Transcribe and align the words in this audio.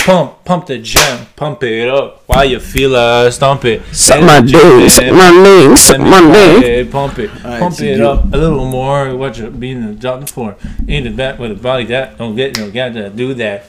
Pump, 0.00 0.44
pump 0.44 0.66
the 0.66 0.78
jam, 0.78 1.26
pump 1.36 1.62
it 1.62 1.88
up 1.88 2.22
Why 2.26 2.44
you 2.44 2.58
feel 2.58 2.96
us, 2.96 3.36
stomp 3.36 3.64
it. 3.66 3.82
Suck 3.94 4.22
my 4.22 4.40
dick, 4.40 4.88
suck 4.90 5.12
my 5.12 5.30
dick, 5.44 5.76
suck 5.76 5.98
my 6.00 6.20
dick. 6.60 6.90
Pump 6.90 7.18
it, 7.18 7.30
Alright, 7.44 7.60
pump 7.60 7.74
c'est 7.74 7.86
it 7.92 7.96
good. 7.98 8.06
up 8.06 8.24
a 8.32 8.36
little 8.36 8.64
more. 8.64 9.14
What 9.16 9.36
you 9.36 9.50
been 9.50 9.86
the 9.86 9.94
job 9.94 10.26
for? 10.28 10.56
In 10.88 11.04
the 11.04 11.10
back 11.10 11.38
with 11.38 11.50
a 11.50 11.54
body 11.54 11.84
that 11.86 12.16
don't 12.16 12.34
get 12.34 12.56
no 12.56 12.70
got 12.70 12.94
to 12.94 13.10
do 13.10 13.34
that. 13.34 13.66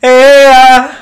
Hey, 0.00 0.52
uh, 0.54 0.94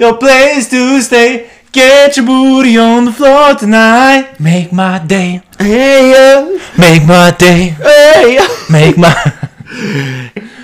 your 0.00 0.16
place 0.16 0.68
to 0.70 1.00
stay. 1.02 1.48
Get 1.70 2.16
your 2.16 2.26
booty 2.26 2.76
on 2.78 3.04
the 3.04 3.12
floor 3.12 3.54
tonight. 3.54 4.40
Make 4.40 4.72
my 4.72 4.98
day, 4.98 5.42
Hey, 5.58 6.12
uh, 6.16 6.58
make 6.76 7.06
my 7.06 7.30
day. 7.38 7.76
hey, 7.78 8.38
uh. 8.38 8.48
Make 8.72 8.98
my, 8.98 9.14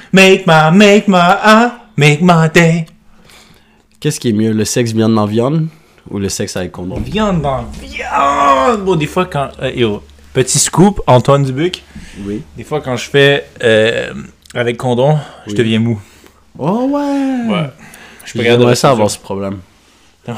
make 0.12 0.46
my, 0.46 0.70
make 0.70 1.06
my, 1.06 1.18
uh, 1.42 1.78
make 1.96 2.22
my 2.22 2.48
day. 2.48 2.88
Qu'est-ce 4.02 4.18
qui 4.18 4.30
est 4.30 4.32
mieux, 4.32 4.50
le 4.50 4.64
sexe 4.64 4.90
viande 4.90 5.14
dans 5.14 5.26
viande 5.26 5.68
ou 6.10 6.18
le 6.18 6.28
sexe 6.28 6.56
avec 6.56 6.72
condom? 6.72 6.98
Viande 6.98 7.40
dans 7.40 7.64
viande. 7.80 8.84
Bon, 8.84 8.96
des 8.96 9.06
fois 9.06 9.26
quand, 9.26 9.50
euh, 9.62 9.70
yo, 9.70 10.02
petit 10.34 10.58
scoop, 10.58 11.00
Antoine 11.06 11.44
Dubuc. 11.44 11.84
Oui. 12.26 12.42
Des 12.56 12.64
fois 12.64 12.80
quand 12.80 12.96
je 12.96 13.08
fais 13.08 13.46
euh, 13.62 14.12
avec 14.54 14.76
condom, 14.76 15.18
je 15.46 15.54
deviens 15.54 15.78
mou. 15.78 16.02
Oh 16.58 16.88
ouais! 16.90 17.52
Ouais. 17.54 17.70
Je 18.24 18.32
peux 18.32 18.40
regarder 18.40 18.62
J'aimerais 18.62 18.74
ça 18.74 18.90
avoir 18.90 19.08
ce 19.08 19.20
problème. 19.20 19.58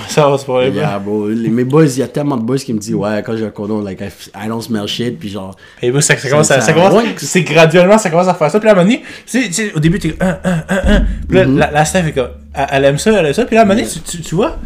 Ça 0.09 0.29
va, 0.29 0.39
c'est 0.39 0.47
pas. 0.47 0.65
Yeah, 0.67 0.99
bro. 0.99 1.29
Les- 1.29 1.51
Mes 1.51 1.65
boys, 1.65 1.85
il 1.85 1.99
y 1.99 2.03
a 2.03 2.09
tellement 2.09 2.39
de 2.39 2.43
boys 2.43 2.57
qui 2.57 2.73
me 2.73 2.79
disent, 2.79 2.95
ouais, 2.95 3.23
quand 3.25 3.37
j'ai 3.37 3.45
un 3.45 3.51
condom, 3.51 3.83
like, 3.83 4.01
I, 4.01 4.07
I 4.35 4.49
don't 4.49 4.63
smell 4.63 4.87
shit, 4.89 5.19
puis 5.19 5.29
genre, 5.29 5.55
Et 5.83 5.91
bon, 5.93 6.01
ça, 6.01 6.17
ça 6.17 6.29
commence 6.31 6.51
à, 6.51 6.61
Ça- 6.61 6.67
ça 6.69 6.73
commence, 6.73 6.95
c'est 7.19 7.43
graduellement, 7.43 7.99
ça 7.99 8.09
commence 8.09 8.29
à 8.29 8.33
faire 8.35 8.51
ça. 8.51 8.59
Puis 8.59 8.67
là, 8.67 8.73
à 8.75 8.81
un 8.81 8.85
moment 8.85 8.97
donné, 9.33 9.73
au 9.75 9.81
début, 9.81 9.99
t'es 9.99 10.15
un, 10.21 10.39
un, 10.43 10.63
un, 10.71 10.95
un. 10.97 11.05
Puis 11.29 11.37
là, 11.39 11.45
Mhm. 11.47 11.59
la, 11.59 11.71
la 11.71 11.85
Steph 11.85 12.07
est 12.09 12.13
comme, 12.13 12.29
elle, 12.55 12.67
elle 12.73 12.85
aime 12.87 12.99
ça, 12.99 13.13
elle 13.13 13.27
aime 13.27 13.33
ça. 13.35 13.45
Puis 13.45 13.55
là, 13.57 13.61
à 13.61 13.65
un 13.65 13.67
moment 13.67 13.79
donné, 13.79 13.91
tu, 13.93 14.01
tu, 14.01 14.23
tu 14.23 14.35
vois, 14.35 14.57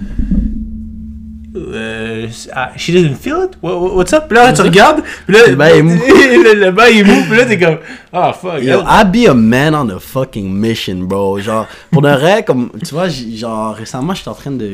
euh, 1.56 2.26
ah, 2.54 2.70
she 2.76 2.90
doesn't 2.92 3.16
feel 3.16 3.44
it? 3.44 3.58
What- 3.62 3.78
what- 3.80 3.94
what's 3.96 4.12
up? 4.12 4.24
Puis 4.28 4.36
là, 4.36 4.52
tu 4.52 4.62
regardes, 4.62 5.02
puis 5.26 5.34
là, 5.34 5.46
Le 5.48 5.54
bail 5.56 5.78
est 5.78 5.82
mou. 5.82 5.94
le, 5.98 6.70
bail 6.70 6.98
est 6.98 7.04
mou, 7.04 7.22
puis 7.28 7.36
là, 7.38 7.44
t'es 7.46 7.58
comme, 7.58 7.78
ah, 8.12 8.32
fuck. 8.32 8.62
Yo, 8.62 8.80
I 8.82 9.04
be 9.04 9.28
a 9.28 9.34
man 9.34 9.74
on 9.74 9.88
a 9.90 9.98
fucking 9.98 10.50
mission, 10.52 10.96
bro. 10.96 11.38
Genre, 11.38 11.66
pour 11.90 12.02
de 12.02 12.08
vrai, 12.10 12.44
comme, 12.44 12.70
tu 12.86 12.94
vois, 12.94 13.08
genre, 13.08 13.74
récemment, 13.74 14.14
j'étais 14.14 14.28
en 14.28 14.34
train 14.34 14.50
de. 14.50 14.66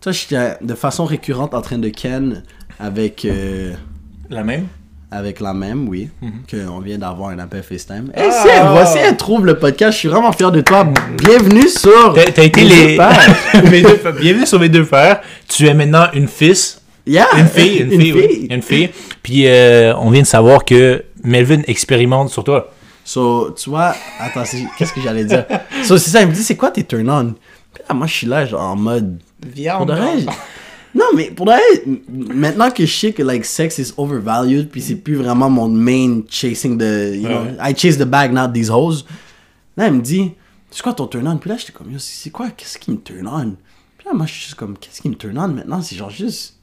Tu 0.00 0.04
vois, 0.04 0.12
j'étais 0.12 0.56
de 0.62 0.74
façon 0.74 1.04
récurrente 1.04 1.52
en 1.54 1.60
train 1.60 1.78
de 1.78 1.88
ken 1.90 2.42
avec. 2.78 3.24
euh, 3.24 3.74
La 4.30 4.42
même? 4.42 4.66
Avec 5.10 5.40
la 5.40 5.52
même, 5.52 5.88
oui. 5.88 6.08
Qu'on 6.50 6.80
vient 6.80 6.98
d'avoir 6.98 7.30
un 7.30 7.38
appel 7.38 7.62
FaceTime. 7.62 8.10
Et. 8.16 8.20
Ah! 8.20 8.30
si 8.30 8.48
elle, 8.48 8.66
voici, 8.68 8.98
elle 8.98 9.16
trouve 9.16 9.44
le 9.46 9.58
podcast. 9.58 9.92
Je 9.94 9.98
suis 9.98 10.08
vraiment 10.08 10.32
fier 10.32 10.52
de 10.52 10.60
toi. 10.60 10.86
Bienvenue 11.18 11.68
sur. 11.68 12.14
T'as 12.14 12.44
été 12.44 12.62
Mes 12.62 12.68
les. 12.68 12.90
deux 12.92 12.96
pères. 12.96 13.36
mes 13.70 13.82
deux 13.82 13.96
pères. 13.96 14.12
Bienvenue 14.12 14.46
sur 14.46 14.60
mes 14.60 14.68
deux 14.68 14.84
pères. 14.84 15.20
Tu 15.48 15.66
es 15.66 15.74
maintenant 15.74 16.06
une 16.12 16.28
fils. 16.28 16.80
Yeah! 17.06 17.26
Une 17.38 17.46
fille, 17.48 17.78
une, 17.78 18.00
fille, 18.00 18.12
oui. 18.12 18.46
Une 18.50 18.62
fille. 18.62 18.90
Puis 19.22 19.46
euh, 19.46 19.94
on 19.96 20.10
vient 20.10 20.22
de 20.22 20.26
savoir 20.26 20.64
que 20.64 21.02
Melvin 21.24 21.62
expérimente 21.66 22.28
sur 22.30 22.44
toi. 22.44 22.70
So, 23.04 23.50
tu 23.52 23.70
vois, 23.70 23.94
attends, 24.20 24.44
c'est- 24.44 24.66
qu'est-ce 24.78 24.92
que 24.92 25.00
j'allais 25.00 25.24
dire? 25.24 25.44
So, 25.82 25.96
c'est 25.98 26.10
ça, 26.10 26.20
il 26.20 26.28
me 26.28 26.32
dit, 26.32 26.42
c'est 26.44 26.54
quoi 26.56 26.70
tes 26.70 26.84
turn-on? 26.84 27.34
Puis 27.72 27.82
là, 27.88 27.94
moi, 27.94 28.06
je 28.06 28.12
suis 28.14 28.26
là, 28.26 28.44
genre, 28.46 28.60
en 28.60 28.76
mode. 28.76 29.18
Viande. 29.44 29.90
Non, 30.94 31.06
mais 31.14 31.30
pour 31.30 31.46
vrai, 31.46 31.60
maintenant 32.08 32.70
que 32.70 32.84
je 32.84 32.92
sais 32.92 33.12
que, 33.12 33.22
like, 33.22 33.44
sex 33.44 33.78
is 33.78 33.92
overvalued, 33.96 34.70
puis 34.70 34.82
c'est 34.82 34.96
plus 34.96 35.14
vraiment 35.14 35.48
mon 35.48 35.68
main 35.68 36.22
chasing 36.28 36.76
the, 36.78 37.14
you 37.14 37.28
know, 37.28 37.46
I 37.60 37.74
chase 37.76 37.96
the 37.96 38.04
bag, 38.04 38.32
not 38.32 38.52
these 38.52 38.70
hoes. 38.70 39.04
Là, 39.76 39.86
il 39.86 39.94
me 39.94 40.00
dit, 40.00 40.32
c'est 40.70 40.82
quoi 40.82 40.92
ton 40.92 41.06
turn-on? 41.06 41.38
Puis 41.38 41.50
là, 41.50 41.56
j'étais 41.56 41.72
comme, 41.72 41.96
c'est 41.98 42.30
quoi, 42.30 42.50
qu'est-ce 42.50 42.78
qui 42.78 42.90
me 42.90 42.98
turn 42.98 43.26
on? 43.26 43.56
Puis 43.98 44.06
là, 44.06 44.14
moi, 44.14 44.26
je 44.26 44.32
suis 44.32 44.42
juste 44.42 44.54
comme, 44.56 44.76
qu'est-ce 44.78 45.00
qui 45.00 45.08
me 45.08 45.14
turn 45.14 45.38
on 45.38 45.48
maintenant? 45.48 45.80
C'est 45.80 45.96
genre 45.96 46.10
juste, 46.10 46.56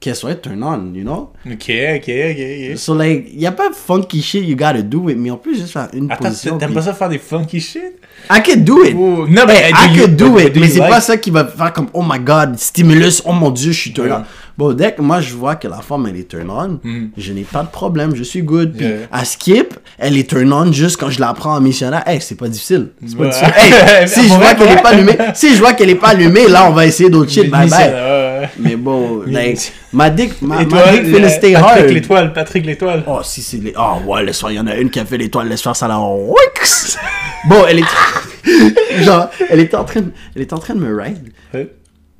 qu'elle 0.00 0.16
soit 0.16 0.34
turn 0.36 0.62
on, 0.64 0.94
you 0.94 1.02
know? 1.02 1.30
Ok, 1.46 1.52
ok, 1.68 2.08
ok, 2.08 2.70
ok. 2.72 2.76
So, 2.78 2.94
like, 2.94 3.28
y 3.34 3.46
a 3.46 3.52
pas 3.52 3.70
funky 3.72 4.22
shit 4.22 4.42
you 4.48 4.56
gotta 4.56 4.80
do 4.82 5.00
with 5.00 5.16
me. 5.18 5.30
On 5.30 5.36
peut 5.36 5.54
juste 5.54 5.70
faire 5.72 5.88
une 5.92 6.10
Attends, 6.10 6.24
position. 6.24 6.56
t'aimes 6.58 6.70
puis- 6.70 6.76
pas 6.76 6.82
ça 6.82 6.94
faire 6.94 7.08
des 7.10 7.18
funky 7.18 7.60
shit? 7.60 7.82
I 8.30 8.40
can 8.42 8.56
do 8.60 8.82
it. 8.84 8.94
Non, 8.94 9.26
mais 9.46 9.70
I 9.70 9.94
you- 9.94 10.00
could 10.02 10.16
do 10.16 10.38
it, 10.38 10.54
do 10.54 10.60
mais 10.60 10.68
c'est 10.68 10.78
like- 10.80 10.90
pas 10.90 11.00
ça 11.00 11.16
qui 11.18 11.30
va 11.30 11.44
faire 11.46 11.72
comme 11.72 11.88
oh 11.92 12.02
my 12.02 12.18
god, 12.18 12.56
stimulus, 12.58 13.22
oh 13.26 13.32
mon 13.32 13.50
dieu, 13.50 13.72
je 13.72 13.78
suis 13.78 13.92
turn 13.92 14.10
on. 14.12 14.24
Bon, 14.60 14.74
dès 14.74 14.92
que 14.92 15.00
moi 15.00 15.22
je 15.22 15.32
vois 15.34 15.56
que 15.56 15.66
la 15.68 15.78
femme 15.78 16.06
elle 16.06 16.18
est 16.18 16.28
turn 16.28 16.50
on, 16.50 16.78
je 17.16 17.32
n'ai 17.32 17.44
pas 17.44 17.62
de 17.62 17.68
problème, 17.70 18.14
je 18.14 18.22
suis 18.22 18.42
good. 18.42 18.76
Puis 18.76 18.84
Yeah. 18.86 18.96
à 19.10 19.24
skip, 19.24 19.72
elle 19.98 20.18
est 20.18 20.28
turn 20.28 20.52
on 20.52 20.70
juste 20.70 20.98
quand 21.00 21.08
je 21.08 21.18
la 21.18 21.32
prends 21.32 21.54
en 21.56 21.62
missionnaire. 21.62 22.02
Hey, 22.06 22.20
c'est 22.20 22.34
pas 22.34 22.48
difficile. 22.48 22.88
C'est 23.06 23.16
pas 23.16 23.24
Ouais. 23.24 23.30
difficile. 23.30 23.54
Hey, 23.56 24.08
si 24.14 24.22
je 24.28 24.34
vois 24.34 24.52
qu'elle 24.54 24.72
est 24.76 24.82
pas 24.82 24.90
allumée, 24.90 25.16
si 25.34 25.54
je 25.54 25.60
vois 25.60 25.72
qu'elle 25.72 25.88
est 25.88 25.94
pas 25.94 26.08
allumée, 26.08 26.46
là 26.46 26.68
on 26.68 26.72
va 26.74 26.84
essayer 26.84 27.08
d'autres 27.08 27.30
shit. 27.30 27.50
Bye 27.50 27.70
bye. 27.70 28.48
Mais 28.58 28.76
bon, 28.76 29.22
like, 29.26 29.72
ma 29.94 30.10
dick, 30.10 30.42
ma, 30.42 30.56
ma 30.56 30.64
dick 30.64 31.04
finna 31.06 31.26
euh, 31.26 31.28
stay 31.30 31.52
Patrick 31.54 31.78
hard. 31.84 31.90
l'étoile, 31.90 32.32
Patrick 32.34 32.66
l'étoile. 32.66 33.02
Oh, 33.06 33.20
si 33.22 33.40
c'est 33.40 33.56
les. 33.58 33.72
Oh, 33.78 33.96
ouais, 34.10 34.24
laisse 34.24 34.40
faire. 34.40 34.50
Il 34.50 34.56
y 34.56 34.60
en 34.60 34.66
a 34.66 34.74
une 34.76 34.90
qui 34.90 35.00
a 35.00 35.06
fait 35.06 35.16
l'étoile, 35.16 35.48
laisse 35.48 35.62
faire 35.62 35.74
ça. 35.76 35.88
Wix! 35.88 36.98
Bon, 37.48 37.64
elle 37.66 37.78
est. 37.78 39.02
Genre, 39.04 39.30
elle 39.48 39.60
était 39.60 39.76
en 39.76 39.84
train 39.84 40.02
de, 40.02 40.10
elle 40.36 40.42
était 40.42 40.52
en 40.52 40.58
train 40.58 40.74
de 40.74 40.80
me 40.80 40.94
ride. 40.94 41.30
Ouais. 41.54 41.70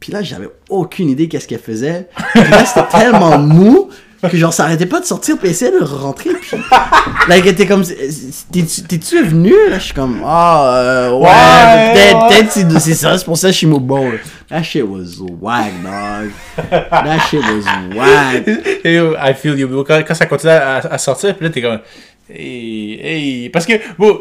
Puis 0.01 0.13
là, 0.13 0.23
j'avais 0.23 0.49
aucune 0.69 1.11
idée 1.11 1.29
qu'est-ce 1.29 1.47
qu'elle 1.47 1.61
faisait. 1.61 2.09
Puis 2.35 2.51
là, 2.51 2.65
c'était 2.65 2.89
tellement 2.89 3.39
mou 3.39 3.91
que 4.29 4.37
genre, 4.37 4.53
ça 4.53 4.65
arrêtait 4.65 4.85
pas 4.87 5.01
de 5.01 5.07
sortir 5.07 5.39
puis 5.39 5.49
essayer 5.49 5.71
de 5.71 5.83
rentrer. 5.83 6.31
Puis 6.35 6.59
là, 6.71 7.39
elle 7.39 7.47
était 7.47 7.67
comme. 7.67 7.85
T'es-tu 8.53 9.23
venu? 9.25 9.55
Là, 9.71 9.79
je 9.79 9.85
suis 9.85 9.95
comme. 9.95 10.21
Ah, 10.25 10.75
euh, 10.75 11.11
ouais, 11.13 11.27
Ouais, 11.27 11.93
peut-être, 11.95 12.19
ouais. 12.23 12.29
peut-être 12.29 12.81
c'est 12.81 12.95
ça, 12.95 13.17
c'est 13.17 13.25
pour 13.25 13.39
ça 13.39 13.49
que 13.49 13.53
je 13.53 13.59
suis 13.59 13.67
mou. 13.67 13.79
Bon, 13.81 14.11
that 14.51 14.63
shit 14.63 14.85
was 14.85 15.23
whack, 15.41 15.73
dog. 15.83 16.31
That 16.71 17.19
shit 17.31 17.41
was 17.41 17.97
whack. 17.97 18.47
I 18.85 19.35
feel 19.35 19.59
you. 19.59 19.85
Quand, 19.85 20.03
quand 20.07 20.15
ça 20.15 20.27
continue 20.27 20.53
à, 20.53 20.77
à 20.79 20.99
sortir, 20.99 21.35
puis 21.37 21.47
là, 21.47 21.51
t'es 21.53 21.63
comme. 21.63 21.79
Hey, 22.29 23.01
hey. 23.03 23.49
Parce 23.49 23.65
que, 23.67 23.73
bon, 23.99 24.21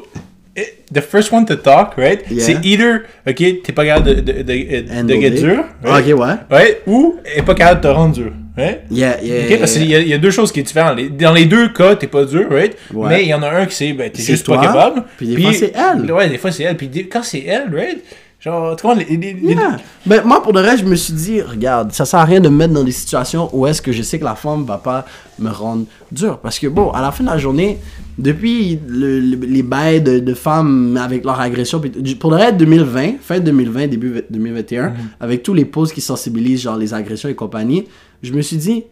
the 0.93 1.01
first 1.01 1.31
one 1.31 1.45
to 1.45 1.55
talk, 1.55 1.95
right? 1.97 2.21
Yeah. 2.29 2.43
C'est 2.43 2.57
either, 2.65 3.01
ok, 3.27 3.35
t'es 3.63 3.71
pas 3.73 3.85
capable 3.85 4.07
de, 4.07 4.13
de, 4.21 4.31
de, 4.43 5.03
de, 5.03 5.13
get 5.21 5.29
dur. 5.31 5.63
Right? 5.83 6.05
ok, 6.13 6.19
ouais. 6.19 6.33
Ouais, 6.57 6.81
ou 6.87 7.15
est 7.35 7.41
pas 7.43 7.53
capable 7.55 7.81
de 7.81 7.87
te 7.87 7.93
rendre 7.93 8.13
dur. 8.15 8.31
Right? 8.57 8.81
Yeah, 8.91 9.21
yeah. 9.23 9.45
Ok, 9.53 9.59
parce 9.59 9.73
qu'il 9.73 9.85
y, 9.89 9.95
a- 9.95 9.99
il 9.99 10.07
y 10.09 10.13
a 10.13 10.17
deux 10.17 10.31
choses 10.31 10.51
qui 10.51 10.59
sont 10.59 10.65
différentes. 10.65 10.99
Dans 11.17 11.31
les 11.33 11.45
deux 11.45 11.69
cas, 11.69 11.95
t'es 11.95 12.07
pas 12.07 12.25
dur, 12.25 12.47
right? 12.51 12.75
Ouais. 12.93 13.07
Mais 13.09 13.23
il 13.23 13.29
y 13.29 13.33
en 13.33 13.41
a 13.41 13.49
un 13.49 13.65
qui 13.65 13.75
c'est, 13.75 13.93
ben, 13.93 14.09
t'es 14.11 14.21
juste 14.21 14.45
toi, 14.45 14.57
pas 14.57 14.63
capable. 14.67 15.03
puis 15.17 15.27
des 15.27 15.41
fois, 15.41 15.53
c'est 15.53 15.73
elle. 15.75 16.11
Ouais, 16.11 16.27
des 16.29 16.37
fois 16.37 16.51
c'est 16.51 16.63
elle. 16.63 16.75
Puis 16.75 16.89
quand 17.09 17.23
c'est 17.23 17.43
elle, 17.45 17.73
right? 17.73 17.99
Genre, 18.39 18.75
tu 18.77 18.83
vois, 18.83 18.95
les, 18.95 19.03
les- 19.17 19.33
les- 19.33 19.53
Yeah. 19.53 19.77
Ben, 20.05 20.23
moi, 20.23 20.41
pour 20.41 20.53
de 20.53 20.61
vrai, 20.61 20.77
je 20.77 20.85
me 20.85 20.95
suis 20.95 21.11
dit, 21.13 21.41
regarde, 21.41 21.91
ça 21.91 22.05
sert 22.05 22.19
à 22.21 22.23
rien 22.25 22.39
de 22.39 22.47
me 22.47 22.55
mettre 22.55 22.73
dans 22.73 22.85
des 22.85 22.93
situations 22.93 23.49
où 23.51 23.67
est-ce 23.67 23.81
que 23.81 23.91
je 23.91 24.01
sais 24.01 24.17
que 24.17 24.23
la 24.23 24.35
femme 24.35 24.63
va 24.63 24.77
pas 24.77 25.05
me 25.39 25.49
rendre 25.49 25.83
dur. 26.09 26.37
Parce 26.39 26.57
que, 26.57 26.67
bon, 26.67 26.89
à 26.91 27.01
la 27.01 27.11
fin 27.11 27.25
de 27.25 27.29
la 27.29 27.37
journée, 27.37 27.79
depuis 28.17 28.79
le- 28.87 29.19
le- 29.19 29.45
les 29.45 29.61
bails 29.61 30.01
de, 30.01 30.19
de 30.19 30.33
femmes 30.33 30.95
avec 30.95 31.25
leur 31.25 31.39
agression, 31.41 31.81
pour 31.81 32.31
de 32.31 32.35
vrai, 32.37 32.53
2020, 32.53 33.15
fin 33.21 33.39
2020, 33.39 33.87
début 33.87 34.21
2021, 34.29 34.93
avec 35.19 35.43
tous 35.43 35.53
les 35.53 35.65
pauses 35.65 35.91
qui 35.91 35.99
sensibilisent, 35.99 36.61
genre 36.61 36.77
les 36.77 36.93
agressions 36.93 37.27
et 37.27 37.35
compagnie, 37.35 37.87
je 38.23 38.31
me 38.31 38.41
suis 38.41 38.57
dit, 38.57 38.85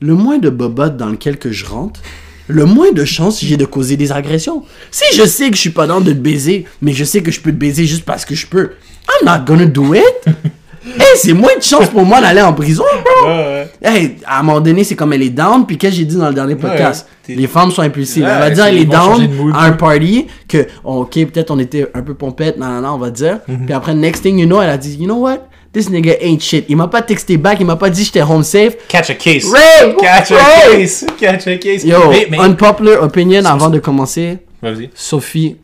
le 0.00 0.14
moins 0.14 0.38
de 0.38 0.48
bobottes 0.48 0.96
dans 0.96 1.10
lequel 1.10 1.38
que 1.38 1.52
je 1.52 1.66
rentre, 1.66 2.00
le 2.50 2.64
moins 2.64 2.92
de 2.92 3.04
chances 3.04 3.40
j'ai 3.40 3.56
de 3.56 3.64
causer 3.64 3.96
des 3.96 4.12
agressions. 4.12 4.62
Si 4.90 5.04
je 5.16 5.24
sais 5.24 5.50
que 5.50 5.56
je 5.56 5.60
suis 5.60 5.70
pas 5.70 5.86
dans 5.86 6.00
de 6.00 6.12
te 6.12 6.18
baiser, 6.18 6.66
mais 6.82 6.92
je 6.92 7.04
sais 7.04 7.22
que 7.22 7.30
je 7.30 7.40
peux 7.40 7.50
te 7.50 7.56
baiser 7.56 7.86
juste 7.86 8.04
parce 8.04 8.24
que 8.24 8.34
je 8.34 8.46
peux, 8.46 8.72
I'm 9.08 9.26
not 9.26 9.44
gonna 9.46 9.66
do 9.66 9.94
it. 9.94 10.02
hey, 10.84 11.16
c'est 11.16 11.32
moins 11.32 11.56
de 11.56 11.62
chance 11.62 11.88
pour 11.88 12.04
moi 12.04 12.20
d'aller 12.20 12.42
en 12.42 12.52
prison, 12.52 12.84
bro. 12.84 13.28
Ouais, 13.28 13.36
ouais. 13.36 13.70
Hey, 13.82 14.16
à 14.26 14.40
un 14.40 14.42
moment 14.42 14.60
donné, 14.60 14.84
c'est 14.84 14.96
comme 14.96 15.12
elle 15.12 15.22
est 15.22 15.30
down, 15.30 15.66
puis 15.66 15.76
qu'est-ce 15.76 15.92
que 15.92 15.98
j'ai 15.98 16.04
dit 16.04 16.16
dans 16.16 16.28
le 16.28 16.34
dernier 16.34 16.56
podcast? 16.56 17.06
les 17.28 17.46
femmes 17.46 17.70
sont 17.70 17.82
impulsives. 17.82 18.24
Elle 18.24 18.38
va 18.38 18.50
dire, 18.50 18.64
elle 18.64 18.78
est 18.78 18.84
down 18.84 19.28
à 19.54 19.66
un 19.66 19.72
party, 19.72 20.26
que, 20.48 20.66
ok, 20.82 21.12
peut-être 21.12 21.50
on 21.50 21.58
était 21.58 21.88
un 21.94 22.02
peu 22.02 22.14
pompette, 22.14 22.58
nan, 22.58 22.72
nan, 22.72 22.82
nan, 22.82 22.90
on 22.92 22.98
va 22.98 23.10
dire. 23.10 23.38
Mhm. 23.46 23.66
Puis 23.66 23.74
après, 23.74 23.94
next 23.94 24.22
thing 24.22 24.38
you 24.38 24.46
know, 24.46 24.60
elle 24.60 24.70
a 24.70 24.78
dit, 24.78 24.96
you 24.98 25.04
know 25.04 25.18
what? 25.18 25.38
This 25.72 25.88
nigga 25.88 26.16
ain't 26.20 26.40
shit. 26.42 26.64
Il 26.68 26.76
m'a 26.76 26.88
pas 26.88 27.00
texté 27.02 27.36
back, 27.36 27.58
il 27.60 27.66
m'a 27.66 27.76
pas 27.76 27.90
dit 27.90 28.04
j'étais 28.04 28.22
home 28.22 28.42
safe. 28.42 28.76
Catch 28.88 29.10
a 29.10 29.14
case. 29.14 29.44
Ray! 29.52 29.94
Catch 29.96 30.32
a 30.32 30.36
case. 30.72 31.06
Catch 31.18 31.46
a 31.46 31.56
case. 31.58 31.84
Yo, 31.84 32.08
mais, 32.10 32.26
mais... 32.28 32.38
unpopular 32.40 33.02
opinion 33.02 33.44
avant 33.44 33.70
de 33.70 33.78
commencer. 33.78 34.38
Vas-y. 34.60 34.90
Sophie. 34.94 35.56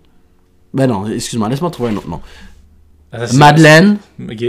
Ben 0.73 0.87
non, 0.87 1.06
excuse-moi, 1.08 1.49
laisse-moi 1.49 1.70
trouver 1.70 1.91
un 1.91 1.97
autre 1.97 2.08
nom. 2.08 2.20
C'est- 3.12 3.37
Madeleine. 3.37 3.97
Ok. 4.31 4.44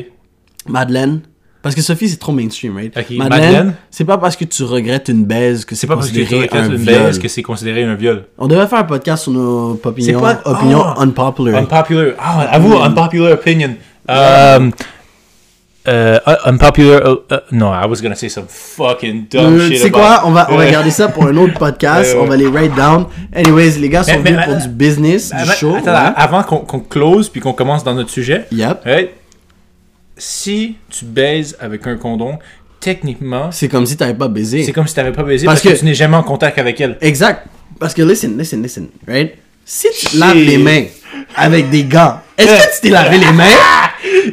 Madeleine. 0.68 1.22
Parce 1.64 1.74
que 1.74 1.82
Sophie, 1.82 2.08
c'est 2.08 2.18
trop 2.18 2.32
mainstream, 2.32 2.76
right? 2.78 2.96
Ok, 2.96 3.10
Madeleine, 3.18 3.42
Madeleine. 3.42 3.74
c'est 3.90 4.06
pas 4.06 4.18
parce 4.18 4.36
que 4.36 4.46
tu 4.46 4.64
regrettes 4.64 5.10
une 5.10 5.26
baise 5.26 5.66
que 5.66 5.74
c'est 5.76 5.88
pas 5.88 5.96
parce 5.96 6.10
que 6.10 6.14
tu 6.14 6.22
considéré 6.22 6.50
un 6.52 6.70
une 6.70 6.76
viol. 6.76 7.20
que 7.20 7.28
c'est 7.28 7.42
considéré 7.42 7.84
un 7.84 7.96
viol. 7.96 8.26
On 8.38 8.48
devrait 8.48 8.68
faire 8.68 8.80
un 8.80 8.84
podcast 8.84 9.24
sur 9.24 9.32
nos 9.32 9.72
opinions, 9.84 10.20
quoi? 10.20 10.40
opinions 10.46 10.84
Ah! 10.84 10.96
unpopular. 11.00 11.56
Unpopular. 11.62 12.14
Ah, 12.20 12.42
avoue, 12.52 12.78
unpopular 12.78 13.34
opinion. 13.34 13.76
Um, 14.08 14.72
uh, 15.88 16.20
unpopular. 16.46 17.02
uh, 17.06 17.34
uh, 17.34 17.38
no, 17.52 17.68
I 17.72 17.86
was 17.88 18.02
gonna 18.02 18.16
say 18.16 18.30
some 18.30 18.46
fucking 18.48 19.28
dumb 19.32 19.56
Euh, 19.60 19.68
shit. 19.68 19.78
tu 19.78 19.84
sais 19.84 19.92
quoi? 19.92 20.24
On 20.26 20.32
va, 20.32 20.48
on 20.52 20.58
va 20.58 20.64
Euh, 20.66 20.72
garder 20.78 20.92
ça 20.92 21.08
pour 21.08 21.26
un 21.26 21.36
autre 21.38 21.58
podcast. 21.58 22.14
Ouais. 22.14 22.20
On 22.22 22.26
va 22.26 22.36
les 22.36 22.48
write 22.48 22.76
down. 22.76 23.06
Anyways, 23.34 23.72
les 23.80 23.90
gars 23.90 24.04
sont 24.04 24.12
Mais- 24.12 24.18
mais- 24.20 24.32
venus 24.32 24.46
pour 24.46 24.56
mais- 24.56 24.62
du 24.62 24.68
business, 24.70 25.30
du 25.30 25.36
Avant, 25.38 25.52
show. 25.54 25.76
attends, 25.76 25.92
ouais. 25.92 26.14
avant 26.16 26.44
qu'on 26.44 26.80
close 26.80 27.30
puis 27.30 27.42
qu'on 27.42 27.54
commence 27.54 27.84
dans 27.84 27.94
notre 27.94 28.10
sujet, 28.10 28.46
Yep. 28.52 28.82
right? 28.86 29.10
si 30.18 30.76
tu 30.90 31.06
baises 31.06 31.56
avec 31.60 31.86
un 31.86 31.96
condom, 31.96 32.40
techniquement, 32.80 33.52
C'est 33.52 33.68
comme 33.68 33.86
si 33.86 33.96
t'avais 33.98 34.14
pas 34.16 34.28
baisé. 34.28 34.64
c'est 34.64 34.72
comme 34.72 34.88
si 34.88 34.96
t'avais 34.96 35.12
pas 35.12 35.24
baisé 35.24 35.46
Parce 35.46 35.62
parce, 35.62 35.70
que, 35.74 35.76
que- 35.76 35.80
tu 35.80 35.86
n'es 35.86 35.94
jamais 35.94 36.18
en 36.18 36.24
contact 36.24 36.58
avec 36.58 36.80
elle. 36.82 36.98
Exact. 37.02 37.46
Parce 37.80 37.94
que 37.94 38.02
listen, 38.02 38.36
listen, 38.38 38.62
listen, 38.64 38.88
right? 39.08 39.36
Si 39.64 39.88
tu 40.00 40.18
laves 40.18 40.36
les 40.38 40.58
mains 40.58 40.86
avec 41.36 41.70
des 41.70 41.84
gants, 41.84 42.20
est-ce 42.38 42.48
que 42.48 42.76
tu 42.76 42.82
t'es 42.82 42.90
lavé 42.90 43.18
les 43.20 43.32
mains? 43.32 43.44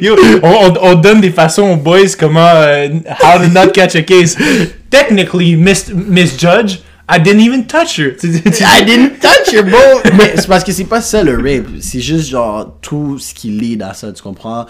Yo, 0.01 0.15
on, 0.43 0.49
on- 0.49 0.77
on 0.91 0.95
donne 0.95 1.21
des 1.21 1.31
façons 1.31 1.71
aux 1.71 1.75
boys 1.77 2.15
comment 2.19 2.39
euh, 2.45 2.87
how 3.23 3.39
to 3.39 3.47
not 3.49 3.69
catch 3.73 3.95
a 3.95 4.01
case. 4.03 4.35
Technically, 4.89 5.55
Miss, 5.55 5.91
Miss 5.93 6.37
Judge, 6.37 6.79
I 7.09 7.19
didn't 7.19 7.41
even 7.41 7.65
touch 7.67 7.99
her. 7.99 8.15
I 8.23 8.83
didn't 8.83 9.19
touch 9.19 9.53
your 9.53 9.63
bro. 9.63 9.79
Mais 10.17 10.33
c'est 10.35 10.47
parce 10.47 10.63
que 10.63 10.71
c'est 10.71 10.85
pas 10.85 11.01
ça 11.01 11.21
le 11.23 11.35
rape. 11.37 11.67
C'est 11.81 11.99
juste 11.99 12.29
genre 12.29 12.77
tout 12.81 13.17
ce 13.19 13.33
qui 13.33 13.49
lead 13.49 13.81
à 13.83 13.93
ça, 13.93 14.11
tu 14.11 14.21
comprends? 14.23 14.65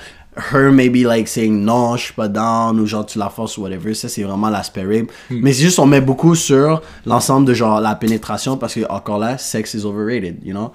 Her 0.52 0.70
maybe 0.70 1.06
like 1.06 1.30
saying 1.30 1.64
non, 1.64 1.96
je 1.96 2.04
suis 2.06 2.14
pas 2.14 2.28
down 2.28 2.78
ou 2.82 2.86
genre 2.86 3.06
tu 3.06 3.18
la 3.18 3.30
forces 3.30 3.58
ou 3.58 3.62
whatever. 3.62 3.94
Ça 3.94 4.10
c'est 4.10 4.24
vraiment 4.24 4.50
l'aspect 4.50 4.84
rape. 4.84 5.10
Mais 5.30 5.54
c'est 5.54 5.64
juste 5.64 5.80
on 5.80 5.86
met 5.86 6.02
beaucoup 6.02 6.36
sur 6.36 6.82
l'ensemble 7.06 7.48
de 7.48 7.54
genre 7.54 7.80
la 7.80 7.96
pénétration 7.96 8.58
parce 8.58 8.74
que 8.74 8.82
encore 8.90 9.18
là, 9.18 9.38
sex 9.38 9.74
is 9.74 9.86
overrated, 9.86 10.40
you 10.44 10.52
know? 10.54 10.74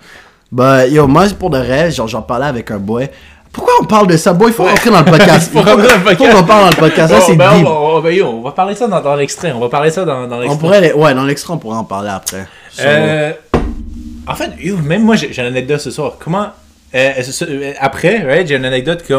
But 0.51 0.91
yo, 0.91 1.07
moi 1.07 1.27
pour 1.39 1.51
de 1.51 1.59
reste, 1.59 1.99
genre 1.99 2.09
j'en 2.09 2.23
parlais 2.23 2.47
avec 2.47 2.71
un 2.71 2.79
boy. 2.79 3.11
Pourquoi 3.53 3.73
on 3.81 3.85
parle 3.85 4.07
de 4.07 4.17
ça, 4.17 4.33
boy? 4.33 4.51
Il 4.51 4.55
faut 4.55 4.65
rentrer 4.65 4.91
dans 4.91 4.99
le 5.01 5.05
podcast. 5.05 5.53
Faut 5.53 5.59
rentrer 5.61 5.89
dans 5.89 5.95
le 5.97 6.05
podcast. 6.05 6.31
Faut 6.33 6.39
qu'on 6.39 6.45
parle 6.45 6.63
dans 6.65 6.71
le 6.71 6.77
podcast. 6.77 7.13
Ça 7.15 7.21
c'est 7.21 7.37
ben, 7.37 7.55
deep. 7.59 7.67
on, 7.67 7.71
va- 7.71 7.81
on- 7.97 8.01
ben, 8.01 8.11
yo, 8.15 8.27
on 8.27 8.43
va 8.43 8.53
parler 8.53 8.75
ça 8.75 8.87
dans, 8.87 9.01
dans 9.01 9.15
l'extrait. 9.17 9.53
On 9.53 9.61
va 9.61 9.69
parler 9.69 9.91
ça 9.91 10.05
dans, 10.05 10.27
dans 10.27 10.37
On 10.37 10.41
l'extrait. 10.41 10.59
pourrait, 10.61 10.93
ouais, 10.93 11.15
dans 11.15 11.25
l'extrait 11.25 11.53
on 11.55 11.59
pourrait 11.59 11.77
en 11.79 11.85
parler 11.85 12.11
après. 12.11 12.47
Euh, 12.81 13.33
en 14.27 14.35
fait, 14.35 14.51
yo, 14.61 14.77
même 14.77 15.03
moi, 15.03 15.17
j'ai 15.17 15.33
j'ai 15.33 15.43
une 15.43 15.49
anecdote 15.49 15.81
ce 15.81 15.91
soir. 15.91 16.13
Comment. 16.23 16.47
euh, 16.95 17.23
ce- 17.23 17.45
euh, 17.45 17.73
après, 17.81 18.19
right, 18.23 18.47
j'ai 18.47 18.57
une 18.57 18.65
anecdote 18.65 19.03
que. 19.07 19.15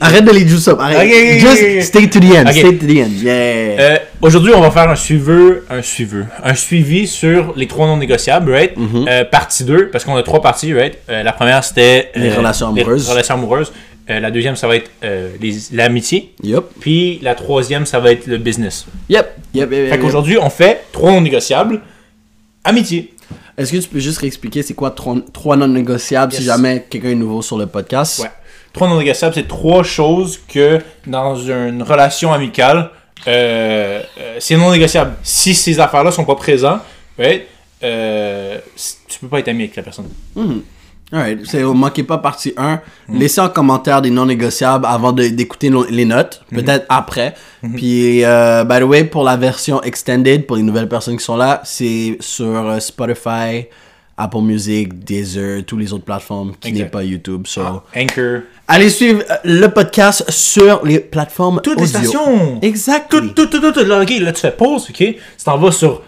Arrête 0.00 0.24
de 0.24 0.30
les 0.30 0.46
juice 0.46 0.68
up. 0.68 0.78
Arrête. 0.80 1.40
Just 1.40 1.88
stay 1.88 2.08
to 2.08 2.20
the 2.20 2.34
end. 2.36 2.52
Stay 2.52 2.78
to 2.78 2.86
the 2.86 2.98
end. 2.98 3.10
Yeah. 3.20 3.32
Euh, 3.32 3.98
Aujourd'hui, 4.20 4.52
on 4.54 4.60
va 4.60 4.70
faire 4.70 4.88
un 4.88 4.96
suiveur, 4.96 5.62
un 5.70 5.82
suiveur, 5.82 6.26
un 6.42 6.54
suivi 6.54 7.06
sur 7.06 7.52
les 7.56 7.66
trois 7.66 7.86
non 7.86 7.96
négociables, 7.96 8.52
right? 8.52 8.72
Euh, 8.78 9.24
partie 9.24 9.64
2, 9.64 9.88
parce 9.90 10.04
qu'on 10.04 10.16
a 10.16 10.22
trois 10.22 10.40
parties, 10.40 10.72
right? 10.72 10.98
Euh, 11.08 11.22
la 11.22 11.32
première, 11.32 11.64
c'était... 11.64 12.10
Les 12.14 12.30
relations 12.32 12.68
amoureuses. 12.68 13.06
Les 13.06 13.12
relations 13.12 13.34
amoureuses. 13.34 13.72
La 14.08 14.30
deuxième, 14.30 14.56
ça 14.56 14.66
va 14.66 14.76
être 14.76 14.90
l'amitié. 15.72 16.32
Yep. 16.42 16.64
Puis 16.80 17.18
la 17.20 17.34
troisième, 17.34 17.84
ça 17.84 17.98
va 18.00 18.12
être 18.12 18.26
le 18.26 18.38
business. 18.38 18.86
Yep. 19.08 19.26
Yep. 19.54 19.70
yep, 19.72 19.90
yep, 19.90 20.00
qu'aujourd'hui, 20.00 20.38
on 20.40 20.48
fait 20.48 20.84
trois 20.92 21.10
non 21.10 21.20
négociables. 21.20 21.80
Amitié. 22.64 23.14
Est-ce 23.58 23.72
que 23.72 23.78
tu 23.78 23.88
peux 23.88 23.98
juste 23.98 24.18
réexpliquer 24.18 24.62
c'est 24.62 24.74
quoi 24.74 24.92
trois, 24.92 25.16
trois 25.32 25.56
non 25.56 25.66
négociables 25.68 26.32
si 26.32 26.44
jamais 26.44 26.86
quelqu'un 26.88 27.10
est 27.10 27.14
nouveau 27.16 27.42
sur 27.42 27.58
le 27.58 27.66
podcast? 27.66 28.20
Ouais. 28.20 28.30
Trois 28.72 28.88
non 28.88 28.98
négociables, 28.98 29.34
c'est 29.34 29.48
trois 29.48 29.82
choses 29.82 30.40
que 30.48 30.80
dans 31.06 31.36
une 31.36 31.82
relation 31.82 32.32
amicale, 32.32 32.90
euh, 33.26 34.02
euh, 34.18 34.36
c'est 34.38 34.56
non 34.56 34.70
négociable. 34.70 35.14
Si 35.22 35.54
ces 35.54 35.80
affaires-là 35.80 36.10
sont 36.10 36.24
pas 36.24 36.36
présentes, 36.36 36.80
right, 37.18 37.46
euh, 37.82 38.58
tu 39.08 39.18
peux 39.20 39.28
pas 39.28 39.40
être 39.40 39.48
ami 39.48 39.64
avec 39.64 39.76
la 39.76 39.82
personne. 39.82 40.08
Mhm. 40.36 40.62
Alright. 41.10 41.46
C'est, 41.46 41.62
manquez 41.62 42.02
pas 42.02 42.18
partie 42.18 42.52
1. 42.56 42.80
Mm. 43.08 43.18
Laissez 43.18 43.40
en 43.40 43.48
commentaire 43.48 44.02
des 44.02 44.10
non 44.10 44.26
négociables 44.26 44.84
avant 44.86 45.12
d'écouter 45.12 45.70
les 45.88 46.04
notes. 46.04 46.42
Mm-hmm. 46.52 46.56
Peut-être 46.56 46.86
après. 46.88 47.34
Puis, 47.76 48.24
euh, 48.24 48.64
by 48.64 48.80
the 48.80 48.82
way, 48.82 49.04
pour 49.04 49.24
la 49.24 49.36
version 49.36 49.82
extended, 49.82 50.46
pour 50.46 50.56
les 50.56 50.62
nouvelles 50.62 50.88
personnes 50.88 51.16
qui 51.16 51.24
sont 51.24 51.36
là, 51.36 51.62
c'est 51.64 52.18
sur 52.20 52.46
euh, 52.46 52.78
Spotify, 52.78 53.66
Apple 54.18 54.40
Music, 54.42 55.04
Deezer, 55.04 55.64
toutes 55.64 55.78
les 55.78 55.92
autres 55.92 56.04
plateformes 56.04 56.52
qui 56.60 56.68
Exact. 56.70 56.84
n'est 56.84 56.90
pas 56.90 57.04
YouTube. 57.04 57.46
So, 57.46 57.62
Anchor. 57.96 58.40
allez 58.66 58.90
suivre 58.90 59.22
euh, 59.30 59.34
le 59.44 59.68
podcast 59.68 60.28
sur 60.30 60.84
les 60.84 60.98
plateformes 60.98 61.60
Toutes 61.62 61.80
les 61.80 61.86
stations. 61.86 62.58
Exactement. 62.60 63.28
Tout, 63.34 63.46
tout, 63.46 63.60
tout, 63.60 63.72
tout. 63.72 63.84
Là, 63.84 64.02
ok, 64.02 64.10
là, 64.20 64.32
tu 64.32 64.40
fais 64.40 64.50
pause, 64.50 64.88
ok? 64.90 64.96
Tu 64.96 65.16
t'en 65.44 65.56
vas 65.56 65.70
sur 65.70 66.02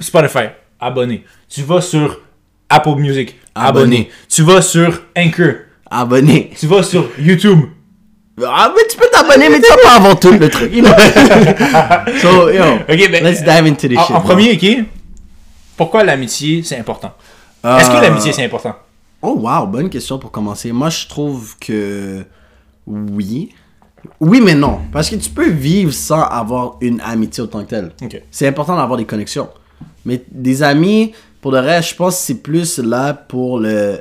Spotify, 0.00 0.46
abonné. 0.80 1.24
Tu 1.48 1.62
vas 1.62 1.80
sur 1.80 2.20
Apple 2.68 2.96
Music, 2.96 3.36
abonné. 3.54 3.78
Abonné. 3.80 4.10
Tu 4.28 4.42
vas 4.42 4.60
sur 4.60 5.02
Anchor. 5.16 5.52
Abonnez. 5.88 6.50
Tu 6.58 6.66
vas 6.66 6.82
sur 6.82 7.08
YouTube. 7.18 7.60
Ah, 8.44 8.72
mais 8.74 8.82
tu 8.90 8.96
peux 8.96 9.06
t'abonner, 9.12 9.48
mais 9.50 9.60
tu 9.60 9.68
vas 9.68 9.76
pas 9.84 9.96
avant 9.96 10.14
tout 10.16 10.32
le 10.32 10.48
truc. 10.48 10.72
You 10.74 10.82
know? 10.82 10.90
so, 12.22 12.50
yo, 12.50 12.64
Ok, 12.88 13.10
ben, 13.10 13.22
let's 13.22 13.42
dive 13.44 13.66
into 13.66 13.88
this 13.88 13.98
En, 13.98 14.06
shit. 14.06 14.16
en 14.16 14.20
premier, 14.22 14.52
ok? 14.54 14.84
Pourquoi 15.76 16.02
l'amitié, 16.02 16.62
c'est 16.64 16.78
important? 16.78 17.12
Euh, 17.64 17.78
Est-ce 17.78 17.90
que 17.90 18.02
l'amitié, 18.02 18.32
c'est 18.32 18.44
important? 18.44 18.74
Oh, 19.20 19.38
wow, 19.38 19.66
bonne 19.66 19.88
question 19.88 20.18
pour 20.18 20.30
commencer. 20.30 20.72
Moi, 20.72 20.90
je 20.90 21.06
trouve 21.06 21.56
que 21.58 22.24
oui. 22.86 23.50
Oui, 24.20 24.40
mais 24.40 24.54
non. 24.54 24.80
Parce 24.92 25.08
que 25.08 25.16
tu 25.16 25.30
peux 25.30 25.48
vivre 25.48 25.92
sans 25.92 26.22
avoir 26.22 26.76
une 26.80 27.00
amitié 27.00 27.42
autant 27.42 27.62
que 27.62 27.70
telle. 27.70 27.92
Ok. 28.02 28.20
C'est 28.30 28.48
important 28.48 28.76
d'avoir 28.76 28.98
des 28.98 29.04
connexions. 29.04 29.48
Mais 30.04 30.24
des 30.30 30.62
amis, 30.64 31.12
pour 31.40 31.52
le 31.52 31.60
reste, 31.60 31.90
je 31.90 31.94
pense 31.94 32.16
que 32.16 32.22
c'est 32.22 32.42
plus 32.42 32.78
là 32.78 33.14
pour 33.14 33.60
le 33.60 34.00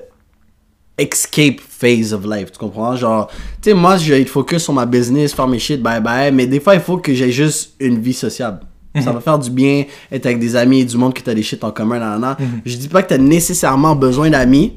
escape 0.98 1.60
phase 1.60 2.14
of 2.14 2.26
life. 2.26 2.52
Tu 2.52 2.58
comprends? 2.58 2.96
Genre, 2.96 3.28
tu 3.62 3.70
sais, 3.70 3.74
moi, 3.76 3.98
je 3.98 4.12
vais 4.12 4.22
être 4.22 4.30
focus 4.30 4.64
sur 4.64 4.74
ma 4.74 4.86
business, 4.86 5.34
faire 5.34 5.48
mes 5.48 5.60
shit, 5.60 5.82
bye 5.82 6.02
bye. 6.02 6.32
Mais 6.32 6.48
des 6.48 6.60
fois, 6.60 6.74
il 6.76 6.82
faut 6.82 6.98
que 6.98 7.14
j'ai 7.14 7.32
juste 7.32 7.74
une 7.80 8.00
vie 8.00 8.14
sociable. 8.14 8.62
Ça 9.00 9.12
va 9.14 9.22
faire 9.22 9.40
du 9.40 9.50
bien 9.50 9.86
être 10.12 10.26
avec 10.26 10.40
des 10.40 10.56
amis, 10.56 10.86
du 10.86 10.98
monde 10.98 11.14
que 11.14 11.22
t'as 11.22 11.34
des 11.34 11.44
shit 11.44 11.64
en 11.64 11.72
commun, 11.72 11.98
nan, 12.00 12.20
nan, 12.20 12.36
nan. 12.38 12.62
Je 12.66 12.76
dis 12.76 12.90
pas 12.90 13.02
que 13.04 13.10
t'as 13.10 13.18
nécessairement 13.18 13.96
besoin 13.96 14.30
d'amis, 14.30 14.74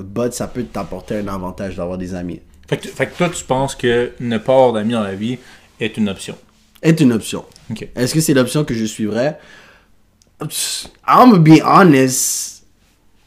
but 0.00 0.32
ça 0.32 0.46
peut 0.46 0.62
t'apporter 0.64 1.18
un 1.18 1.28
avantage 1.28 1.76
d'avoir 1.76 1.98
des 1.98 2.14
amis. 2.14 2.40
Fait 2.68 2.78
que, 2.78 2.88
fait 2.88 3.06
que 3.06 3.16
toi, 3.16 3.28
tu 3.28 3.44
penses 3.44 3.74
que 3.74 4.12
ne 4.18 4.38
pas 4.38 4.52
avoir 4.54 4.72
d'amis 4.72 4.92
dans 4.94 5.02
la 5.02 5.14
vie 5.14 5.38
est 5.78 5.96
une 5.96 6.08
option? 6.08 6.36
Est 6.82 7.00
une 7.00 7.12
option. 7.12 7.44
Est-ce 7.94 8.14
que 8.14 8.20
c'est 8.20 8.34
l'option 8.34 8.64
que 8.64 8.74
je 8.74 8.84
suivrais? 8.84 9.38
I'm 11.08 11.38
be 11.38 11.60
honest. 11.64 12.64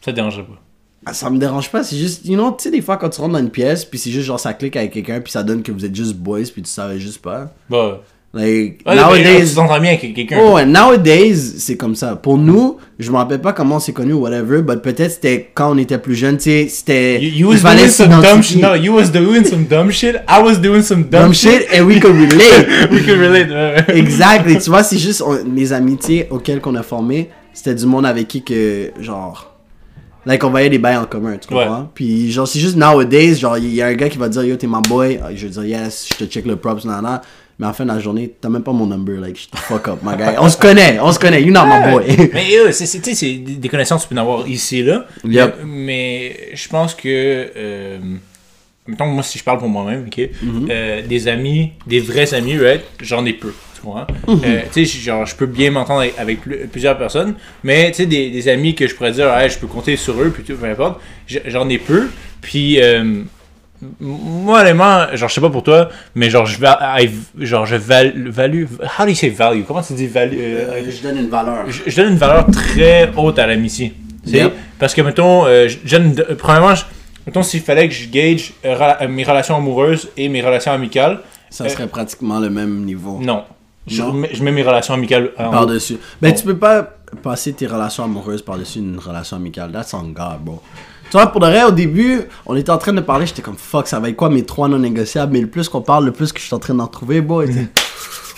Ça 0.01 0.11
te 0.11 0.15
dérangerait 0.15 0.43
pas? 0.45 0.61
Ah, 1.05 1.13
Ça 1.13 1.29
me 1.29 1.37
dérange 1.37 1.71
pas, 1.71 1.83
c'est 1.83 1.97
juste, 1.97 2.25
you 2.25 2.35
know, 2.35 2.51
tu 2.51 2.63
sais, 2.63 2.71
des 2.71 2.81
fois 2.81 2.97
quand 2.97 3.09
tu 3.09 3.21
rentres 3.21 3.33
dans 3.33 3.39
une 3.39 3.49
pièce, 3.49 3.85
puis 3.85 3.97
c'est 3.97 4.11
juste 4.11 4.25
genre 4.25 4.39
ça 4.39 4.53
clique 4.53 4.75
avec 4.75 4.91
quelqu'un, 4.91 5.21
puis 5.21 5.31
ça 5.31 5.43
donne 5.43 5.63
que 5.63 5.71
vous 5.71 5.85
êtes 5.85 5.95
juste 5.95 6.15
boys, 6.15 6.43
puis 6.53 6.61
tu 6.61 6.69
savais 6.69 6.99
juste 6.99 7.21
pas. 7.21 7.53
Bah. 7.69 8.01
Like, 8.31 8.83
Ouais, 8.85 8.95
nowadays... 8.95 9.23
nowadays. 9.23 9.55
Tu 9.55 9.81
bien 9.81 9.89
avec 9.93 10.13
quelqu'un. 10.13 10.37
Oh, 10.39 10.59
nowadays, 10.63 11.35
c'est 11.57 11.75
comme 11.77 11.95
ça. 11.95 12.15
Pour 12.15 12.37
nous, 12.37 12.77
je 12.99 13.09
me 13.11 13.15
rappelle 13.17 13.41
pas 13.41 13.53
comment 13.53 13.77
on 13.77 13.79
s'est 13.79 13.91
connus 13.91 14.13
ou 14.13 14.19
whatever, 14.19 14.61
but 14.61 14.83
peut-être 14.83 15.11
c'était 15.13 15.49
quand 15.55 15.71
on 15.73 15.77
était 15.79 15.97
plus 15.97 16.13
jeune, 16.13 16.37
tu 16.37 16.43
sais, 16.43 16.67
c'était. 16.69 17.19
You, 17.19 17.29
you 17.29 17.47
was 17.49 17.61
doing 17.63 17.87
some 17.87 18.21
dumb 18.21 18.43
shit. 18.43 18.61
No, 18.61 18.75
you 18.75 18.93
was 18.93 19.09
doing 19.11 19.43
some 19.45 19.63
dumb 19.65 19.89
shit? 19.89 20.17
I 20.27 20.43
was 20.43 20.57
doing 20.59 20.83
some 20.83 21.05
dumb, 21.05 21.23
Dumb 21.23 21.33
shit, 21.33 21.67
and 21.73 21.85
we 21.87 21.99
could 21.99 22.15
relate. 22.15 22.91
We 22.91 23.03
could 23.03 23.17
relate. 23.19 23.49
Exactly. 23.89 24.59
tu 24.59 24.69
vois, 24.69 24.83
c'est 24.83 24.99
juste 24.99 25.23
on- 25.23 25.39
les 25.55 25.73
amitiés 25.73 26.27
auxquelles 26.29 26.61
qu'on 26.61 26.75
a 26.75 26.83
formé, 26.83 27.29
c'était 27.51 27.73
du 27.73 27.87
monde 27.87 28.05
avec 28.05 28.27
qui 28.27 28.43
que, 28.43 28.91
genre, 28.99 29.55
like, 30.27 30.43
on 30.43 30.51
voyait 30.51 30.69
des 30.69 30.77
bails 30.77 30.97
en 30.97 31.05
commun, 31.05 31.37
tu 31.41 31.47
comprends? 31.47 31.89
Puis, 31.95 32.31
genre, 32.31 32.47
c'est 32.47 32.59
juste 32.59 32.75
nowadays, 32.77 33.33
genre, 33.35 33.57
il 33.57 33.73
y 33.73 33.81
a 33.81 33.87
un 33.87 33.95
gars 33.95 34.07
qui 34.09 34.19
va 34.19 34.29
dire, 34.29 34.43
yo, 34.43 34.55
t'es 34.55 34.67
my 34.67 34.81
boy. 34.87 35.19
Ah, 35.23 35.29
Je 35.33 35.47
vais 35.47 35.51
dire, 35.51 35.65
yes, 35.65 36.07
je 36.11 36.23
te 36.25 36.29
check 36.31 36.45
le 36.45 36.57
props, 36.57 36.85
nana. 36.85 37.21
Mais 37.59 37.67
en 37.67 37.73
fin 37.73 37.83
de 37.83 37.89
la 37.91 37.99
journée, 37.99 38.33
t'as 38.39 38.47
même 38.47 38.63
pas 38.63 38.71
mon 38.71 38.85
number, 38.85 39.19
like, 39.19 39.35
shut 39.35 39.51
the 39.51 39.57
fuck 39.57 39.87
up, 39.89 39.99
my 40.01 40.15
guy. 40.15 40.35
On 40.39 40.47
se 40.47 40.55
connaît, 40.57 40.97
on 41.01 41.11
se 41.11 41.19
connaît, 41.19 41.41
you're 41.43 41.51
not 41.53 41.65
my 41.65 41.91
boy. 41.91 42.29
Mais 42.33 42.57
euh, 42.57 42.71
c'est, 42.71 42.85
c'est, 42.85 42.99
tu 43.01 43.09
sais, 43.13 43.15
c'est 43.15 43.33
des 43.37 43.67
connaissances 43.67 44.03
que 44.05 44.09
tu 44.09 44.15
peux 44.15 44.19
en 44.21 44.23
avoir 44.23 44.47
ici 44.47 44.81
là. 44.81 45.05
Yep. 45.25 45.57
Mais, 45.65 45.65
mais 45.65 46.37
je 46.53 46.69
pense 46.69 46.95
que. 46.95 47.07
Euh, 47.57 47.99
mettons, 48.87 49.07
moi, 49.07 49.23
si 49.23 49.37
je 49.37 49.43
parle 49.43 49.59
pour 49.59 49.67
moi-même, 49.67 50.05
ok, 50.07 50.17
Mm-hmm. 50.19 50.67
euh, 50.69 51.01
des 51.05 51.27
amis, 51.27 51.71
des 51.85 51.99
vrais 51.99 52.33
amis, 52.33 52.57
right, 52.57 52.81
j'en 53.01 53.25
ai 53.25 53.33
peu. 53.33 53.53
Tu 53.75 53.81
comprends? 53.81 54.07
Mm-hmm. 54.27 54.39
Euh, 54.45 54.61
tu 54.73 54.85
sais, 54.85 54.99
genre, 55.01 55.25
je 55.25 55.35
peux 55.35 55.45
bien 55.45 55.71
m'entendre 55.71 55.99
avec, 55.99 56.13
avec 56.17 56.41
plu- 56.45 56.65
plusieurs 56.67 56.97
personnes, 56.97 57.35
mais 57.65 57.91
tu 57.91 57.97
sais, 57.97 58.05
des, 58.05 58.29
des 58.29 58.47
amis 58.47 58.73
que 58.73 58.87
je 58.87 58.95
pourrais 58.95 59.11
dire, 59.11 59.33
hey, 59.37 59.49
je 59.49 59.57
peux 59.59 59.67
compter 59.67 59.97
sur 59.97 60.13
eux, 60.21 60.29
puis 60.33 60.43
tout, 60.43 60.55
peu 60.55 60.65
importe, 60.65 61.01
j'en 61.27 61.67
ai 61.67 61.77
peu. 61.77 62.07
Puis. 62.41 62.81
euh, 62.81 63.23
moi, 64.01 64.61
honnêtement, 64.61 65.07
genre, 65.15 65.29
je 65.29 65.33
sais 65.33 65.41
pas 65.41 65.49
pour 65.49 65.63
toi, 65.63 65.89
mais 66.15 66.29
genre, 66.29 66.45
je 66.45 66.57
genre, 67.39 67.65
je 67.65 67.75
val, 67.75 68.29
value, 68.29 68.65
how 68.97 69.03
do 69.03 69.09
you 69.09 69.15
say 69.15 69.29
value? 69.29 69.63
Comment 69.65 69.81
tu 69.81 69.93
dis 69.93 70.07
value? 70.07 70.35
euh, 70.37 70.83
je 70.89 71.01
donne 71.01 71.17
une 71.17 71.29
valeur. 71.29 71.69
je, 71.69 71.83
je 71.89 71.95
donne 71.95 72.11
une 72.13 72.17
valeur 72.17 72.45
très 72.51 73.09
haute 73.15 73.39
à 73.39 73.47
l'amitié. 73.47 73.93
Yep. 74.25 74.53
Parce 74.77 74.93
que, 74.93 75.01
mettons, 75.01 75.45
euh, 75.45 75.67
je 75.67 75.77
je 75.85 75.97
donne, 75.97 76.13
euh, 76.29 76.35
premièrement, 76.35 76.73
mettons, 77.25 77.41
s'il 77.43 77.61
fallait 77.61 77.87
que 77.87 77.93
je 77.95 78.07
gauge 78.09 78.53
euh, 78.65 78.75
euh, 79.01 79.07
mes 79.07 79.23
relations 79.23 79.55
amoureuses 79.55 80.09
et 80.17 80.27
mes 80.29 80.41
relations 80.41 80.71
amicales, 80.73 81.19
Ça 81.49 81.67
serait 81.69 81.87
pratiquement 81.87 82.39
le 82.39 82.49
même 82.49 82.83
niveau. 82.85 83.19
non. 83.21 83.43
Je, 83.87 84.03
Non? 84.03 84.13
mets, 84.13 84.29
je 84.33 84.43
mets 84.43 84.51
mes 84.51 84.61
relations 84.61 84.93
amicales. 84.93 85.31
Par-dessus. 85.35 85.97
Ben, 86.21 86.29
Bon. 86.31 86.37
tu 86.37 86.43
peux 86.45 86.57
pas 86.57 86.95
passer 87.23 87.53
tes 87.53 87.65
relations 87.65 88.03
amoureuses 88.03 88.43
par-dessus 88.43 88.77
une 88.79 88.99
relation 88.99 89.37
amicale. 89.37 89.71
That's 89.71 89.93
on 89.95 90.09
God, 90.09 90.41
bro. 90.41 90.61
Tu 91.11 91.17
vois, 91.17 91.27
pour 91.27 91.41
de 91.41 91.47
vrai, 91.47 91.63
au 91.63 91.71
début, 91.71 92.21
on 92.45 92.55
était 92.55 92.69
en 92.69 92.77
train 92.77 92.93
de 92.93 93.01
parler, 93.01 93.25
j'étais 93.25 93.41
comme 93.41 93.57
fuck, 93.57 93.87
ça 93.87 93.99
va 93.99 94.09
être 94.09 94.15
quoi 94.15 94.29
mes 94.29 94.43
trois 94.43 94.67
non 94.67 94.77
négociables, 94.77 95.33
mais 95.33 95.41
le 95.41 95.47
plus 95.47 95.67
qu'on 95.67 95.81
parle, 95.81 96.05
le 96.05 96.11
plus 96.11 96.31
que 96.31 96.39
je 96.39 96.45
suis 96.45 96.53
en 96.55 96.59
train 96.59 96.75
d'en 96.75 96.87
trouver, 96.87 97.21
boy. 97.21 97.49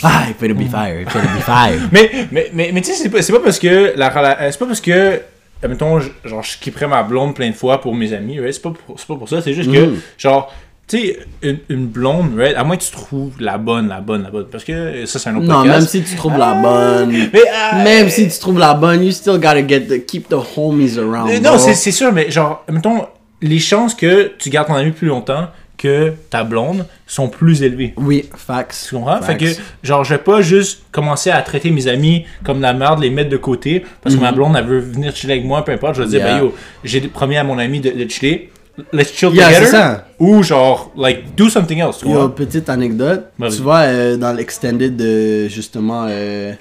Ah, 0.04 0.24
it 0.28 0.40
better 0.40 0.56
be 0.56 0.68
fire, 0.68 1.00
it 1.02 1.06
better 1.14 1.28
be 1.28 1.42
fire. 1.42 1.80
Mais, 1.92 2.10
mais, 2.32 2.50
mais, 2.54 2.72
mais 2.74 2.82
tu 2.82 2.88
sais, 2.92 2.96
c'est 3.04 3.10
pas, 3.10 3.22
c'est 3.22 3.32
pas 3.32 3.40
parce 3.40 3.60
que 3.60 3.94
la 3.96 4.08
euh, 4.42 4.50
c'est 4.52 4.58
pas 4.58 4.66
parce 4.66 4.82
que 4.82 5.22
mettons 5.68 6.00
je- 6.00 6.10
genre 6.26 6.42
je 6.42 6.58
kipperais 6.58 6.88
ma 6.88 7.04
blonde 7.04 7.36
plein 7.36 7.52
de 7.52 7.56
fois 7.56 7.80
pour 7.80 7.94
mes 7.94 8.12
amis 8.12 8.40
ouais, 8.40 8.52
c'est 8.52 8.64
pas 8.64 8.72
pour, 8.72 9.00
c'est 9.00 9.06
pas 9.06 9.16
pour 9.16 9.30
ça 9.30 9.44
c'est 9.44 9.54
juste 9.54 9.72
que 9.72 9.78
Mhm. 9.78 10.00
genre 10.18 10.52
tu 10.92 10.98
sais, 10.98 11.20
une, 11.42 11.60
une 11.70 11.86
blonde, 11.88 12.38
right, 12.38 12.56
à 12.58 12.64
moins 12.64 12.76
que 12.78 12.84
tu 12.84 12.92
trouves 12.92 13.32
la 13.40 13.58
bonne, 13.58 13.88
la 13.88 14.02
bonne, 14.02 14.24
la 14.24 14.30
bonne, 14.30 14.46
parce 14.52 14.64
que 14.64 15.06
ça, 15.06 15.20
c'est 15.20 15.30
un 15.30 15.38
autre 15.38 15.48
Non, 15.48 15.64
même 15.64 15.82
si 15.82 16.04
tu 16.04 16.16
trouves 16.16 16.38
la 16.38 16.54
bonne. 16.56 17.10
Mais, 17.12 17.40
euh, 17.40 17.84
Même 17.84 18.10
si 18.10 18.28
tu 18.28 18.38
trouves 18.40 18.60
la 18.60 18.74
bonne, 18.74 19.04
you 19.04 19.12
still 19.12 19.36
gotta 19.38 19.66
get 19.66 19.82
the, 19.88 20.06
keep 20.06 20.28
the 20.28 20.36
homies 20.58 20.98
around. 21.00 21.30
Euh. 21.32 21.40
Non, 21.40 21.58
c'est 21.58 21.92
sûr, 21.92 22.12
mais 22.12 22.30
genre, 22.30 22.64
mettons, 22.70 23.06
les 23.42 23.60
chances 23.60 23.96
que 23.96 24.32
tu 24.38 24.50
gardes 24.50 24.68
ton 24.68 24.76
ami 24.76 24.92
plus 24.92 25.08
longtemps 25.08 25.48
que 25.78 26.14
ta 26.30 26.44
blonde 26.44 26.86
sont 27.08 27.28
plus 27.28 27.64
élevées. 27.64 27.94
Oui, 27.98 28.30
facts. 28.36 28.86
Tu 28.88 28.94
comprends? 28.96 29.20
Fait 29.24 29.36
que, 29.38 29.46
genre, 29.82 30.04
je 30.04 30.14
vais 30.14 30.20
pas 30.22 30.42
juste 30.42 30.84
commencer 30.92 31.32
à 31.32 31.42
traiter 31.42 31.72
mes 31.72 31.88
amis 31.88 32.26
comme 32.44 32.58
de 32.58 32.62
la 32.62 32.74
merde, 32.74 33.02
les 33.02 33.10
mettre 33.10 33.32
de 33.32 33.38
côté, 33.38 33.84
parce 34.04 34.14
que 34.16 34.22
ma 34.22 34.32
blonde, 34.32 34.56
elle 34.56 34.66
veut 34.66 34.80
venir 34.80 35.16
chiller 35.16 35.34
avec 35.34 35.46
moi, 35.46 35.66
peu 35.66 35.72
importe. 35.72 35.96
Je 35.96 36.04
vais 36.04 36.10
dire, 36.10 36.20
Mhm. 36.20 36.26
Ben 36.28 36.38
yo, 36.40 36.56
j'ai 36.84 37.02
promis 37.02 37.36
à 37.38 37.44
mon 37.44 37.58
ami 37.58 37.80
de, 37.80 37.90
de 37.90 38.08
chiller. 38.12 38.52
Let's 38.94 39.12
chill 39.14 39.34
Yeah, 39.34 39.48
together. 39.60 40.04
Ou 40.20 40.44
genre, 40.44 40.92
like, 40.96 41.36
do 41.36 41.50
something 41.50 41.80
else. 41.80 42.00
Tu 42.00 42.10
Yo, 42.10 42.30
petite 42.30 42.70
anecdote. 42.70 43.26
Vas-y. 43.38 43.56
tu 43.58 43.62
vois, 43.62 43.80
euh, 43.80 44.18
dans 44.18 44.34
l'extended 44.34 44.96
de, 44.96 45.48
justement, 45.48 46.06
euh, 46.08 46.54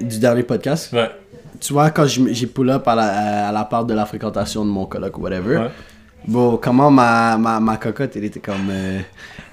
du 0.00 0.18
dernier 0.18 0.42
podcast, 0.42 0.92
Ouais. 0.92 1.10
tu 1.60 1.72
vois, 1.72 1.90
quand 1.90 2.06
j'ai 2.06 2.46
pull 2.46 2.70
up 2.70 2.86
à 2.88 2.94
la, 2.94 3.48
à 3.48 3.52
la 3.52 3.64
part 3.64 3.84
de 3.84 3.94
la 3.94 4.04
fréquentation 4.06 4.64
de 4.64 4.70
mon 4.70 4.86
coloc 4.86 5.16
ou 5.18 5.22
whatever, 5.22 5.56
Ouais. 5.58 5.70
bon, 6.26 6.56
comment 6.56 6.90
ma, 6.90 7.36
ma, 7.38 7.60
ma 7.60 7.76
cocotte, 7.76 8.16
elle 8.16 8.24
était 8.24 8.40
comme, 8.40 8.68
euh, 8.70 8.98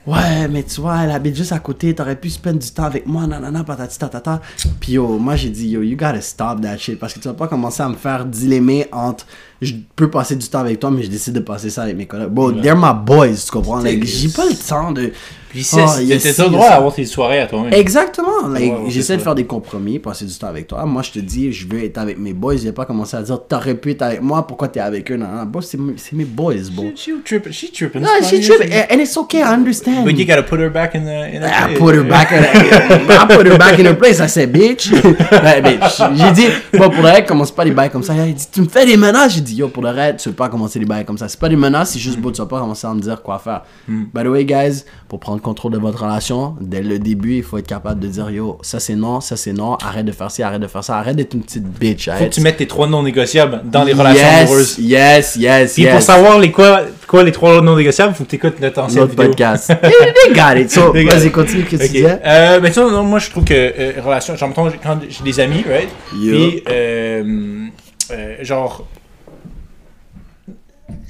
ouais, 0.07 0.47
mais 0.49 0.63
tu 0.63 0.81
vois, 0.81 1.03
elle 1.03 1.11
habite 1.11 1.35
juste 1.35 1.51
à 1.51 1.59
côté, 1.59 1.93
t'aurais 1.93 2.15
pu 2.15 2.29
spend 2.29 2.57
du 2.57 2.71
temps 2.71 2.85
avec 2.85 3.05
moi, 3.05 3.27
nanana, 3.27 3.63
patati 3.63 3.99
tatata. 3.99 4.41
Puis 4.79 4.93
yo, 4.93 5.17
moi 5.19 5.35
j'ai 5.35 5.49
dit, 5.49 5.69
yo, 5.69 5.81
you 5.83 5.95
gotta 5.97 6.21
stop 6.21 6.61
that 6.61 6.77
shit, 6.77 6.97
parce 6.99 7.13
que 7.13 7.19
tu 7.19 7.27
vas 7.27 7.33
pas 7.35 7.47
commencer 7.47 7.83
à 7.83 7.89
me 7.89 7.95
faire 7.95 8.25
dilemmer 8.25 8.87
entre, 8.91 9.25
je 9.61 9.73
peux 9.95 10.09
passer 10.09 10.35
du 10.35 10.47
temps 10.47 10.59
avec 10.59 10.79
toi, 10.79 10.89
mais 10.91 11.03
je 11.03 11.09
décide 11.09 11.33
de 11.33 11.39
passer 11.41 11.69
ça 11.69 11.83
avec 11.83 11.97
mes 11.97 12.05
collègues. 12.05 12.29
Bon, 12.29 12.51
they're 12.51 12.77
my 12.77 12.93
boys, 13.05 13.35
tu 13.45 13.51
comprends? 13.51 13.79
Like, 13.79 14.05
j'ai 14.05 14.29
pas 14.29 14.45
le 14.45 14.55
temps 14.55 14.91
de... 14.91 15.11
Puis 15.49 15.63
c'est, 15.63 15.81
Oh, 15.81 15.99
yes, 15.99 16.37
le 16.37 16.49
droit 16.49 16.67
à 16.67 16.75
avoir 16.75 16.93
tes 16.93 17.05
soirées 17.05 17.39
à 17.39 17.47
toi-même. 17.47 17.73
Exactement. 17.73 18.47
Like, 18.47 18.71
Ouais, 18.71 18.79
ouais, 18.83 18.89
J'essaie 18.89 19.17
de 19.17 19.21
faire 19.23 19.33
des 19.33 19.45
compromis, 19.45 19.97
passer 19.97 20.25
du 20.25 20.33
temps 20.35 20.45
avec 20.45 20.67
toi. 20.67 20.85
Moi, 20.85 21.01
je 21.01 21.09
te 21.09 21.17
dis, 21.19 21.51
je 21.51 21.67
veux 21.67 21.83
être 21.83 21.97
avec 21.97 22.19
mes 22.19 22.33
boys. 22.33 22.57
Je 22.57 22.65
vais 22.65 22.71
pas 22.71 22.85
commencer 22.85 23.17
à 23.17 23.23
dire, 23.23 23.39
t'aurais 23.47 23.73
pu 23.73 23.89
être 23.91 24.03
avec 24.03 24.21
moi, 24.21 24.45
pourquoi 24.45 24.67
t'es 24.67 24.79
avec 24.79 25.11
eux? 25.11 25.15
Non, 25.17 25.25
non, 25.25 25.45
bro, 25.45 25.61
c'est 25.61 25.79
mes 26.13 26.25
boys, 26.25 26.69
bro. 26.71 26.91
She, 26.95 27.05
she 27.05 27.11
tripping. 27.25 27.51
She 27.51 27.71
tripping. 27.71 28.03
No, 28.03 28.09
she 28.21 28.39
trip, 28.41 28.61
and 28.91 28.99
it's 28.99 29.17
okay, 29.17 29.39
I 29.39 29.53
understand. 29.55 30.05
But 30.05 30.19
you 30.19 30.25
gotta 30.25 30.43
put 30.43 30.59
her 30.59 30.69
back 30.69 30.93
in 30.93 31.05
the. 31.05 31.35
In 31.35 31.41
the 31.41 31.47
I 31.47 31.75
put 31.75 31.95
her 31.95 32.03
back 32.03 32.31
in, 32.31 32.43
I 32.43 33.25
put 33.35 33.47
her 33.47 33.57
back 33.57 33.79
in 33.79 33.87
her 33.87 33.95
place. 33.95 34.19
I 34.21 34.27
said, 34.27 34.51
bitch. 34.53 34.91
Ouais, 35.31 35.61
bitch. 35.63 36.01
J'ai 36.15 36.31
dit, 36.31 36.47
bon, 36.73 36.91
pour 36.91 37.01
le 37.01 37.09
reste, 37.09 37.27
commence 37.27 37.51
pas 37.51 37.63
les 37.65 37.71
bails 37.71 37.89
comme 37.89 38.03
ça. 38.03 38.13
Il 38.13 38.35
dit, 38.35 38.47
tu 38.51 38.61
me 38.61 38.67
fais 38.69 38.85
des 38.85 38.97
menaces. 38.97 39.41
Dit, 39.49 39.55
yo, 39.55 39.67
pour 39.67 39.83
le 39.83 39.89
reste, 39.89 40.17
tu 40.19 40.29
veux 40.29 40.35
pas 40.35 40.49
commencer 40.49 40.79
les 40.79 40.85
bails 40.85 41.05
comme 41.05 41.17
ça. 41.17 41.27
C'est 41.27 41.39
pas 41.39 41.49
des 41.49 41.55
menaces, 41.55 41.91
c'est 41.91 41.99
juste, 41.99 42.19
bon, 42.19 42.31
tu 42.31 42.39
vas 42.41 42.47
pas 42.47 42.59
commencer 42.59 42.85
à 42.87 42.93
me 42.93 42.99
dire 43.01 43.21
quoi 43.21 43.39
faire. 43.39 43.63
By 43.87 44.23
the 44.23 44.27
way, 44.27 44.45
guys, 44.45 44.83
pour 45.07 45.19
prendre 45.19 45.41
contrôle 45.41 45.71
de 45.71 45.77
votre 45.77 46.03
relation, 46.03 46.55
dès 46.61 46.81
le 46.81 46.99
début, 46.99 47.37
il 47.37 47.43
faut 47.43 47.57
être 47.57 47.67
capable 47.67 47.99
de 47.99 48.07
dire, 48.07 48.29
yo, 48.29 48.57
ça 48.61 48.79
c'est 48.79 48.95
non, 48.95 49.21
ça 49.21 49.35
c'est 49.37 49.53
non, 49.53 49.75
arrête 49.75 50.05
de 50.05 50.11
faire 50.11 50.29
ci, 50.31 50.43
arrête 50.43 50.61
de 50.61 50.67
faire 50.67 50.83
ça, 50.83 50.97
arrête 50.97 51.15
d'être 51.15 51.33
une 51.33 51.41
petite 51.41 51.63
bitch. 51.63 52.05
Faut 52.05 52.11
que 52.11 52.15
arrête. 52.17 52.31
tu 52.33 52.41
mettes 52.41 52.57
tes 52.57 52.67
trois 52.67 52.87
non 52.87 53.03
négociables 53.03 53.61
dans 53.65 53.83
les 53.83 53.93
relations 53.93 54.23
yes, 54.25 54.41
amoureuses. 54.41 54.77
Yes, 54.79 55.35
yes, 55.35 55.73
Puis 55.73 55.83
yes. 55.83 55.93
pour 55.93 56.01
savoir 56.01 56.39
les 56.39 56.51
quoi, 56.51 56.81
quoi 57.07 57.23
les 57.23 57.31
trois 57.31 57.61
non 57.61 57.75
négociables, 57.75 58.13
faut 58.13 58.23
que 58.25 58.29
tu 58.29 58.35
écoutes 58.35 58.59
notre 58.59 58.81
ancienne 58.81 59.01
notre 59.01 59.11
vidéo. 59.11 59.27
podcast. 59.29 59.73
They 59.81 60.33
got 60.33 60.59
it. 60.59 60.69
So, 60.71 60.93
vas-y, 60.93 61.31
continue 61.31 61.63
ce 61.63 61.69
que 61.69 61.75
tu 61.77 61.83
Ok. 61.83 61.91
disais? 61.91 62.19
Euh, 62.25 62.59
mais 62.61 62.71
tu 62.71 62.79
vois, 62.79 62.91
non, 62.91 63.03
moi 63.03 63.19
je 63.19 63.29
trouve 63.29 63.43
que 63.45 63.53
euh, 63.53 63.93
relation, 64.03 64.35
genre 64.35 64.51
quand 64.53 64.69
j'ai 65.09 65.23
des 65.23 65.39
amis, 65.39 65.63
right? 65.67 65.89
Yeah. 66.15 66.33
Puis 66.35 66.63
euh, 66.69 67.67
euh, 68.11 68.35
genre 68.41 68.85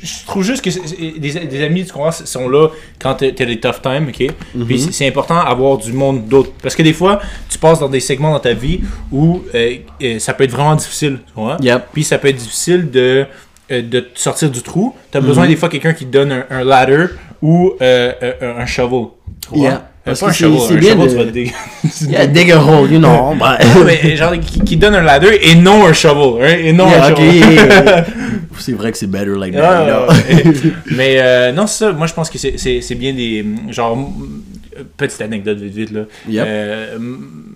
je 0.02 0.26
trouve 0.26 0.44
juste 0.44 0.64
que 0.64 0.70
des, 1.20 1.32
des 1.46 1.64
amis, 1.64 1.86
tu 1.86 1.92
comprends, 1.94 2.12
sont 2.12 2.48
là 2.50 2.70
quand 3.02 3.16
t'as 3.16 3.32
des 3.32 3.60
tough 3.60 3.82
times, 3.82 4.08
ok? 4.10 4.34
Mhm. 4.56 4.66
Puis 4.66 4.80
c'est- 4.92 5.08
important 5.08 5.44
d'avoir 5.44 5.78
du 5.78 5.92
monde 5.94 6.28
d'autre. 6.28 6.52
Parce 6.62 6.76
que 6.76 6.84
des 6.84 6.94
fois, 6.94 7.20
tu 7.50 7.58
passes 7.58 7.80
dans 7.80 7.90
des 7.90 8.00
segments 8.00 8.32
dans 8.32 8.40
ta 8.40 8.54
vie 8.54 8.80
où 9.12 9.42
euh, 9.56 9.76
euh, 10.02 10.20
ça 10.20 10.34
peut 10.34 10.44
être 10.46 10.52
vraiment 10.52 10.76
difficile, 10.76 11.20
tu 11.28 11.34
vois? 11.36 11.58
Yep. 11.62 11.88
Puis 11.94 12.04
ça 12.04 12.18
peut 12.18 12.28
être 12.30 12.38
difficile 12.38 12.90
de, 12.90 13.26
euh, 13.72 13.82
de 13.82 14.00
te 14.00 14.20
sortir 14.20 14.50
du 14.50 14.62
trou. 14.62 14.96
T'as 15.12 15.22
besoin 15.22 15.44
Mhm. 15.46 15.50
des 15.50 15.56
fois 15.56 15.68
de 15.70 15.74
quelqu'un 15.74 15.94
qui 15.94 16.06
te 16.06 16.12
donne 16.12 16.32
un, 16.32 16.46
un 16.50 16.64
ladder 16.64 17.06
ou 17.42 17.74
euh, 17.82 18.14
euh, 18.22 18.60
un 18.62 18.66
shovel. 18.66 19.08
Tu 19.42 19.50
vois? 19.58 19.60
Yeah. 19.70 19.89
Parce 20.10 20.20
pas 20.20 20.26
que 20.28 20.32
un 20.32 20.60
c'est- 20.68 20.76
bien 20.78 20.96
de- 20.96 22.12
Yeah, 22.12 22.28
dig 22.28 22.52
a 22.54 22.60
hole, 22.62 22.92
you 22.92 23.00
know. 23.00 23.34
mais 23.86 24.16
genre 24.16 24.34
qui, 24.40 24.60
qui 24.62 24.78
donne 24.78 24.96
un 24.96 25.02
ladder 25.02 25.40
et 25.42 25.56
non 25.56 25.86
un 25.86 25.94
shovel, 25.94 26.44
hein, 26.46 26.58
et 26.64 26.74
non 26.74 26.88
Yeah, 26.90 27.06
un 27.06 27.10
shovel. 27.10 27.36
yeah, 27.36 28.06
c'est 28.60 28.74
vrai 28.74 28.92
que 28.92 28.98
c'est 28.98 29.08
better 29.08 29.36
like 29.38 29.54
Ouais, 29.54 29.62
that. 29.62 30.08
mais 30.96 31.18
euh, 31.20 31.52
non, 31.52 31.66
ça. 31.68 31.92
Moi, 31.94 32.08
je 32.08 32.14
pense 32.14 32.30
que 32.30 32.38
c'est- 32.38 32.96
bien 32.96 33.14
des. 33.14 33.46
Genre, 33.70 34.12
petite 34.98 35.22
anecdote 35.22 35.58
vite, 35.60 35.74
vite 35.76 35.92
là. 35.92 36.02
Yep. 36.28 36.46
Euh, 36.48 36.98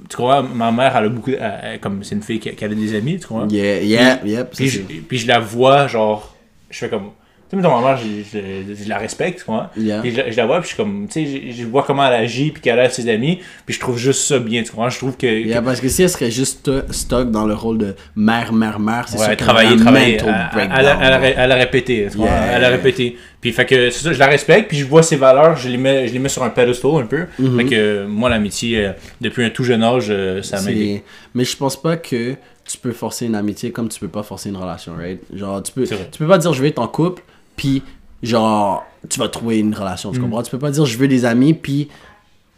tu 0.10 0.16
crois, 0.18 0.44
ma 0.44 0.72
mère, 0.72 0.94
elle 0.98 1.06
a 1.06 1.10
beaucoup. 1.10 1.32
elle- 1.32 1.80
comme 1.80 2.04
c'est 2.04 2.16
une 2.16 2.22
fille 2.24 2.40
qui, 2.40 2.50
qui 2.52 2.66
a 2.66 2.68
des 2.68 2.96
amis, 2.96 3.20
tu 3.20 3.26
crois? 3.28 3.46
Yeah, 3.50 3.82
yeah, 3.82 4.20
yep. 4.26 4.52
Puis 4.56 4.68
je, 4.68 4.78
c'est- 4.80 5.02
puis 5.08 5.18
je 5.18 5.28
la 5.28 5.40
vois, 5.40 5.88
genre, 5.88 6.36
je 6.70 6.78
fais 6.80 6.90
comme. 6.90 7.10
Sais, 7.54 7.58
mettons, 7.62 7.80
ma 7.82 7.88
mère, 7.90 7.98
je, 7.98 8.38
je- 8.40 8.84
je 8.84 8.90
la 8.90 8.98
respecte, 8.98 9.40
tu 9.40 9.46
vois. 9.46 9.70
Yeah. 9.78 10.02
Puis 10.02 10.12
je, 10.12 10.18
la- 10.18 10.32
je 10.32 10.38
la 10.38 10.46
vois, 10.46 10.60
puis 10.60 10.70
je 10.70 10.76
suis 10.76 10.78
comme. 10.84 11.08
Tu 11.08 11.26
sais, 11.26 11.52
je, 11.52 11.66
vois 11.66 11.84
comment 11.84 12.06
elle 12.08 12.14
agit, 12.24 12.52
puis 12.52 12.62
qu'elle 12.62 12.80
a 12.80 12.90
ses 12.90 13.08
amis, 13.10 13.40
puis 13.66 13.76
je 13.76 13.80
trouve 13.80 13.98
juste 13.98 14.22
ça 14.22 14.40
bien, 14.40 14.64
tu 14.64 14.72
comprends? 14.72 14.90
Je 14.90 14.98
trouve 14.98 15.16
que. 15.18 15.28
Yeah, 15.28 15.62
parce 15.62 15.80
que 15.80 15.88
si 15.88 16.04
elle 16.04 16.10
serait 16.10 16.32
juste 16.32 16.60
sto- 16.68 16.92
stock 16.92 17.30
dans 17.32 17.46
le 17.46 17.54
rôle 17.54 17.78
de 17.78 17.96
mère, 18.16 18.52
mère, 18.54 18.80
mère, 18.80 19.08
c'est 19.08 19.20
Ouais, 19.20 19.26
sûr 19.28 19.38
travailler, 19.38 19.78
travailler. 19.78 20.18
Elle, 20.24 21.34
elle, 21.38 21.52
a 21.52 21.56
répété. 21.56 22.08
tu 22.12 22.18
vois, 22.18 22.28
Yeah. 22.28 22.52
Elle 22.58 22.66
a 22.66 22.70
répété. 22.70 23.18
Puis 23.42 23.52
fait 23.52 23.66
que 23.66 23.90
c'est 23.90 24.04
ça, 24.04 24.14
je 24.14 24.20
la 24.20 24.28
respecte, 24.28 24.70
puis 24.70 24.78
je 24.78 24.86
vois 24.86 25.04
ses 25.04 25.18
valeurs, 25.18 25.58
je 25.58 25.68
les 25.68 25.78
mets, 25.78 26.08
je 26.08 26.14
les 26.14 26.20
mets 26.20 26.30
sur 26.30 26.44
un 26.44 26.50
pedestal 26.50 26.92
un 26.96 27.06
peu. 27.06 27.26
Mhm. 27.38 27.58
Fait 27.58 27.66
que 27.66 28.06
moi, 28.08 28.30
l'amitié, 28.30 28.86
euh, 28.86 28.92
depuis 29.20 29.44
un 29.44 29.50
tout 29.50 29.64
jeune 29.66 29.84
âge, 29.84 30.08
euh, 30.10 30.42
ça 30.42 30.62
m'a 30.62 30.72
aidé. 30.72 31.04
Mais 31.36 31.44
je 31.44 31.56
pense 31.58 31.80
pas 31.80 31.98
que 31.98 32.36
tu 32.66 32.78
peux 32.78 32.94
forcer 32.94 33.26
une 33.26 33.36
amitié 33.36 33.72
comme 33.72 33.90
tu 33.90 34.00
peux 34.00 34.08
pas 34.08 34.24
forcer 34.24 34.48
une 34.50 34.56
relation, 34.56 34.94
right? 34.98 35.20
Genre, 35.34 35.62
tu 35.62 35.74
peux, 35.74 35.84
tu 35.86 35.96
peux 36.18 36.28
pas 36.28 36.38
dire 36.38 36.54
je 36.54 36.62
veux 36.62 36.68
être 36.70 36.80
en 36.80 36.88
couple, 36.88 37.22
puis 37.56 37.82
genre, 38.22 38.84
tu 39.10 39.20
vas 39.20 39.28
trouver 39.30 39.60
une 39.60 39.74
relation, 39.76 40.12
Mm. 40.12 40.14
tu 40.14 40.20
comprends? 40.22 40.44
Tu 40.44 40.52
peux 40.52 40.60
pas 40.60 40.72
dire 40.72 40.86
je 40.86 40.98
veux 40.98 41.08
des 41.08 41.26
amis, 41.26 41.54
puis 41.54 41.90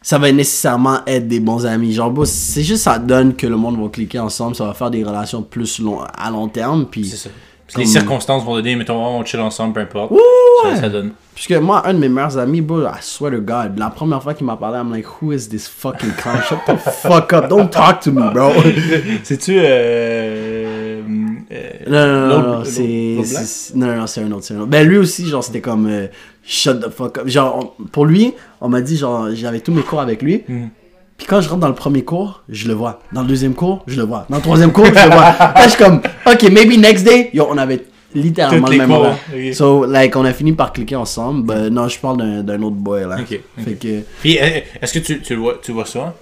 ça 0.01 0.17
va 0.19 0.31
nécessairement 0.31 0.99
être 1.07 1.27
des 1.27 1.39
bons 1.39 1.65
amis. 1.65 1.91
Genre, 1.93 2.13
c'est 2.25 2.61
juste 2.63 2.83
ça 2.83 2.99
donne 2.99 3.35
que 3.35 3.47
le 3.47 3.57
monde 3.57 3.81
va 3.81 3.89
cliquer 3.89 4.19
ensemble, 4.19 4.55
ça 4.55 4.65
va 4.65 4.73
faire 4.73 4.91
des 4.91 5.03
relations 5.03 5.41
plus 5.41 5.79
long, 5.79 5.99
à 6.01 6.29
long 6.29 6.47
terme, 6.47 6.85
puis... 6.89 7.05
C'est 7.05 7.17
ça. 7.17 7.29
Les 7.77 7.85
circonstances 7.87 8.43
vont 8.45 8.53
donner, 8.53 8.75
mettons, 8.75 9.03
on 9.03 9.25
chill 9.25 9.39
ensemble, 9.39 9.73
peu 9.73 9.79
importe. 9.79 10.11
Ouh, 10.11 10.19
Ça, 10.61 10.69
ouais. 10.69 10.75
ça 10.75 10.87
donne. 10.87 11.13
Puisque 11.33 11.53
moi, 11.53 11.81
un 11.87 11.95
de 11.95 11.97
mes 11.99 12.09
meilleurs 12.09 12.37
amis, 12.37 12.61
bro, 12.61 12.83
I 12.83 12.89
swear 13.01 13.31
to 13.33 13.41
God, 13.41 13.79
la 13.79 13.89
première 13.89 14.21
fois 14.21 14.35
qu'il 14.35 14.45
m'a 14.45 14.55
parlé, 14.55 14.77
I'm 14.77 14.91
like, 14.91 15.07
who 15.19 15.33
is 15.33 15.49
this 15.49 15.67
fucking 15.67 16.11
clown? 16.11 16.41
Shut 16.47 16.59
the 16.67 16.77
fuck 16.77 17.33
up, 17.33 17.49
don't 17.49 17.67
talk 17.71 18.01
to 18.01 18.11
me, 18.11 18.21
bro. 18.31 18.51
C'est-tu. 19.23 19.57
Euh, 19.57 20.54
Non, 21.87 22.07
non, 22.07 22.27
non, 22.27 22.41
non, 22.59 22.63
c'est. 22.65 23.15
Non, 23.75 23.87
non, 23.87 23.93
un 23.93 24.01
autre, 24.03 24.09
c'est 24.09 24.21
un 24.21 24.31
autre. 24.31 24.67
Ben 24.67 24.87
lui 24.87 24.97
aussi, 24.97 25.27
genre, 25.27 25.43
c'était 25.43 25.61
comme. 25.61 25.87
euh, 25.87 26.07
shut 26.43 26.79
the 26.79 26.89
fuck 26.89 27.17
up. 27.17 27.27
Genre, 27.27 27.73
on- 27.79 27.83
pour 27.85 28.05
lui, 28.05 28.33
on 28.61 28.69
m'a 28.69 28.81
dit, 28.81 28.97
genre, 28.97 29.29
j'avais 29.33 29.59
tous 29.59 29.71
mes 29.73 29.81
cours 29.81 29.99
avec 30.01 30.21
lui. 30.21 30.43
Mhm. 30.47 30.69
Puis 31.17 31.27
quand 31.27 31.39
je 31.41 31.47
rentre 31.47 31.61
dans 31.61 31.69
le 31.69 31.75
premier 31.75 32.03
cours, 32.03 32.43
je 32.49 32.67
le 32.67 32.73
vois. 32.73 32.99
Dans 33.13 33.21
le 33.21 33.27
deuxième 33.27 33.53
cours, 33.53 33.83
je 33.87 33.95
le 33.95 34.03
vois. 34.03 34.25
Dans 34.29 34.35
le 34.37 34.41
troisième 34.41 34.71
cours, 34.73 34.85
je 34.85 34.91
le 34.91 35.13
vois. 35.13 35.31
Là, 35.39 35.63
je 35.63 35.69
suis 35.69 35.83
comme, 35.83 36.01
ok, 36.25 36.43
maybe 36.51 36.77
next 36.77 37.05
day. 37.05 37.29
Yo, 37.33 37.47
on 37.49 37.57
avait 37.57 37.85
littéralement 38.13 38.67
le 38.67 38.77
même 38.77 38.89
cours. 38.89 39.53
So, 39.53 39.85
like, 39.85 40.15
on 40.17 40.25
a 40.25 40.33
fini 40.33 40.51
par 40.51 40.73
cliquer 40.73 40.97
ensemble. 40.97 41.45
Ben, 41.45 41.69
non, 41.69 41.87
je 41.87 41.97
parle 41.99 42.43
d'un 42.43 42.61
autre 42.61 42.75
boy, 42.75 43.03
là. 43.07 43.17
Ok. 43.21 43.39
Fait 43.63 43.73
que. 43.75 44.01
Puis, 44.21 44.37
euh, 44.39 44.59
est-ce 44.81 44.93
que 44.93 44.99
tu, 44.99 45.21
tu, 45.21 45.35
le 45.35 45.39
vois, 45.39 45.55
tu 45.63 45.71
vois 45.71 45.85
ça? 45.85 46.13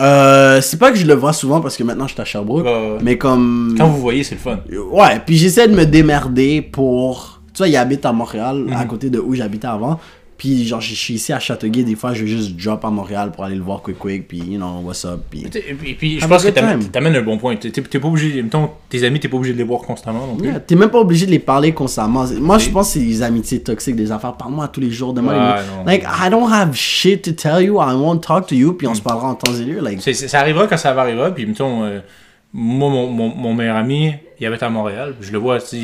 Euh, 0.00 0.60
c'est 0.62 0.78
pas 0.78 0.90
que 0.90 0.96
je 0.98 1.04
le 1.06 1.14
vois 1.14 1.32
souvent 1.32 1.60
parce 1.60 1.76
que 1.76 1.82
maintenant 1.82 2.06
je 2.06 2.12
suis 2.14 2.20
à 2.22 2.24
Sherbrooke. 2.24 2.66
Mais 3.02 3.18
comme. 3.18 3.74
Quand 3.76 3.88
vous 3.88 4.00
voyez, 4.00 4.24
c'est 4.24 4.36
le 4.36 4.40
fun. 4.40 4.58
Ouais, 4.90 5.20
puis 5.24 5.36
j'essaie 5.36 5.68
de 5.68 5.74
me 5.74 5.84
démerder 5.84 6.62
pour. 6.62 7.40
Tu 7.52 7.58
vois, 7.58 7.68
il 7.68 7.76
habite 7.76 8.06
à 8.06 8.12
Montréal, 8.12 8.64
Mhm. 8.66 8.72
à 8.72 8.84
côté 8.86 9.10
de 9.10 9.18
où 9.18 9.34
j'habitais 9.34 9.66
avant. 9.66 10.00
Puis 10.42 10.66
genre, 10.66 10.80
je 10.80 10.92
suis 10.96 11.14
ici 11.14 11.32
à 11.32 11.38
Châteauguay, 11.38 11.84
des 11.84 11.94
fois 11.94 12.14
je 12.14 12.22
vais 12.24 12.26
juste 12.28 12.56
drop 12.56 12.84
à 12.84 12.90
Montréal 12.90 13.30
pour 13.30 13.44
aller 13.44 13.54
le 13.54 13.62
voir 13.62 13.80
quick 13.80 13.96
quick, 13.96 14.26
puis 14.26 14.38
you 14.38 14.56
know, 14.56 14.80
what's 14.82 15.04
up, 15.04 15.20
puis. 15.30 15.44
Et 15.86 15.94
puis, 15.94 16.18
je 16.18 16.26
pense 16.26 16.42
que 16.44 16.48
t'amènes 16.90 17.14
un 17.14 17.22
bon 17.22 17.38
point. 17.38 17.54
T'es 17.54 17.70
pas 18.00 18.08
obligé, 18.08 18.42
mettons, 18.42 18.70
tes 18.88 19.04
amis, 19.04 19.20
t'es 19.20 19.28
pas 19.28 19.36
obligé 19.36 19.52
de 19.52 19.58
les 19.58 19.62
voir 19.64 19.82
constamment 19.82 20.26
non 20.26 20.34
plus. 20.34 20.48
Yeah, 20.48 20.58
T'es 20.58 20.74
même 20.74 20.90
pas 20.90 20.98
obligé 20.98 21.26
de 21.26 21.30
les 21.30 21.38
parler 21.38 21.72
constamment. 21.72 22.24
Moi, 22.40 22.58
je 22.58 22.70
pense 22.70 22.88
que 22.88 22.94
c'est 22.98 23.06
des 23.06 23.22
amitiés 23.22 23.62
toxiques, 23.62 23.94
des 23.94 24.10
affaires. 24.10 24.32
Parle-moi 24.32 24.66
tous 24.66 24.80
les 24.80 24.90
jours, 24.90 25.14
Ouais, 25.14 25.22
non. 25.22 25.84
Like, 25.86 26.02
I 26.02 26.28
don't 26.28 26.50
have 26.52 26.74
shit 26.74 27.22
to 27.22 27.30
tell 27.30 27.62
you, 27.62 27.76
I 27.80 27.94
won't 27.94 28.18
talk 28.18 28.48
to 28.48 28.56
you, 28.56 28.72
puis 28.72 28.88
on 28.88 28.94
se 28.94 29.00
parlera 29.00 29.28
en 29.28 29.34
temps 29.36 29.54
et 29.54 29.64
lieu. 29.64 29.78
Like, 29.80 30.00
ça 30.02 30.40
arrivera 30.40 30.66
quand 30.66 30.76
ça 30.76 30.92
va 30.92 31.02
arriver. 31.02 31.28
Puis, 31.36 31.46
mettons, 31.46 31.84
euh, 31.84 32.00
moi, 32.52 32.90
mon, 32.90 33.06
mon, 33.08 33.28
mon 33.32 33.54
meilleur 33.54 33.76
ami, 33.76 34.10
il 34.40 34.46
habite 34.46 34.64
à 34.64 34.70
Montréal. 34.70 35.14
Je 35.20 35.30
le 35.30 35.38
vois, 35.38 35.58
je- 35.60 35.76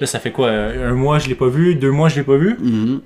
là, 0.00 0.06
ça 0.06 0.20
fait 0.20 0.30
quoi 0.30 0.48
Un 0.50 0.92
mois, 0.94 1.18
je 1.18 1.28
l'ai 1.28 1.34
pas 1.34 1.48
vu. 1.48 1.74
Deux 1.74 1.90
mois, 1.90 2.08
je 2.08 2.14
l'ai 2.14 2.22
pas 2.22 2.36
vu. 2.36 2.56
mhm. 2.62 3.00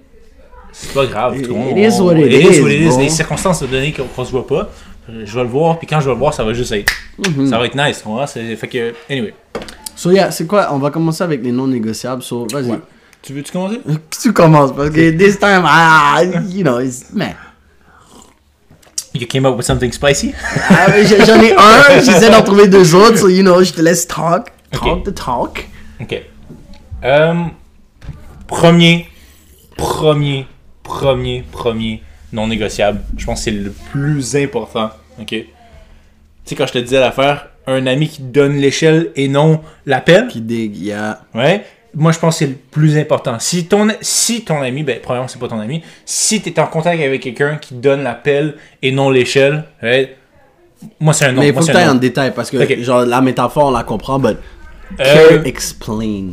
C'est 0.73 0.93
pas 0.95 1.07
grave. 1.07 1.37
It- 1.37 1.47
it 1.47 1.49
is 1.95 2.01
what 2.01 2.15
it 2.17 2.27
It 2.33 2.33
is, 2.55 2.61
what 2.61 2.69
it 2.71 2.81
is. 2.83 2.89
bro. 2.89 2.99
Les 3.01 3.09
circonstances 3.09 3.61
sont 3.61 3.67
données 3.67 3.93
qu'on 3.93 4.25
se 4.25 4.31
voit 4.31 4.47
pas. 4.47 4.69
Je 5.09 5.35
vais 5.35 5.43
le 5.43 5.49
voir, 5.49 5.79
puis 5.79 5.87
quand 5.89 6.01
je 6.01 6.07
vais 6.07 6.13
le 6.13 6.19
voir, 6.19 6.33
ça 6.33 6.45
va 6.45 6.53
juste 6.53 6.71
être. 6.73 6.93
Mhm. 7.19 7.49
Ça 7.49 7.59
va 7.59 7.67
être 7.67 7.75
nice. 7.77 8.03
C'est- 8.29 8.57
Fait 8.57 8.69
que, 8.69 8.95
anyway. 9.11 9.35
So, 9.97 10.11
yeah, 10.13 10.31
c'est 10.31 10.47
quoi 10.47 10.69
On 10.73 10.79
va 10.79 10.91
commencer 10.91 11.23
avec 11.25 11.43
les 11.43 11.53
non 11.53 11.67
négociables. 11.67 12.23
So, 12.23 12.47
vas-y. 12.53 12.71
Ouais. 12.71 12.79
Tu 13.23 13.33
veux-tu 13.35 13.53
commencer? 13.53 13.81
Tu 14.23 14.33
commences 14.33 14.73
parce 14.75 14.91
que 14.91 15.11
this 15.11 15.39
time, 15.39 15.63
ah, 15.67 16.23
you 16.49 16.63
know, 16.63 16.79
it's, 16.81 17.13
man. 17.13 17.35
You 19.13 19.27
came 19.27 19.45
up 19.45 19.57
with 19.57 19.67
something 19.67 19.91
spicy? 19.93 20.33
Ah, 20.71 20.87
J'en 21.27 21.41
ai 21.43 21.53
un, 21.53 22.01
j'essaie 22.01 22.31
d'en 22.31 22.43
trouver 22.43 22.69
deux 22.69 22.95
autres, 22.95 23.19
so 23.19 23.29
you 23.29 23.43
know, 23.43 23.63
je 23.65 23.73
te 23.73 23.83
laisse 23.83 24.07
talk. 24.07 24.53
Talk 24.71 24.87
Ok. 24.87 25.05
the 25.05 25.15
talk. 25.15 25.69
Ok. 26.01 26.23
Euh, 27.03 27.35
premier, 28.47 29.09
premier, 29.77 30.47
premier, 30.91 31.45
premier 31.51 32.03
non 32.33 32.49
négociable. 32.49 33.01
Je 33.17 33.25
pense 33.25 33.39
que 33.41 33.45
c'est 33.45 33.51
le 33.53 33.73
plus 33.91 34.37
important. 34.37 34.91
Ok? 35.21 35.29
Tu 35.29 35.47
sais, 36.45 36.55
quand 36.57 36.67
je 36.67 36.73
te 36.73 36.79
disais 36.79 37.01
l'affaire, 37.01 37.49
un 37.67 37.87
ami 37.87 38.09
qui 38.09 38.23
donne 38.23 38.57
l'échelle 38.57 39.11
et 39.15 39.29
non 39.29 39.61
l'appel. 39.87 40.29
Qui 40.29 40.41
yeah. 40.41 41.21
Ouais. 41.35 41.65
Moi, 41.95 42.13
je 42.13 42.19
pense 42.19 42.35
que 42.35 42.39
c'est 42.41 42.51
le 42.51 42.57
plus 42.71 42.97
important. 42.97 43.39
Si 43.39 43.67
ton, 43.67 43.89
si 44.01 44.45
ton 44.45 44.63
ami, 44.63 44.83
ben, 44.83 44.99
premièrement, 45.03 45.29
c'est 45.29 45.41
pas 45.41 45.49
ton 45.49 45.61
ami. 45.61 45.83
Si 46.05 46.41
tu 46.41 46.51
es 46.51 46.61
en 46.61 46.67
contact 46.67 47.01
avec 47.03 47.23
quelqu'un 47.23 47.57
qui 47.57 47.75
donne 47.75 48.03
l'appel 48.03 48.55
et 48.81 48.93
non 48.93 49.11
l'échelle, 49.11 49.65
ouais, 49.83 50.17
moi, 50.99 51.13
c'est 51.13 51.27
un 51.27 51.33
non. 51.33 51.41
Mais 51.41 51.49
il 51.49 51.55
faut 51.55 51.61
que 51.61 51.71
tu 51.71 51.77
en 51.77 51.95
détail 51.95 52.33
parce 52.35 52.51
que, 52.51 52.83
genre, 52.83 53.05
la 53.05 53.21
métaphore, 53.21 53.67
on 53.67 53.71
la 53.73 53.83
comprend, 53.85 54.19
but 54.19 54.39
Euh, 54.99 55.43
explain. 55.45 56.33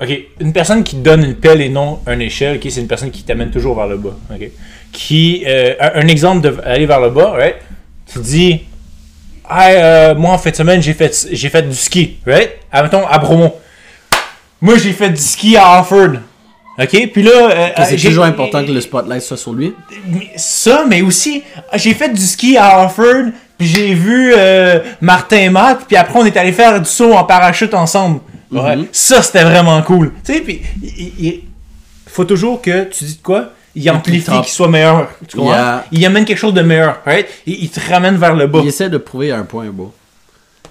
Ok, 0.00 0.08
une 0.40 0.52
personne 0.52 0.82
qui 0.82 0.96
donne 0.96 1.22
une 1.24 1.34
pelle 1.34 1.60
et 1.60 1.68
non 1.68 2.00
une 2.06 2.22
échelle, 2.22 2.56
ok, 2.56 2.66
c'est 2.70 2.80
une 2.80 2.88
personne 2.88 3.10
qui 3.10 3.22
t'amène 3.22 3.50
toujours 3.50 3.76
vers 3.76 3.86
le 3.86 3.96
bas. 3.98 4.16
Ok, 4.34 4.48
qui, 4.92 5.44
euh, 5.46 5.74
un, 5.78 6.02
un 6.02 6.08
exemple 6.08 6.50
d'aller 6.50 6.86
vers 6.86 7.00
le 7.00 7.10
bas, 7.10 7.30
right? 7.32 7.56
Tu 8.10 8.18
dis, 8.20 8.60
Hey, 9.52 9.76
euh, 9.76 10.14
moi 10.14 10.32
en 10.32 10.38
fin 10.38 10.50
de 10.50 10.56
semaine 10.56 10.80
j'ai 10.80 10.94
fait, 10.94 11.28
j'ai 11.32 11.48
fait 11.48 11.62
du 11.62 11.74
ski, 11.74 12.18
right? 12.26 12.50
Admettons 12.72 13.06
à 13.06 13.18
Bromont. 13.18 13.52
Moi 14.60 14.78
j'ai 14.78 14.92
fait 14.92 15.10
du 15.10 15.20
ski 15.20 15.56
à 15.56 15.66
Harford. 15.66 16.14
Ok, 16.78 17.10
puis 17.12 17.22
là, 17.22 17.50
euh, 17.50 17.68
C'est 17.84 17.96
toujours 17.96 18.24
important 18.24 18.64
que 18.64 18.70
le 18.70 18.80
spotlight 18.80 19.20
soit 19.20 19.36
sur 19.36 19.52
lui. 19.52 19.74
ça, 20.36 20.84
mais 20.88 21.02
aussi, 21.02 21.42
j'ai 21.74 21.92
fait 21.92 22.08
du 22.08 22.22
ski 22.22 22.56
à 22.56 22.78
Harford, 22.78 23.32
puis 23.58 23.66
j'ai 23.68 23.92
vu 23.92 24.32
euh, 24.34 24.78
Martin 25.02 25.36
et 25.36 25.50
Matt, 25.50 25.80
puis 25.86 25.96
après 25.96 26.18
on 26.20 26.24
est 26.24 26.36
allé 26.38 26.52
faire 26.52 26.80
du 26.80 26.88
saut 26.88 27.12
en 27.12 27.24
parachute 27.24 27.74
ensemble. 27.74 28.20
Ouais. 28.52 28.76
Mhm. 28.76 28.86
Ça, 28.92 29.22
c'était 29.22 29.44
vraiment 29.44 29.80
cool. 29.82 30.12
Tu 30.24 30.34
sais, 30.34 30.40
puis 30.40 30.60
il, 30.82 30.88
il- 31.18 31.24
il 31.26 31.42
faut 32.06 32.24
toujours 32.24 32.60
que 32.60 32.84
tu 32.84 33.04
dis 33.04 33.16
de 33.16 33.22
quoi? 33.22 33.50
Il 33.76 33.88
amplifie 33.88 34.32
qu'il 34.42 34.48
soit 34.52 34.66
meilleur. 34.68 35.08
Tu 35.28 35.36
comprends? 35.36 35.52
Yeah. 35.52 35.84
Il 35.92 36.04
amène 36.04 36.24
quelque 36.24 36.38
chose 36.38 36.54
de 36.54 36.62
meilleur. 36.62 36.98
Right? 37.06 37.26
Il, 37.46 37.62
il 37.62 37.68
te 37.70 37.78
ramène 37.88 38.16
vers 38.16 38.34
le 38.34 38.48
bas. 38.48 38.58
Il 38.62 38.68
essaie 38.68 38.90
de 38.90 38.98
prouver 38.98 39.30
un 39.30 39.44
point, 39.44 39.66
beau. 39.66 39.92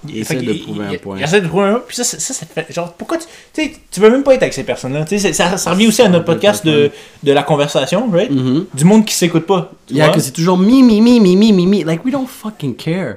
Il 0.07 0.13
Fait 0.25 0.35
essaie 0.35 0.45
de 0.45 0.51
il- 0.53 0.63
prouver 0.63 0.85
il- 0.89 0.95
un 0.95 0.99
point. 0.99 1.17
Il 1.17 1.23
essaie 1.23 1.39
de 1.41 1.47
prouver 1.47 1.67
un. 1.69 1.81
Puis 1.87 1.95
ça, 1.95 2.03
ça, 2.03 2.19
ça, 2.19 2.45
fait. 2.45 2.65
Genre, 2.73 2.91
pourquoi 2.93 3.17
tu. 3.17 3.25
Tu 3.53 3.73
tu 3.89 3.99
veux 4.01 4.09
même 4.09 4.23
pas 4.23 4.33
être 4.33 4.43
avec 4.43 4.53
ces 4.53 4.63
personnes-là. 4.63 5.05
Tu 5.05 5.17
sais, 5.17 5.27
c'est- 5.27 5.33
ça, 5.33 5.55
ça 5.57 5.71
revient 5.71 5.87
aussi 5.87 6.01
à 6.01 6.09
notre 6.09 6.25
podcast 6.25 6.65
de, 6.65 6.91
de 7.23 7.31
la 7.31 7.43
conversation, 7.43 8.09
right? 8.11 8.29
Mhm. 8.31 8.65
Du 8.73 8.83
monde 8.83 9.05
qui 9.05 9.13
s'écoute 9.13 9.45
pas. 9.45 9.71
tu 9.87 9.93
Yeah, 9.93 10.07
vois? 10.07 10.15
que 10.15 10.21
c'est 10.21 10.31
toujours 10.31 10.57
mi, 10.57 10.83
mi, 10.83 10.99
mi, 10.99 11.19
mi, 11.21 11.35
mi, 11.37 11.53
mi, 11.53 11.65
mi. 11.67 11.83
Like, 11.85 12.03
we 12.03 12.11
don't 12.11 12.27
fucking 12.27 12.75
care. 12.75 13.15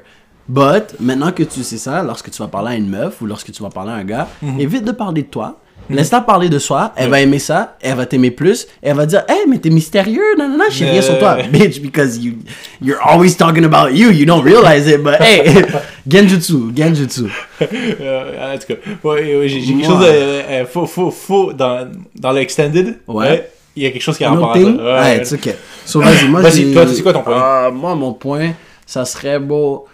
But, 0.48 0.98
maintenant 1.00 1.32
que 1.32 1.42
tu 1.44 1.62
sais 1.62 1.78
ça, 1.78 2.02
lorsque 2.02 2.30
tu 2.30 2.38
vas 2.42 2.48
parler 2.48 2.72
à 2.72 2.76
une 2.76 2.88
meuf 2.88 3.20
ou 3.22 3.26
lorsque 3.26 3.52
tu 3.52 3.62
vas 3.62 3.70
parler 3.70 3.92
à 3.92 3.94
un 3.94 4.04
gars, 4.04 4.28
Mhm. 4.42 4.60
évite 4.60 4.84
de 4.84 4.92
parler 4.92 5.22
de 5.22 5.28
toi. 5.28 5.58
Laisse-la 5.90 6.20
parler 6.20 6.48
de 6.48 6.58
soi. 6.60 6.92
Elle 6.96 7.10
va 7.10 7.20
aimer 7.20 7.40
ça. 7.40 7.76
Elle 7.82 7.96
va 7.96 8.06
t'aimer 8.06 8.30
plus. 8.30 8.68
Elle 8.80 8.94
va 8.96 9.04
dire, 9.04 9.24
hey, 9.28 9.40
mais 9.48 9.58
t'es 9.58 9.68
mystérieux. 9.68 10.22
Non, 10.38 10.48
non, 10.48 10.56
non, 10.56 10.64
j'ai 10.70 10.88
rien 10.88 11.02
sur 11.02 11.18
toi. 11.18 11.36
Euh. 11.38 11.42
Bitch, 11.52 11.80
because 11.82 12.16
you, 12.18 12.34
you're 12.80 13.00
always 13.04 13.36
talking 13.36 13.64
about 13.64 13.90
you. 13.92 14.10
You 14.10 14.24
don't 14.24 14.44
realize 14.44 14.86
it. 14.88 15.02
But, 15.02 15.20
hey, 15.20 15.64
Genjutsu, 16.08 16.72
Genjutsu. 16.74 17.24
Euh, 18.00 18.54
en 18.54 18.58
tout 18.58 18.66
cas, 18.68 18.74
ouais, 19.04 19.36
ouais, 19.36 19.48
j'ai 19.48 19.60
quelque 19.60 19.84
chose 19.84 19.98
de 20.00 20.04
euh, 20.06 20.42
euh, 20.50 20.66
faux, 20.66 20.86
faux, 20.86 21.10
faux 21.10 21.52
dans, 21.52 21.88
dans 22.14 22.32
l'extended. 22.32 22.98
Ouais. 23.08 23.50
Il 23.76 23.82
y 23.82 23.86
a 23.86 23.90
quelque 23.90 24.02
chose 24.02 24.16
qui 24.16 24.24
a 24.24 24.30
Un 24.30 24.34
rapport 24.34 24.52
à 24.52 24.54
ça. 24.54 24.60
Ouais. 24.60 24.72
Ouais, 25.20 25.34
okay. 25.34 25.54
So, 25.84 26.00
vas-y, 26.00 26.28
moi, 26.28 26.40
Vas-y, 26.42 26.72
toi, 26.72 26.84
c'est 26.92 27.02
quoi 27.02 27.12
ton 27.12 27.22
point? 27.22 27.34
Ah, 27.36 27.70
moi, 27.72 27.94
mon 27.96 28.12
point, 28.12 28.52
ça 28.86 29.04
serait, 29.04 29.38
bro, 29.38 29.86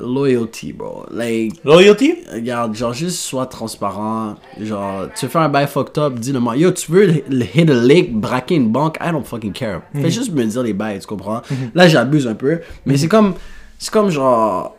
loyalty, 0.00 0.72
bro. 0.72 1.06
Like, 1.10 1.54
Loyalty? 1.64 2.14
Regarde, 2.32 2.74
genre 2.74 2.92
juste 2.92 3.18
sois 3.18 3.46
transparent. 3.46 4.36
Genre, 4.60 5.08
tu 5.14 5.26
fais 5.26 5.38
un 5.38 5.48
bail 5.48 5.66
fucked 5.66 5.98
up, 5.98 6.14
dis-le 6.18 6.40
moi. 6.40 6.56
Yo, 6.56 6.70
tu 6.70 6.90
veux 6.92 7.08
hit 7.08 7.70
a 7.70 7.74
lake, 7.74 8.14
braquer 8.14 8.56
une 8.56 8.70
banque, 8.70 8.96
I 9.00 9.10
don't 9.12 9.24
fucking 9.24 9.52
care. 9.52 9.82
Fais 9.92 10.10
juste 10.10 10.32
me 10.32 10.44
dire 10.44 10.62
les 10.62 10.72
bails, 10.72 11.00
tu 11.00 11.06
comprends? 11.06 11.42
Là, 11.74 11.88
j'abuse 11.88 12.26
un 12.26 12.34
peu. 12.34 12.60
Mais 12.84 12.96
c'est 12.96 13.08
comme, 13.08 13.34
c'est 13.78 13.90
comme 13.92 14.10
genre, 14.10 14.76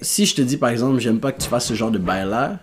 si 0.00 0.26
je 0.26 0.34
te 0.34 0.42
dis 0.42 0.56
par 0.56 0.70
exemple, 0.70 0.98
j'aime 0.98 1.20
pas 1.20 1.32
que 1.32 1.40
tu 1.42 1.48
fasses 1.48 1.66
ce 1.66 1.74
genre 1.74 1.90
de 1.90 1.98
bail-là, 1.98 2.60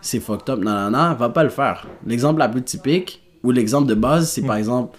c'est 0.00 0.20
fucked 0.20 0.48
up, 0.50 0.60
non, 0.60 0.90
va 0.90 1.28
pas 1.28 1.44
le 1.44 1.50
faire. 1.50 1.86
L'exemple 2.06 2.38
la 2.38 2.48
plus 2.48 2.62
typique, 2.62 3.22
ou 3.42 3.50
l'exemple 3.52 3.86
de 3.86 3.94
base, 3.94 4.30
c'est 4.30 4.42
par 4.42 4.56
exemple, 4.56 4.96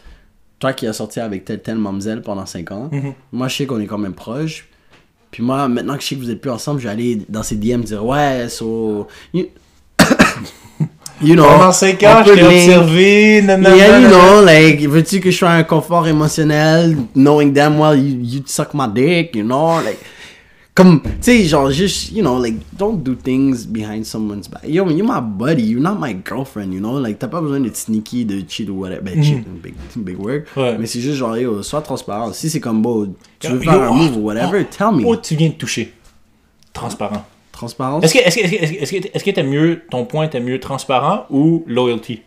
toi 0.59 0.73
qui 0.73 0.85
as 0.85 0.93
sorti 0.93 1.19
avec 1.19 1.43
telle 1.43 1.61
telle 1.61 1.77
mamzelle 1.77 2.21
pendant 2.21 2.45
5 2.45 2.71
ans, 2.71 2.91
moi 3.31 3.47
je 3.47 3.57
sais 3.57 3.65
qu'on 3.65 3.79
est 3.79 3.87
quand 3.87 3.97
même 3.97 4.13
proches. 4.13 4.67
Puis 5.31 5.41
moi, 5.41 5.67
maintenant 5.69 5.95
que 5.95 6.03
je 6.03 6.07
sais 6.09 6.15
que 6.15 6.19
vous 6.19 6.29
êtes 6.29 6.41
plus 6.41 6.51
ensemble, 6.51 6.79
je 6.81 6.85
vais 6.87 6.91
aller 6.91 7.21
dans 7.29 7.41
ses 7.41 7.55
DM 7.55 7.81
dire 7.81 8.05
ouais, 8.05 8.49
so. 8.49 9.07
You, 9.33 9.45
you 11.21 11.35
know. 11.35 11.45
Pendant 11.45 11.71
5 11.71 11.97
on 12.03 12.07
ans, 12.07 12.23
je 12.25 12.33
t'ai 12.33 12.43
observé. 12.43 13.41
nanana, 13.41 13.75
Yeah, 13.75 13.99
you 13.99 14.09
know, 14.09 14.43
like, 14.43 14.81
veux-tu 14.81 15.21
que 15.21 15.31
je 15.31 15.37
sois 15.37 15.51
un 15.51 15.63
confort 15.63 16.05
émotionnel, 16.07 16.97
knowing 17.15 17.53
damn 17.53 17.79
well 17.79 17.97
you, 17.97 18.19
you 18.21 18.43
suck 18.45 18.73
my 18.73 18.87
dick, 18.93 19.33
you 19.35 19.43
know, 19.43 19.81
like, 19.81 19.99
tu 20.83 21.09
sais, 21.21 21.43
genre, 21.45 21.71
juste, 21.71 22.11
you 22.11 22.21
know, 22.21 22.37
like, 22.39 22.55
don't 22.77 22.97
do 23.03 23.15
things 23.15 23.65
behind 23.65 24.03
someone's 24.05 24.47
back. 24.47 24.63
Yo, 24.67 24.87
you're 24.89 25.05
my 25.05 25.19
buddy, 25.21 25.63
you're 25.63 25.81
not 25.81 25.95
my 25.99 26.13
girlfriend, 26.13 26.73
you 26.73 26.79
know, 26.79 26.99
like, 26.99 27.19
t'as 27.19 27.27
pas 27.27 27.41
besoin 27.41 27.59
d'être 27.59 27.77
sneaky, 27.77 28.25
de 28.25 28.43
cheat 28.47 28.69
ou 28.69 28.79
whatever, 28.81 29.01
ben, 29.01 29.23
cheat, 29.23 29.45
big, 29.61 29.73
big 29.95 30.19
word, 30.19 30.43
Ouais. 30.55 30.77
mais 30.77 30.85
c'est 30.85 30.99
juste 31.01 31.17
genre, 31.17 31.37
yo, 31.37 31.61
sois 31.63 31.81
transparent, 31.81 32.33
si 32.33 32.49
c'est 32.49 32.59
comme, 32.59 32.81
beau, 32.81 33.07
tu 33.39 33.47
veux 33.47 33.55
Yo, 33.63 33.71
faire 33.71 33.81
un 33.81 33.89
oh, 33.89 33.93
move 33.93 34.17
ou 34.17 34.21
whatever, 34.21 34.61
oh, 34.61 34.75
tell 34.77 34.91
me. 34.93 35.05
Oh, 35.05 35.15
tu 35.15 35.35
viens 35.35 35.49
de 35.49 35.53
toucher. 35.55 35.93
Transparent. 36.73 37.25
Transparence? 37.51 38.03
Est-ce 38.03 38.13
que 38.13 38.19
est-ce 38.19 38.35
que 38.37 38.41
est-ce 38.41 38.71
que 38.71 38.77
est-ce 38.81 38.91
que 38.91 39.07
est-ce 39.13 39.23
que 39.23 39.29
t'aimes 39.31 39.49
mieux 39.49 39.81
ton 39.91 40.05
point 40.05 40.27
t'aimes 40.27 40.45
mieux 40.45 40.59
transparent 40.59 41.25
ou 41.29 41.63
loyalty? 41.67 42.21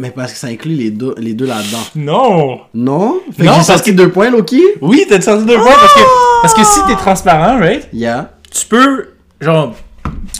Mais 0.00 0.10
parce 0.10 0.32
que 0.32 0.38
ça 0.38 0.46
inclut 0.46 0.72
les 0.74 0.90
deux, 0.90 1.14
les 1.18 1.34
deux 1.34 1.44
là-dedans. 1.44 1.78
Non. 1.94 2.60
Non? 2.72 3.20
Fait 3.36 3.42
Non, 3.44 3.52
que 3.52 3.56
j'ai 3.58 3.64
sorti 3.64 3.92
deux 3.92 4.08
points, 4.10 4.30
Loki? 4.30 4.62
Oui, 4.80 5.04
t'as 5.06 5.20
sorti 5.20 5.44
deux 5.44 5.56
points 5.58 5.76
parce 5.78 5.94
que 5.94 6.00
parce 6.40 6.54
que 6.54 6.64
si 6.64 6.80
t'es 6.86 6.94
transparent, 6.94 7.58
right? 7.60 7.86
Yeah. 7.92 8.30
tu 8.50 8.64
peux, 8.66 9.08
genre, 9.42 9.74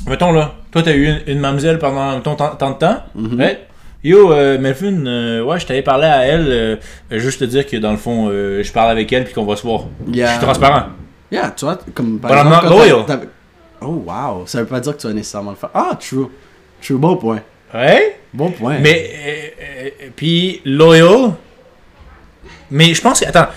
mettons 0.09 0.33
là, 0.33 0.55
toi 0.73 0.83
t'as 0.83 0.95
eu 0.95 1.05
une, 1.05 1.21
une 1.27 1.41
mamzelle 1.41 1.79
pendant 1.79 2.19
ton 2.23 2.37
temps, 2.37 2.57
tant 2.59 2.71
de 2.71 2.77
temps, 2.79 3.03
right? 3.39 3.59
Yo, 4.03 4.33
euh, 4.33 4.59
Melvin, 4.59 5.05
euh, 5.05 5.43
ouais, 5.45 5.61
je 5.61 5.67
t'avais 5.67 5.83
parlé 5.83 6.07
à 6.07 6.25
elle, 6.25 6.47
euh, 6.49 6.77
juste 7.19 7.41
te 7.41 7.45
dire 7.45 7.67
que 7.67 7.77
dans 7.77 7.91
le 7.91 7.99
fond, 7.99 8.29
euh, 8.31 8.63
je 8.63 8.73
parle 8.73 8.91
avec 8.91 9.13
elle 9.13 9.25
puis 9.25 9.35
qu'on 9.35 9.45
va 9.45 9.57
se 9.57 9.63
voir. 9.63 9.83
Yeah. 10.11 10.27
Je 10.29 10.33
suis 10.37 10.41
transparent. 10.43 10.85
Yeah, 11.31 11.51
tu 11.55 11.67
vois, 11.67 11.79
comme 11.93 12.19
par 12.19 12.31
But 12.31 12.39
I'm 12.39 12.47
exemple, 12.47 12.65
not 12.65 12.71
loyal. 12.77 13.05
Oh 13.83 14.03
wow, 14.07 14.47
ça 14.47 14.61
veut 14.61 14.67
pas 14.67 14.81
dire 14.81 14.97
que 14.97 15.03
tu 15.03 15.07
vas 15.07 15.13
nécessairement 15.13 15.51
le 15.51 15.57
faire. 15.59 15.71
Ah, 15.75 15.99
true. 16.01 16.29
True, 16.83 16.97
bon 16.97 17.17
point. 17.19 17.41
Ouais? 17.75 18.21
Bon 18.33 18.51
point. 18.51 18.79
Mais, 18.79 19.11
euh, 19.15 19.89
euh, 20.03 20.09
puis, 20.15 20.61
loyal. 20.65 21.33
Mais 22.71 22.95
je 22.95 23.01
pense 23.01 23.21
que, 23.21 23.27
attends, 23.27 23.49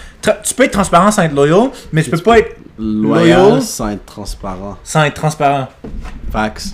tu 0.43 0.54
peux 0.54 0.63
être 0.63 0.71
transparent 0.71 1.12
sans 1.12 1.23
être 1.23 1.36
loyal, 1.36 1.69
mais 1.91 2.04
tu 2.04 2.10
peux 2.10 2.17
pas 2.17 2.39
être 2.39 2.56
loyal, 2.80 3.39
loyal. 3.39 3.62
sans 3.62 3.89
être 3.89 4.06
transparent. 4.06 4.78
sans 4.84 5.04
être 5.04 5.13
transparent. 5.15 5.67
Facts. 6.32 6.69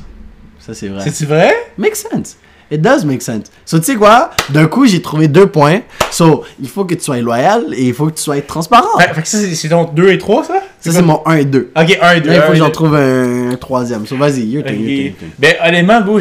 Ça, 0.59 0.73
c'est 0.73 0.87
vrai. 0.87 1.03
C'est-tu 1.03 1.25
vrai? 1.25 1.53
Makes 1.77 1.95
sense. 1.95 2.37
It 2.71 2.81
does 2.81 3.03
make 3.03 3.21
sense. 3.23 3.45
So, 3.65 3.79
tu 3.79 3.85
sais 3.85 3.95
quoi? 3.95 4.29
D'un 4.49 4.67
coup, 4.67 4.85
j'ai 4.85 5.01
trouvé 5.01 5.27
deux 5.27 5.47
points. 5.47 5.79
So, 6.11 6.43
il 6.61 6.69
faut 6.69 6.85
que 6.85 6.93
tu 6.93 7.03
sois 7.03 7.17
loyal 7.17 7.63
et 7.75 7.85
il 7.87 7.93
faut 7.95 8.05
que 8.07 8.15
tu 8.15 8.21
sois 8.21 8.39
transparent. 8.41 8.99
Fait, 8.99 9.13
fait 9.13 9.21
que 9.23 9.27
ça, 9.27 9.37
c'est- 9.55 9.67
donc 9.69 9.95
2 9.95 10.09
et 10.11 10.17
3, 10.19 10.43
ça? 10.43 10.53
Ça, 10.79 10.91
c'est 10.91 11.01
mon 11.01 11.21
1 11.25 11.37
et 11.37 11.45
2. 11.45 11.71
Ok, 11.75 11.97
1 12.01 12.11
et 12.13 12.21
2. 12.21 12.29
Là, 12.29 12.35
il 12.35 12.41
faut 12.41 12.51
que 12.51 12.57
j'en 12.57 12.69
trouve 12.69 12.95
un, 12.95 13.51
un 13.51 13.55
troisième. 13.55 14.05
So, 14.05 14.15
vas-y, 14.17 14.41
your 14.45 14.63
turn, 14.63 14.75
turn. 14.75 15.29
Ben, 15.39 15.55
honnêtement, 15.65 16.01
bro, 16.01 16.19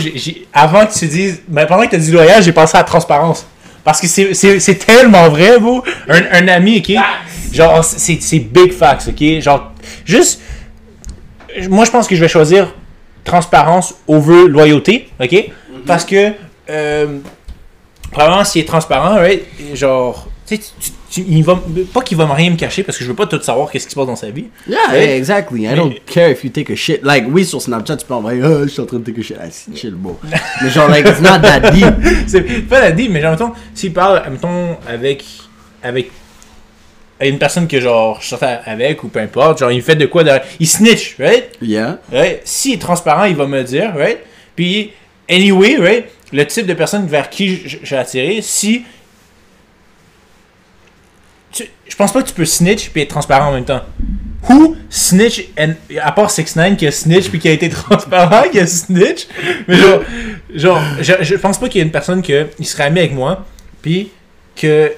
avant 0.54 0.86
que 0.86 0.92
tu 0.98 1.06
dises. 1.06 1.42
Ben, 1.48 1.66
pendant 1.66 1.84
que 1.84 1.90
tu 1.90 1.96
as 1.96 1.98
dit 1.98 2.12
loyal, 2.12 2.42
j'ai 2.42 2.52
pensé 2.52 2.76
à 2.76 2.80
la 2.80 2.84
transparence. 2.84 3.46
Parce 3.84 4.00
que 4.00 4.06
c'est- 4.06 4.32
c'est 4.34 4.58
c'est 4.60 4.74
tellement 4.76 5.28
vrai, 5.28 5.58
bro. 5.58 5.82
Un, 6.08 6.22
un 6.32 6.48
ami, 6.48 6.78
ok? 6.78 6.96
Genre, 7.52 7.84
c'est 7.84 8.18
c'est 8.22 8.38
big 8.38 8.72
facts, 8.72 9.08
ok? 9.08 9.40
Genre, 9.40 9.72
juste. 10.04 10.40
Moi, 11.68 11.84
je 11.84 11.90
pense 11.90 12.06
que 12.06 12.14
je 12.14 12.20
vais 12.20 12.28
choisir 12.28 12.74
transparence 13.24 13.94
over 14.06 14.48
loyauté, 14.48 15.08
ok? 15.20 15.50
Parce 15.88 16.04
que. 16.04 16.32
Euh, 16.70 17.18
probablement, 18.10 18.44
s'il 18.44 18.62
est 18.62 18.66
transparent, 18.66 19.16
right? 19.16 19.42
Genre. 19.74 20.28
Tu 20.46 20.56
sais, 20.56 20.62
tu- 20.80 20.90
tu- 21.10 21.24
il 21.28 21.42
va, 21.44 21.60
pas 21.92 22.00
qu'il 22.00 22.16
va 22.16 22.24
me 22.26 22.32
rien 22.32 22.50
me 22.50 22.56
cacher 22.56 22.82
parce 22.82 22.96
que 22.96 23.04
je 23.04 23.08
veux 23.10 23.14
pas 23.16 23.26
tout 23.26 23.40
savoir 23.42 23.70
qu'est-ce 23.70 23.84
qui 23.84 23.90
se 23.90 23.96
passe 23.96 24.06
dans 24.06 24.16
sa 24.16 24.30
vie. 24.30 24.46
Yeah, 24.66 24.78
Ouais. 24.92 25.16
exactly. 25.18 25.64
I 25.66 25.74
don't 25.74 25.94
care 26.06 26.30
if 26.30 26.42
you 26.42 26.48
take 26.50 26.72
a 26.72 26.76
shit. 26.76 27.00
Like, 27.02 27.26
oui, 27.28 27.44
sur 27.44 27.60
Snapchat, 27.60 27.96
tu 27.98 28.06
peux 28.06 28.14
envoyer, 28.14 28.40
oh, 28.42 28.62
je 28.62 28.68
suis 28.68 28.80
en 28.80 28.86
train 28.86 28.98
de 28.98 29.04
take 29.04 29.20
a 29.20 29.22
shit. 29.22 29.36
Ah, 29.38 29.46
chill, 29.74 29.94
beau. 29.94 30.18
Mais 30.62 30.70
genre, 30.70 30.88
like, 30.88 31.06
it's 31.06 31.20
not 31.20 31.40
that 31.42 31.70
deep. 31.72 31.94
c'est 32.26 32.40
pas 32.66 32.80
la 32.80 32.92
dit, 32.92 33.10
mais 33.10 33.20
genre, 33.20 33.32
mettons, 33.32 33.52
s'il 33.74 33.92
parle, 33.92 34.22
mettons, 34.30 34.76
avec, 34.88 35.22
avec 35.82 36.10
une 37.20 37.38
personne 37.38 37.66
que, 37.68 37.78
genre, 37.80 38.18
je 38.22 38.28
sortais 38.28 38.58
avec 38.64 39.02
ou 39.04 39.08
peu 39.08 39.20
importe, 39.20 39.58
genre, 39.58 39.70
il 39.72 39.82
fait 39.82 39.96
de 39.96 40.06
quoi 40.06 40.24
derrière. 40.24 40.44
Il 40.60 40.66
snitch, 40.68 41.16
right? 41.18 41.44
Yeah. 41.60 41.98
right? 42.10 42.40
S'il 42.44 42.74
est 42.74 42.78
transparent, 42.80 43.24
il 43.24 43.36
va 43.36 43.46
me 43.46 43.58
le 43.58 43.64
dire, 43.64 43.92
right? 43.94 44.18
Puis, 44.56 44.92
anyway, 45.28 45.76
right? 45.78 46.06
le 46.32 46.46
type 46.46 46.66
de 46.66 46.74
personne 46.74 47.06
vers 47.06 47.30
qui 47.30 47.56
j- 47.68 47.78
j'ai 47.82 47.96
attiré, 47.96 48.40
si. 48.42 48.84
Tu- 51.52 51.64
Je 51.88 51.96
pense 51.96 52.12
pas 52.12 52.22
que 52.22 52.28
tu 52.28 52.34
peux 52.34 52.44
snitch 52.44 52.90
puis 52.90 53.02
être 53.02 53.08
transparent 53.08 53.48
en 53.48 53.52
même 53.52 53.64
temps. 53.64 53.80
Who 54.48 54.76
snitch, 54.90 55.44
and, 55.58 55.72
à 56.00 56.12
part 56.12 56.30
6 56.30 56.54
9 56.56 56.76
qui 56.76 56.86
a 56.86 56.92
snitch 56.92 57.28
puis 57.30 57.38
qui 57.38 57.48
a 57.48 57.52
été 57.52 57.68
transparent, 57.70 58.42
qui 58.50 58.60
a 58.60 58.66
snitch. 58.66 59.26
Mais 59.66 59.76
genre, 59.76 60.02
genre 60.54 60.82
je, 61.00 61.12
je 61.22 61.34
pense 61.36 61.58
pas 61.58 61.68
qu'il 61.68 61.78
y 61.78 61.80
ait 61.82 61.86
une 61.86 61.90
personne 61.92 62.22
qui 62.22 62.32
serait 62.64 62.84
ami 62.84 63.00
avec 63.00 63.14
moi 63.14 63.46
puis 63.82 64.10
que 64.54 64.92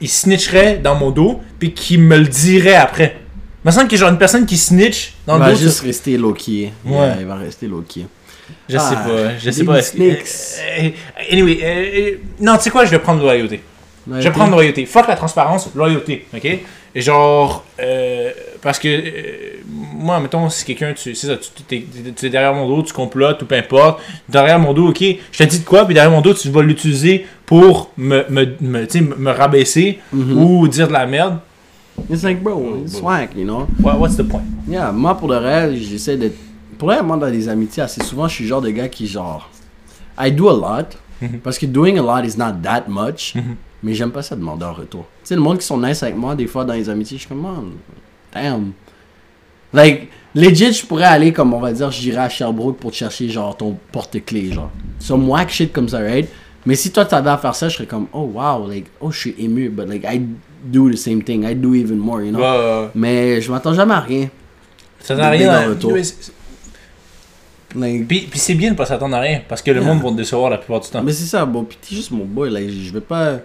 il 0.00 0.08
snitcherait 0.08 0.78
dans 0.78 0.94
mon 0.94 1.10
dos 1.10 1.40
puis 1.58 1.72
qui 1.72 1.96
me 1.98 2.16
le 2.18 2.26
dirait 2.26 2.74
après. 2.74 3.16
Il 3.64 3.68
me 3.68 3.72
semble 3.72 3.86
qu'il 3.88 3.98
y 3.98 4.00
a 4.00 4.04
genre 4.06 4.12
une 4.12 4.18
personne 4.18 4.44
qui 4.46 4.58
snitch 4.58 5.12
dans 5.26 5.36
Il 5.36 5.40
le 5.40 5.44
va 5.46 5.52
dos. 5.52 5.58
juste 5.58 5.76
sur- 5.76 5.86
rester 5.86 6.16
low-key. 6.16 6.72
Ouais. 6.84 6.92
Yeah, 6.96 7.16
il 7.20 7.26
va 7.26 7.36
rester 7.36 7.66
low-key. 7.68 8.06
Je 8.72 8.78
sais 8.78 8.94
Ah, 8.96 9.04
pas, 9.08 9.38
je 9.38 9.50
sais 9.50 9.64
pas. 9.64 9.82
snakes. 9.82 10.24
euh, 10.60 10.82
euh, 10.86 11.32
anyway, 11.32 11.58
euh, 11.62 11.66
euh, 11.66 12.16
non, 12.40 12.56
tu 12.56 12.62
sais 12.64 12.70
quoi, 12.70 12.84
je 12.84 12.90
vais 12.90 12.98
prendre 12.98 13.22
loyauté. 13.22 13.60
Je 14.08 14.12
vais 14.20 14.30
prendre 14.30 14.52
loyauté. 14.52 14.84
Fuck 14.86 15.06
la 15.08 15.14
transparence, 15.16 15.70
loyauté, 15.74 16.26
ok? 16.34 16.44
Et 16.94 17.00
genre, 17.00 17.64
euh, 17.80 18.30
parce 18.60 18.78
que 18.78 18.88
euh, 18.88 19.60
moi, 19.94 20.18
mettons, 20.20 20.48
si 20.50 20.64
quelqu'un, 20.64 20.92
tu 20.92 21.14
c'est 21.14 21.26
ça, 21.28 21.36
tu 21.36 21.62
t'es- 21.62 22.28
derrière 22.28 22.52
mon 22.52 22.68
dos, 22.68 22.82
tu 22.82 22.92
complotes 22.92 23.42
ou 23.42 23.46
peu 23.46 23.54
importe, 23.54 24.00
derrière 24.28 24.58
mon 24.58 24.72
dos, 24.74 24.88
ok, 24.88 25.02
je 25.32 25.38
te 25.38 25.44
dis 25.44 25.60
de 25.60 25.64
quoi, 25.64 25.84
puis 25.86 25.94
derrière 25.94 26.10
mon 26.10 26.20
dos, 26.20 26.34
tu 26.34 26.50
vas 26.50 26.62
l'utiliser 26.62 27.24
pour 27.46 27.90
me, 27.96 28.24
me, 28.28 28.46
me, 28.60 28.86
sais, 28.88 29.00
me 29.00 29.30
rabaisser 29.30 30.00
Mhm. 30.12 30.42
ou 30.42 30.68
dire 30.68 30.88
de 30.88 30.92
la 30.92 31.06
merde. 31.06 31.38
It's 32.10 32.22
like, 32.24 32.42
bro, 32.42 32.78
it's 32.84 32.98
swag, 32.98 33.28
you 33.36 33.44
know? 33.44 33.66
What- 33.82 33.98
what's 33.98 34.16
the 34.16 34.22
point? 34.24 34.42
Yeah, 34.68 34.90
moi, 34.92 35.16
pour 35.16 35.28
le 35.28 35.36
reste, 35.38 35.74
j'essaie 35.88 36.16
d'être. 36.16 36.36
Moi, 36.82 37.16
dans 37.16 37.26
les 37.26 37.48
amitiés, 37.48 37.82
assez 37.82 38.02
souvent, 38.02 38.28
je 38.28 38.34
suis 38.34 38.44
le 38.44 38.48
genre 38.48 38.60
de 38.60 38.70
gars 38.70 38.88
qui, 38.88 39.06
genre. 39.06 39.48
I 40.18 40.30
do 40.32 40.48
a 40.48 40.52
lot. 40.52 40.88
Mhm. 41.20 41.38
Parce 41.40 41.58
que 41.58 41.66
doing 41.66 41.98
a 41.98 42.02
lot 42.02 42.26
is 42.26 42.36
not 42.36 42.54
that 42.62 42.84
much. 42.88 43.34
Mhm. 43.34 43.56
Mais 43.84 43.94
j'aime 43.94 44.10
pas 44.12 44.22
ça 44.22 44.36
demander 44.36 44.64
en 44.64 44.72
retour. 44.72 45.06
Tu 45.22 45.28
sais, 45.28 45.34
le 45.34 45.40
monde 45.40 45.58
qui 45.58 45.66
sont 45.66 45.78
nice 45.78 46.02
avec 46.02 46.16
moi, 46.16 46.34
des 46.34 46.46
fois, 46.46 46.64
dans 46.64 46.74
les 46.74 46.88
amitiés, 46.88 47.16
je 47.16 47.22
suis 47.22 47.28
comme, 47.28 47.40
man, 47.42 47.70
damn. 48.32 48.72
Like, 49.72 50.08
legit, 50.34 50.72
je 50.72 50.84
pourrais 50.86 51.04
aller, 51.04 51.32
comme 51.32 51.54
on 51.54 51.58
va 51.60 51.72
dire, 51.72 51.90
j'irai 51.90 52.18
à 52.18 52.28
Sherbrooke 52.28 52.76
pour 52.78 52.90
te 52.90 52.96
chercher, 52.96 53.28
genre, 53.28 53.56
ton 53.56 53.76
porte-clés, 53.90 54.52
genre. 54.52 54.70
Some 54.98 55.28
whack 55.28 55.50
shit 55.50 55.72
comme 55.72 55.88
ça, 55.88 55.98
right? 56.00 56.28
Mais 56.64 56.74
si 56.76 56.92
toi, 56.92 57.04
t'avais 57.04 57.30
à 57.30 57.38
faire 57.38 57.54
ça, 57.56 57.68
je 57.68 57.74
serais 57.74 57.86
comme, 57.86 58.06
oh 58.12 58.30
wow, 58.34 58.68
like, 58.68 58.86
oh, 59.00 59.10
je 59.10 59.18
suis 59.18 59.34
ému, 59.38 59.68
but 59.70 59.88
like, 59.88 60.04
I 60.04 60.20
do 60.64 60.90
the 60.90 60.96
same 60.96 61.22
thing. 61.22 61.44
I 61.44 61.54
do 61.54 61.74
even 61.74 61.96
more, 61.98 62.22
you 62.22 62.30
know? 62.30 62.38
Ouais, 62.40 62.50
ouais, 62.50 62.80
ouais. 62.82 62.88
Mais 62.94 63.40
je 63.40 63.50
m'attends 63.50 63.74
jamais 63.74 63.94
à 63.94 64.00
rien. 64.00 64.28
Ça 65.00 65.16
n'a 65.16 65.30
rien 65.30 65.64
en 65.66 65.68
retour. 65.70 65.92
Mais 65.92 66.04
c'est- 66.04 66.32
Like, 67.74 68.06
Puis, 68.08 68.28
puis 68.30 68.38
c'est 68.38 68.54
bien 68.54 68.70
de 68.72 68.76
pas 68.76 68.84
s'attendre 68.86 69.16
à 69.16 69.20
rien, 69.20 69.40
parce 69.48 69.62
que 69.62 69.70
le 69.70 69.80
Yeah. 69.80 69.88
monde 69.94 70.02
va 70.02 70.10
te 70.10 70.14
décevoir 70.16 70.50
la 70.50 70.58
plupart 70.58 70.80
du 70.80 70.88
temps. 70.90 71.02
mais 71.02 71.12
c'est 71.12 71.24
ça, 71.26 71.44
bon, 71.46 71.64
pis 71.64 71.76
t'es 71.80 71.96
juste 71.96 72.10
mon 72.10 72.24
boy, 72.24 72.50
like, 72.50 72.68
je 72.70 72.92
vais 72.92 73.00
pas, 73.00 73.38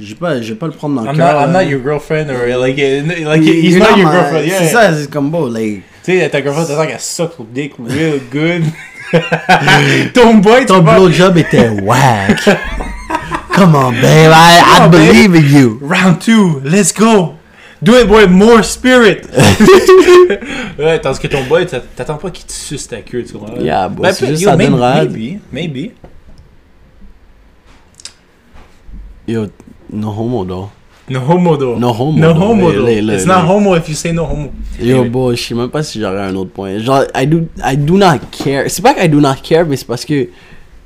je 0.00 0.08
vais 0.08 0.14
pas, 0.14 0.40
je 0.40 0.52
vais 0.52 0.58
pas 0.58 0.66
le 0.66 0.72
prendre 0.72 0.94
dans 1.02 1.10
le 1.10 1.16
cœur. 1.16 1.40
I'm 1.42 1.52
là. 1.52 1.62
not 1.64 1.68
your 1.70 1.80
girlferriend 1.82 2.30
or 2.30 2.46
like, 2.58 2.76
like 2.78 3.42
he's 3.42 3.76
not 3.76 3.96
your 3.96 4.10
girlfriend. 4.10 4.46
Yeah. 4.46 4.58
C'est 4.58 4.72
ça, 4.72 4.92
c'est 4.94 5.10
comme 5.10 5.30
beau, 5.30 5.48
like. 5.48 5.82
Tu 6.04 6.18
sais, 6.18 6.28
ta 6.30 6.42
girlfriend, 6.42 6.66
t'attends 6.66 6.86
qu'elle 6.86 7.00
suck 7.00 7.36
ton 7.36 7.46
dick 7.52 7.72
real 7.78 8.20
good. 8.32 8.62
Ton 10.14 10.34
boy, 10.38 10.66
Ton 10.66 10.80
blowjob 10.82 11.36
était 11.38 11.68
whack. 11.82 12.40
Come 13.54 13.76
on, 13.76 13.92
babe, 13.92 14.32
I, 14.32 14.60
I 14.82 14.88
believe 14.88 15.34
in 15.36 15.44
you. 15.56 15.78
Round 15.80 16.20
two, 16.20 16.60
let's 16.64 16.92
go. 16.92 17.34
Do 17.84 17.92
it 17.98 18.08
with 18.08 18.30
more 18.30 18.62
spirit. 18.62 19.26
ouais, 20.78 20.98
tandis 21.00 21.18
que 21.20 21.26
ton 21.28 21.44
boy, 21.44 21.66
t'a- 21.66 21.80
t'attends 21.80 22.16
pas 22.16 22.30
qu'il 22.30 22.46
te 22.46 22.52
suce 22.52 22.88
ta 22.88 23.02
queue, 23.02 23.24
tu 23.24 23.34
vois. 23.36 23.50
Yeah, 23.60 23.88
bon, 23.88 24.02
Ben, 24.02 24.12
c'est 24.12 24.26
juste 24.26 24.42
yo, 24.42 24.48
ça 24.50 24.56
maybe, 24.56 24.70
donnera- 24.70 25.04
Maybe, 25.04 25.40
maybe. 25.52 25.90
Yo, 29.26 29.46
no 29.90 30.08
homo 30.10 30.44
though. 30.44 30.70
No 31.08 31.20
homo 31.20 31.56
though. 31.56 31.78
No 31.78 31.92
homo, 31.92 32.18
No 32.18 32.32
though. 32.32 32.40
homo 32.40 32.72
though. 32.72 32.88
It's 32.88 33.26
not 33.26 33.44
homo 33.46 33.74
if 33.74 33.88
you 33.88 33.94
say 33.94 34.12
no 34.12 34.24
homo. 34.24 34.50
Yo, 34.80 35.04
boy, 35.04 35.34
je 35.36 35.42
sais 35.42 35.54
même 35.54 35.68
pas 35.70 35.82
si 35.82 36.00
j'aurais 36.00 36.22
un 36.22 36.34
autre 36.34 36.50
point. 36.52 36.78
Genre, 36.78 37.04
I 37.14 37.26
do, 37.26 37.46
I 37.62 37.76
do 37.76 37.96
not 37.98 38.18
care. 38.30 38.64
C'est 38.70 38.82
pas 38.82 38.94
que 38.94 39.04
I 39.04 39.08
do 39.08 39.20
not 39.20 39.34
care, 39.42 39.66
mais 39.66 39.76
c'est 39.76 39.86
parce 39.86 40.04
que 40.04 40.28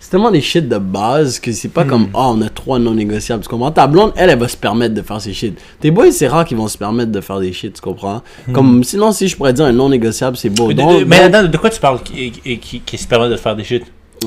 c'est 0.01 0.11
tellement 0.11 0.31
des 0.31 0.41
shit 0.41 0.69
de 0.69 0.79
base 0.79 1.39
que 1.41 1.53
c'est 1.53 1.69
pas 1.69 1.85
Hmm. 1.85 1.89
comme, 1.89 2.09
oh, 2.15 2.33
on 2.37 2.41
a 2.43 2.49
trois 2.49 2.79
non 2.79 2.95
négociables. 2.95 3.43
Tu 3.43 3.49
comprends? 3.49 3.71
Ta 3.73 3.87
blonde, 3.87 4.13
elle, 4.17 4.31
elle 4.31 4.39
va 4.39 4.49
se 4.49 4.57
permettre 4.57 4.95
de 4.95 5.03
faire 5.03 5.21
ces 5.21 5.33
shit. 5.33 5.59
Tes 5.81 5.91
boys, 5.91 6.13
c'est 6.13 6.29
rare 6.29 6.45
qu'ils 6.45 6.57
vont 6.57 6.69
se 6.69 6.79
permettre 6.79 7.11
de 7.13 7.21
faire 7.21 7.41
des 7.41 7.53
shit, 7.53 7.75
tu 7.75 7.81
comprends? 7.81 8.23
Comme, 8.53 8.85
sinon, 8.85 9.13
si 9.13 9.29
je 9.29 9.37
pourrais 9.37 9.53
dire 9.53 9.65
un 9.67 9.73
non 9.73 9.89
négociable, 9.89 10.37
c'est 10.37 10.51
beau. 10.51 10.67
Hmm. 10.67 10.69
Mais, 10.69 10.75
Donc, 10.75 11.01
de, 11.01 11.05
mais 11.05 11.49
de 11.49 11.57
quoi 11.57 11.71
tu 11.71 11.81
parles 11.81 12.03
qui, 12.03 12.31
qui, 12.31 12.59
qui, 12.59 12.81
qui 12.81 12.99
se 12.99 13.07
permet 13.07 13.29
de 13.29 13.37
faire 13.37 13.57
des 13.57 13.65
shit? 13.65 13.85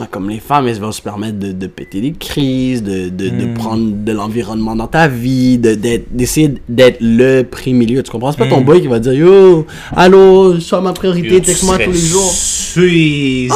Comme 0.09 0.29
les 0.29 0.39
femmes, 0.39 0.67
elles 0.67 0.79
vont 0.79 0.91
se 0.91 1.01
permettre 1.01 1.37
de, 1.37 1.51
de 1.51 1.67
péter 1.67 1.99
des 2.01 2.13
crises, 2.13 2.81
de, 2.81 3.09
de, 3.09 3.29
de 3.29 3.45
Hmm. 3.45 3.53
prendre 3.53 3.91
de 4.05 4.11
l'environnement 4.11 4.75
dans 4.75 4.87
ta 4.87 5.07
vie, 5.07 5.57
d'essayer 5.57 6.53
d'être 6.69 6.97
le 7.01 7.43
prix 7.43 7.73
milieu. 7.73 8.01
Tu 8.01 8.09
comprends? 8.11 8.31
C'est 8.31 8.37
pas 8.37 8.47
ton 8.47 8.61
Hmm. 8.61 8.65
boy 8.65 8.81
qui 8.81 8.87
va 8.87 8.99
dire 8.99 9.13
Yo, 9.13 9.65
allô, 9.95 10.59
sois 10.59 10.81
ma 10.81 10.93
priorité, 10.93 11.41
texte-moi 11.41 11.77
tous 11.79 11.91
les 11.91 11.99
jours. 11.99 12.31
Suis 12.31 13.49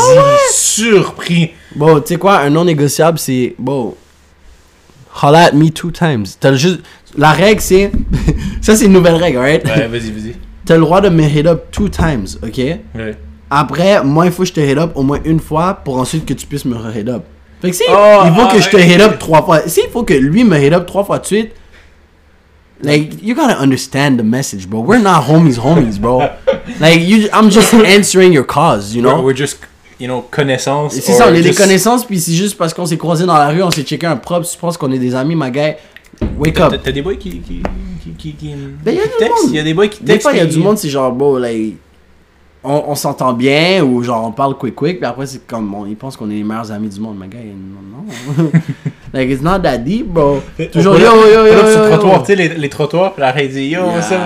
surpris. 0.52 1.52
Bon, 1.76 2.00
tu 2.00 2.08
sais 2.10 2.16
quoi, 2.18 2.40
un 2.40 2.50
non 2.50 2.66
négociable, 2.66 3.18
c'est 3.20 3.56
bon. 3.58 3.96
Holla 5.24 5.46
at 5.46 5.52
me 5.54 5.70
two 5.70 5.92
times. 5.92 6.26
Le 6.44 6.56
juste. 6.58 6.82
La 7.18 7.32
règle, 7.32 7.62
c'est. 7.62 7.92
ça, 8.62 8.76
c'est 8.76 8.86
une 8.86 8.92
nouvelle 8.94 9.16
règle, 9.16 9.38
right? 9.38 9.64
Ouais, 9.66 9.88
vas-y, 9.88 10.12
vas-y. 10.12 10.36
T'as 10.66 10.76
le 10.76 10.82
droit 10.82 11.00
de 11.00 11.08
me 11.10 11.24
hit 11.24 11.46
up 11.48 11.66
two 11.72 11.88
times, 11.88 12.26
ok? 12.44 12.58
Ouais. 12.58 13.16
Après, 13.58 14.04
moi, 14.04 14.26
il 14.26 14.34
faut 14.34 14.44
que 14.44 14.50
je 14.50 14.54
te 14.54 14.60
hit 14.60 14.78
up 14.78 14.92
au 14.96 15.04
moins 15.04 15.20
une 15.24 15.40
fois 15.40 15.76
pour 15.76 15.98
ensuite 15.98 16.26
que 16.26 16.34
tu 16.34 16.46
puisses 16.46 16.66
me 16.66 16.76
hit 16.94 17.08
up. 17.08 17.24
Fait 17.62 17.70
que 17.70 17.76
si 17.78 17.84
Oh, 17.90 18.24
il 18.26 18.34
faut 18.34 18.48
ah, 18.50 18.54
que 18.54 18.62
je 18.62 18.70
te 18.70 18.76
hit 18.76 19.00
up 19.00 19.18
trois 19.18 19.44
fois, 19.44 19.62
si 19.66 19.80
il 19.86 19.90
faut 19.90 20.04
que 20.04 20.14
lui 20.14 20.44
me 20.44 20.58
hit 20.60 20.74
up 20.74 20.86
trois 20.86 21.06
fois 21.06 21.20
de 21.20 21.26
suite, 21.26 21.52
like, 22.84 23.14
you 23.24 23.34
gotta 23.34 23.58
understand 23.58 24.18
the 24.18 24.24
message, 24.26 24.68
bro. 24.68 24.82
We're 24.82 25.02
not 25.02 25.24
homies, 25.30 25.58
homies, 25.58 25.98
bro. 25.98 26.20
like, 26.82 27.00
you, 27.00 27.30
I'm 27.32 27.50
just 27.50 27.74
answering 27.74 28.34
your 28.34 28.44
cause, 28.44 28.94
you 28.94 29.02
know? 29.02 29.20
We're, 29.20 29.28
we're 29.28 29.38
just, 29.38 29.60
you 30.00 30.08
know, 30.08 30.26
connaissances. 30.30 30.98
Et 30.98 31.00
C'est 31.00 31.14
ça, 31.14 31.30
on 31.30 31.34
est 31.34 31.42
des 31.42 31.54
connaissances, 31.54 32.04
puis 32.04 32.20
c'est 32.20 32.34
juste 32.34 32.58
parce 32.58 32.74
qu'on 32.74 32.86
s'est 32.86 32.98
croisés 32.98 33.26
dans 33.26 33.38
la 33.38 33.48
rue, 33.48 33.64
on 33.64 33.72
s'est 33.72 33.84
checké 33.84 34.06
un 34.06 34.18
propre, 34.18 34.46
tu 34.46 34.58
penses 34.58 34.76
qu'on 34.76 34.92
est 34.92 35.00
des 35.00 35.16
amis, 35.16 35.36
ma 35.36 35.50
guy? 35.50 35.76
Wake 36.38 36.60
up. 36.60 36.74
t'as 36.84 36.92
des 36.92 37.02
boys 37.02 37.16
qui, 37.16 37.40
qui, 37.40 37.62
qui, 38.04 38.10
qui, 38.18 38.34
qui, 38.34 38.54
Ben, 38.84 38.96
y 38.96 39.00
a 39.00 39.04
qui 39.04 39.08
du 39.08 39.16
textent? 39.18 39.44
monde. 39.44 39.52
Il 39.52 39.56
y 39.56 39.60
a 39.60 39.64
des 39.64 39.74
boys 39.74 39.88
qui 39.88 40.04
Des 40.04 40.20
fois, 40.20 40.34
il 40.34 40.40
y 40.40 40.42
a 40.42 40.46
du 40.46 40.58
monde, 40.60 40.78
c'est 40.78 40.90
genre, 40.90 41.14
bon, 41.14 41.38
like, 41.38 41.78
on, 42.66 42.92
on 42.92 42.96
s'entend 42.96 43.34
bien, 43.34 43.84
ou 43.84 44.02
genre, 44.04 44.26
on 44.28 44.32
parle 44.32 44.58
quick 44.58 44.76
quick, 44.76 44.98
puis 44.98 45.06
après, 45.06 45.26
c'est 45.26 45.46
comme, 45.46 45.74
on, 45.74 45.86
ils 45.86 45.96
pensent 45.96 46.18
qu'on 46.18 46.30
est 46.30 46.36
les 46.36 46.44
meilleurs 46.44 46.72
amis 46.72 46.90
du 46.90 47.00
monde, 47.00 47.18
ma 47.18 47.28
guy. 47.28 47.38
Non, 47.38 48.04
non. 48.44 48.52
like, 49.14 49.30
it's 49.30 49.42
not 49.42 49.60
that 49.60 49.78
deep, 49.80 50.08
bro. 50.08 50.42
Toujours, 50.72 50.98
yo, 51.00 51.06
yo, 51.16 51.46
yo, 51.48 51.54
yo, 51.54 51.88
trottoir, 51.90 52.20
tu 52.22 52.26
sais, 52.28 52.36
les, 52.36 52.50
les 52.50 52.70
trottoirs, 52.70 53.14
puis 53.14 53.24
il 53.44 53.50
dit 53.50 53.68
Yo, 53.68 53.82
ça. 54.02 54.20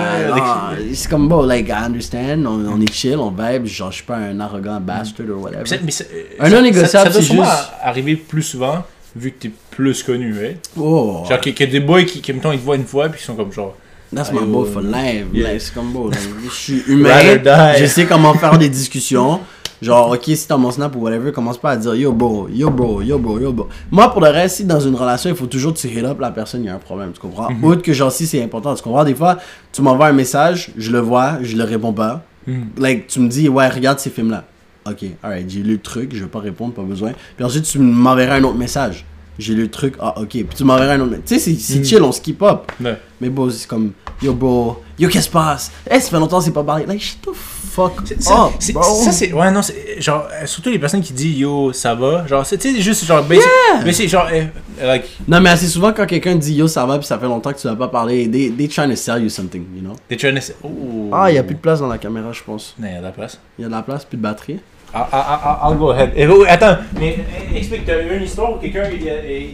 c'est 0.92 1.08
comme 1.08 1.28
bon, 1.28 1.42
like, 1.42 1.68
I 1.68 1.72
understand, 1.72 2.44
on, 2.46 2.66
on 2.74 2.80
est 2.80 2.92
chill, 2.92 3.16
on 3.18 3.30
vibe, 3.30 3.66
genre, 3.66 3.90
je 3.90 3.96
suis 3.96 4.04
pas 4.04 4.16
un 4.16 4.38
arrogant 4.40 4.80
bastard 4.80 5.26
ou 5.28 5.42
whatever. 5.42 5.64
Mais 5.84 5.92
Un 6.40 6.50
non 6.50 6.62
négociable, 6.62 7.10
c'est 7.12 7.22
juste- 7.22 7.42
arriver 7.82 8.16
plus 8.16 8.42
souvent, 8.42 8.82
vu 9.14 9.32
que 9.32 9.42
t'es 9.42 9.50
plus 9.70 10.02
connu. 10.02 10.34
Oh, 10.78 11.24
Genre, 11.28 11.40
qu'il 11.40 11.58
y 11.58 11.62
a 11.62 11.66
des 11.66 11.80
boys 11.80 12.04
qui, 12.04 12.20
qui, 12.20 12.32
mettons, 12.32 12.52
ils 12.52 12.58
te 12.58 12.64
voient 12.64 12.76
une 12.76 12.84
fois, 12.84 13.08
puis 13.08 13.20
ils 13.22 13.24
sont 13.24 13.34
comme 13.34 13.52
genre. 13.52 13.74
That's 14.12 14.32
my 14.32 14.44
boy 14.44 14.66
for 14.66 14.82
life. 14.82 15.26
Yeah. 15.32 15.52
Like, 15.52 15.60
c'est 15.60 15.74
comme 15.74 15.92
like, 16.10 16.18
je 16.44 16.50
suis 16.50 16.82
humain, 16.88 17.74
je 17.78 17.86
sais 17.86 18.06
comment 18.06 18.34
faire 18.34 18.58
des 18.58 18.68
discussions. 18.68 19.40
Genre, 19.82 20.10
ok, 20.10 20.24
si 20.24 20.46
t'as 20.46 20.58
mon 20.58 20.70
snap 20.70 20.94
ou 20.94 21.00
whatever, 21.00 21.32
commence 21.32 21.56
pas 21.56 21.70
à 21.70 21.76
dire 21.76 21.94
yo 21.94 22.12
bro, 22.12 22.48
yo 22.52 22.68
bro, 22.68 23.00
yo 23.00 23.18
bro, 23.18 23.38
yo 23.40 23.50
bro. 23.50 23.68
Moi, 23.90 24.12
pour 24.12 24.20
le 24.20 24.28
reste, 24.28 24.56
si 24.56 24.64
dans 24.64 24.80
une 24.80 24.94
relation, 24.94 25.30
il 25.30 25.36
faut 25.36 25.46
toujours 25.46 25.72
tu 25.72 25.86
hit 25.88 26.04
up 26.04 26.20
la 26.20 26.30
personne, 26.30 26.62
il 26.62 26.66
y 26.66 26.68
a 26.68 26.74
un 26.74 26.78
problème, 26.78 27.12
tu 27.12 27.20
comprends? 27.20 27.50
Mhm. 27.50 27.64
Autre 27.64 27.80
que 27.80 27.94
genre, 27.94 28.12
si 28.12 28.26
c'est 28.26 28.42
important, 28.42 28.74
tu 28.74 28.82
comprends? 28.82 29.04
Des 29.04 29.14
fois, 29.14 29.38
tu 29.72 29.80
m'envoies 29.80 30.08
un 30.08 30.12
message, 30.12 30.70
je 30.76 30.90
le 30.90 30.98
vois, 30.98 31.38
je 31.40 31.56
le 31.56 31.64
réponds 31.64 31.94
pas. 31.94 32.22
Mhm. 32.46 32.68
Like, 32.76 33.06
tu 33.06 33.20
me 33.20 33.28
dis, 33.28 33.48
ouais, 33.48 33.68
regarde 33.68 33.98
ces 33.98 34.10
films-là. 34.10 34.44
Ok, 34.86 35.04
alright, 35.22 35.48
j'ai 35.48 35.60
lu 35.60 35.72
le 35.72 35.78
truc, 35.78 36.14
je 36.14 36.24
vais 36.24 36.30
pas 36.30 36.40
répondre, 36.40 36.74
pas 36.74 36.82
besoin. 36.82 37.12
Puis 37.36 37.44
ensuite, 37.44 37.64
tu 37.64 37.78
m'enverras 37.78 38.36
un 38.36 38.44
autre 38.44 38.58
message. 38.58 39.06
J'ai 39.38 39.54
lu 39.54 39.62
le 39.62 39.70
truc, 39.70 39.94
ah 40.00 40.14
ok. 40.20 40.28
Puis 40.28 40.46
tu 40.56 40.64
m'enverras 40.64 40.94
un 40.94 41.00
autre. 41.00 41.14
Tu 41.24 41.38
sais, 41.38 41.54
c'est- 41.54 41.78
Mhm. 41.78 41.84
chill, 41.84 42.02
on 42.02 42.12
skip 42.12 42.42
up. 42.42 42.70
Ouais. 42.82 42.98
Mais 43.20 43.30
bon, 43.30 43.48
c'est 43.50 43.66
comme, 43.66 43.92
yo 44.22 44.34
bro, 44.34 44.82
yo 44.98 45.08
qu'est-ce 45.08 45.18
qui 45.18 45.22
se 45.24 45.30
passe? 45.30 45.70
Eh, 45.90 45.98
ça 46.00 46.10
fait 46.10 46.16
longtemps 46.18 46.38
que 46.38 46.44
c'est 46.44 46.50
pas 46.50 46.62
parlé. 46.64 46.84
Like, 46.86 47.00
shut 47.00 47.20
the 47.22 47.30
fuck 47.34 47.92
C'est- 48.04 48.20
Ça, 48.22 48.46
up, 48.46 48.52
c'est- 48.58 48.72
bro. 48.74 48.82
ça, 48.82 49.12
c'est. 49.12 49.32
Ouais, 49.32 49.50
non, 49.50 49.62
c'est. 49.62 50.00
Genre, 50.00 50.26
euh, 50.30 50.44
surtout 50.46 50.68
les 50.70 50.78
personnes 50.78 51.00
qui 51.00 51.12
disent 51.14 51.38
yo, 51.38 51.72
ça 51.72 51.94
va. 51.94 52.26
Genre, 52.26 52.44
c'est, 52.44 52.58
tu 52.58 52.74
sais, 52.74 52.80
juste 52.82 53.04
genre, 53.06 53.22
basic. 53.22 53.44
Mais 53.84 53.92
c'est 53.94 54.08
genre, 54.08 54.26
euh, 54.32 54.44
like. 54.82 55.04
Non, 55.26 55.40
mais 55.40 55.50
assez 55.50 55.68
souvent, 55.68 55.92
quand 55.92 56.04
quelqu'un 56.06 56.34
dit 56.34 56.54
yo, 56.54 56.68
ça 56.68 56.84
va, 56.84 56.98
puis 56.98 57.06
ça 57.06 57.18
fait 57.18 57.26
longtemps 57.26 57.52
que 57.52 57.58
tu 57.58 57.66
n'as 57.66 57.76
pas 57.76 57.88
parlé, 57.88 58.28
they, 58.30 58.50
they 58.50 58.68
trying 58.68 58.90
to 58.90 58.96
sell 58.96 59.22
you 59.22 59.28
something, 59.30 59.64
you 59.74 59.80
know? 59.80 59.94
They're 60.08 60.18
trying 60.18 60.34
to 60.34 60.40
say. 60.42 60.54
Oh. 60.62 60.68
Ah, 61.12 61.30
il 61.30 61.36
y 61.36 61.38
a 61.38 61.42
plus 61.42 61.54
de 61.54 61.60
place 61.60 61.80
dans 61.80 61.88
la 61.88 61.98
caméra, 61.98 62.32
je 62.32 62.42
pense. 62.44 62.74
Non, 62.78 62.88
il 62.88 62.92
y 62.92 62.96
a 62.96 62.98
de 63.00 63.04
la 63.04 63.10
place. 63.12 63.38
Il 63.58 63.62
y 63.62 63.64
a 63.64 63.68
de 63.68 63.72
la 63.72 63.82
place, 63.82 64.04
plus 64.04 64.16
de 64.18 64.22
batterie. 64.22 64.58
I'll, 64.92 65.70
I'll, 65.72 65.78
go 65.78 65.90
ahead. 65.90 66.12
Oh, 66.30 66.44
attends, 66.48 66.78
mais 66.98 67.16
eh, 67.52 67.56
explique, 67.58 67.84
t'as 67.86 68.02
eu 68.02 68.16
une 68.16 68.24
histoire 68.24 68.52
où 68.52 68.56
quelqu'un 68.56 68.84
il, 68.92 69.00
il, 69.00 69.06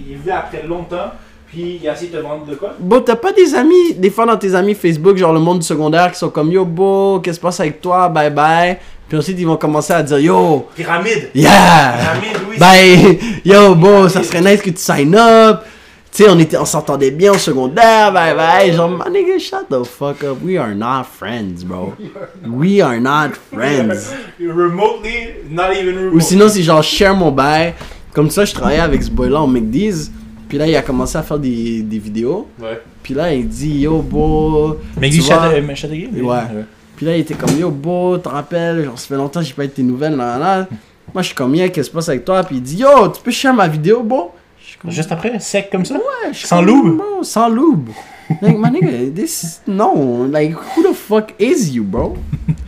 il 0.09 0.13
est 0.13 0.17
venu 0.17 0.31
après 0.33 0.63
longtemps, 0.67 1.13
puis 1.47 1.79
il 1.83 1.89
a 1.89 1.93
essayé 1.93 2.11
de 2.11 2.17
te 2.17 2.23
vendre 2.23 2.47
de 2.47 2.55
quoi? 2.55 2.75
Bon, 2.79 3.01
t'as 3.01 3.17
pas 3.17 3.33
des 3.33 3.55
amis, 3.55 3.95
des 3.95 4.11
fois 4.11 4.25
dans 4.27 4.39
tes 4.39 4.55
amis 4.55 4.75
Facebook, 4.75 5.17
genre 5.19 5.35
le 5.35 5.41
monde 5.41 5.59
du 5.59 5.67
secondaire, 5.67 6.11
qui 6.13 6.19
sont 6.19 6.31
comme 6.31 6.51
Yo, 6.51 6.65
beau, 6.65 7.21
qu'est-ce 7.21 7.37
qui 7.37 7.41
se 7.41 7.47
passe 7.47 7.61
avec 7.61 7.81
toi, 7.81 8.09
bye 8.09 8.31
bye. 8.31 8.79
Puis 9.09 9.19
ensuite, 9.19 9.39
ils 9.39 9.47
vont 9.47 9.57
commencer 9.57 9.93
à 9.93 10.03
dire 10.03 10.19
Yo, 10.19 10.67
Pyramide. 10.75 11.31
yeah, 11.35 11.95
Pyramide, 12.01 12.41
oui. 12.51 12.59
bye, 12.59 13.19
yo, 13.45 13.75
bon, 13.75 14.09
ça 14.09 14.23
serait 14.23 14.41
nice 14.41 14.63
que 14.63 14.71
tu 14.71 14.79
sign 14.79 15.15
up. 15.15 15.61
Tu 16.17 16.23
sais, 16.23 16.31
on, 16.31 16.39
était, 16.39 16.57
on 16.57 16.65
s'entendait 16.65 17.11
bien 17.11 17.33
au 17.33 17.37
secondaire, 17.37 18.11
bye 18.11 18.35
bye. 18.35 18.73
Genre, 18.73 18.89
my 18.89 19.11
nigga, 19.13 19.39
shut 19.39 19.67
the 19.69 19.85
fuck 19.85 20.25
up. 20.25 20.39
We 20.43 20.57
are 20.57 20.75
not 20.75 21.05
friends, 21.05 21.63
bro. 21.63 21.93
We 22.43 22.81
are 22.81 22.99
not 22.99 23.33
friends. 23.53 24.15
Remotely, 24.41 25.45
not 25.51 25.75
even 25.75 25.95
remote. 25.97 26.15
Ou 26.15 26.21
sinon, 26.21 26.49
c'est 26.49 26.63
genre 26.63 26.83
share 26.83 27.15
mon 27.15 27.31
bail. 27.31 27.75
Comme 28.15 28.31
ça, 28.31 28.47
je 28.47 28.55
travaillais 28.55 28.81
avec 28.81 29.03
ce 29.03 29.11
boy-là 29.11 29.43
au 29.43 29.47
McDee's. 29.47 30.11
Puis 30.49 30.57
là, 30.57 30.67
il 30.67 30.75
a 30.75 30.81
commencé 30.81 31.19
à 31.19 31.23
faire 31.23 31.39
des, 31.39 31.83
des 31.83 31.99
vidéos. 31.99 32.49
Ouais. 32.59 32.81
Puis 33.03 33.13
là, 33.13 33.35
il 33.35 33.47
dit 33.47 33.81
Yo, 33.81 34.01
beau. 34.01 34.79
Mais 34.99 35.11
tu 35.11 35.17
il 35.17 35.23
vois- 35.23 35.53
Châteauguay 35.75 36.23
Ouais. 36.23 36.41
Puis 36.97 37.05
là, 37.05 37.15
il 37.15 37.21
était 37.21 37.35
comme 37.35 37.59
Yo, 37.59 37.71
beau, 37.71 38.17
te 38.17 38.31
rappelles, 38.31 38.87
genre, 38.87 38.99
ça 38.99 39.07
fait 39.09 39.17
longtemps 39.17 39.41
que 39.41 39.47
j'ai 39.47 39.53
pas 39.53 39.65
eu 39.65 39.69
tes 39.69 39.83
nouvelles, 39.83 40.17
là, 40.17 40.39
là. 40.39 40.67
Moi, 41.13 41.21
je 41.21 41.27
suis 41.27 41.35
comme, 41.35 41.55
yeah, 41.55 41.69
qu'est-ce 41.69 41.89
qui 41.89 41.93
se 41.93 41.95
passe 41.95 42.09
avec 42.09 42.25
toi? 42.25 42.43
Puis 42.43 42.57
il 42.57 42.63
dit 42.63 42.77
Yo, 42.79 43.09
tu 43.09 43.21
peux 43.23 43.31
share 43.31 43.53
ma 43.53 43.69
vidéo, 43.69 44.03
beau? 44.03 44.33
Juste 44.89 45.13
après, 45.13 45.39
sec 45.41 45.69
comme 45.71 45.85
ça? 45.85 45.95
Ouais, 45.95 46.33
je 46.33 46.47
Sans 46.47 46.63
lube? 46.63 46.97
Bro, 46.97 47.23
sans 47.23 47.49
lube. 47.49 47.91
Like, 48.43 48.59
my 48.59 48.71
nigga, 48.71 49.15
this 49.15 49.43
is. 49.45 49.61
No, 49.69 50.27
like, 50.29 50.53
who 50.53 50.83
the 50.83 50.95
fuck 50.95 51.33
is 51.39 51.71
you, 51.73 51.85
bro? 51.85 52.17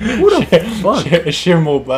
Who 0.01 0.31
the 0.31 0.45
fuck? 0.81 1.05
Share 1.33 1.61
mobile. 1.61 1.91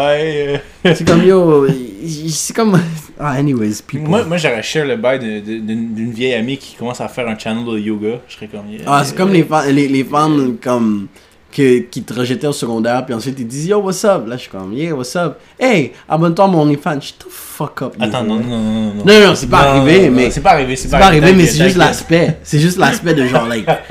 euh. 0.84 0.94
C'est 0.94 1.06
comme, 1.06 1.22
yo, 1.22 1.66
c'est 2.30 2.54
comme. 2.56 2.80
Ah, 3.18 3.32
anyways, 3.32 3.82
people. 3.86 4.08
Moi, 4.08 4.24
moi 4.24 4.38
j'aurais 4.38 4.62
share 4.62 4.86
le 4.86 4.96
bail 4.96 5.18
d'une 5.42 6.10
vieille 6.10 6.32
amie 6.34 6.56
qui 6.56 6.74
commence 6.74 7.02
à 7.02 7.08
faire 7.08 7.28
un 7.28 7.38
channel 7.38 7.66
de 7.66 7.78
yoga. 7.78 8.20
Je 8.28 8.34
serais 8.34 8.46
comme. 8.46 8.62
Ah, 8.86 9.02
c'est 9.04 9.14
comme 9.14 9.30
les, 9.32 9.44
les, 9.72 9.88
les 9.88 10.04
femmes 10.04 10.56
comme, 10.62 11.08
que, 11.52 11.80
qui 11.80 12.02
te 12.02 12.14
rejetaient 12.14 12.46
au 12.46 12.52
secondaire, 12.52 13.04
puis 13.04 13.14
ensuite 13.14 13.38
ils 13.38 13.46
disent 13.46 13.66
Yo, 13.66 13.78
what's 13.78 14.04
up? 14.04 14.26
Là, 14.26 14.36
je 14.36 14.42
suis 14.42 14.50
comme, 14.50 14.72
Yeah, 14.72 14.94
what's 14.94 15.14
up? 15.16 15.38
Hey, 15.58 15.92
abonne-toi 16.08 16.44
à 16.44 16.48
mon 16.48 16.62
OnlyFans. 16.62 17.00
Shut 17.00 17.18
the 17.18 17.26
fuck 17.28 17.82
up. 17.82 17.94
Attends, 18.00 18.22
non, 18.24 18.36
non, 18.36 18.58
non, 18.58 18.58
non. 18.58 18.94
Non, 18.94 19.04
Non, 19.04 19.26
non, 19.28 19.34
c'est 19.34 19.48
pas 19.48 19.62
Non, 19.62 19.80
arrivé, 19.80 20.08
non, 20.08 20.16
mais. 20.16 20.30
C'est 20.30 20.40
pas 20.40 20.50
arrivé, 20.52 20.76
c'est 20.76 20.90
pas 20.90 20.98
arrivé, 20.98 21.32
mais 21.32 21.46
c'est 21.46 21.64
juste 21.64 21.76
l'aspect. 21.76 22.38
C'est 22.42 22.58
juste 22.58 22.78
l'aspect 22.78 23.14
de 23.14 23.26
genre, 23.26 23.46
like. 23.46 23.66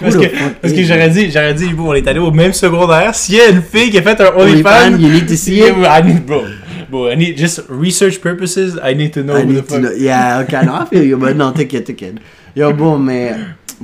Parce 0.00 0.16
que, 0.16 0.82
j'aurais 0.82 1.10
dit, 1.10 1.30
j'aurais 1.30 1.54
dit, 1.54 1.68
on 1.78 1.94
est 1.94 2.06
allé 2.08 2.18
au 2.18 2.30
même 2.30 2.52
secondaire. 2.52 3.14
S'il 3.14 3.36
y 3.36 3.40
a 3.40 3.48
une 3.48 3.62
fille 3.62 3.90
qui 3.90 3.98
a 3.98 4.02
fait 4.02 4.20
un 4.20 4.32
OnlyFans, 4.36 4.98
you 4.98 5.08
need 5.08 5.26
to 5.26 5.34
see 5.36 5.58
it. 5.60 5.74
I 5.84 6.02
need, 6.04 6.24
bro, 6.26 6.42
bro, 6.90 7.10
I 7.10 7.16
need 7.16 7.36
just 7.36 7.62
research 7.68 8.20
purposes. 8.20 8.78
I 8.82 8.94
need 8.94 9.12
to 9.12 9.22
know 9.22 9.36
I 9.36 9.44
who 9.44 9.52
the 9.52 9.62
fuck. 9.62 9.82
Yeah, 9.98 10.40
okay, 10.44 10.64
no, 10.64 10.74
I 10.74 10.86
feel 10.86 11.04
you, 11.04 11.16
but 11.18 11.34
non, 11.36 11.52
t'inquiète, 11.52 11.84
t'inquiète. 11.84 12.16
Yo, 12.56 12.72
bon, 12.72 12.98
mais. 12.98 13.32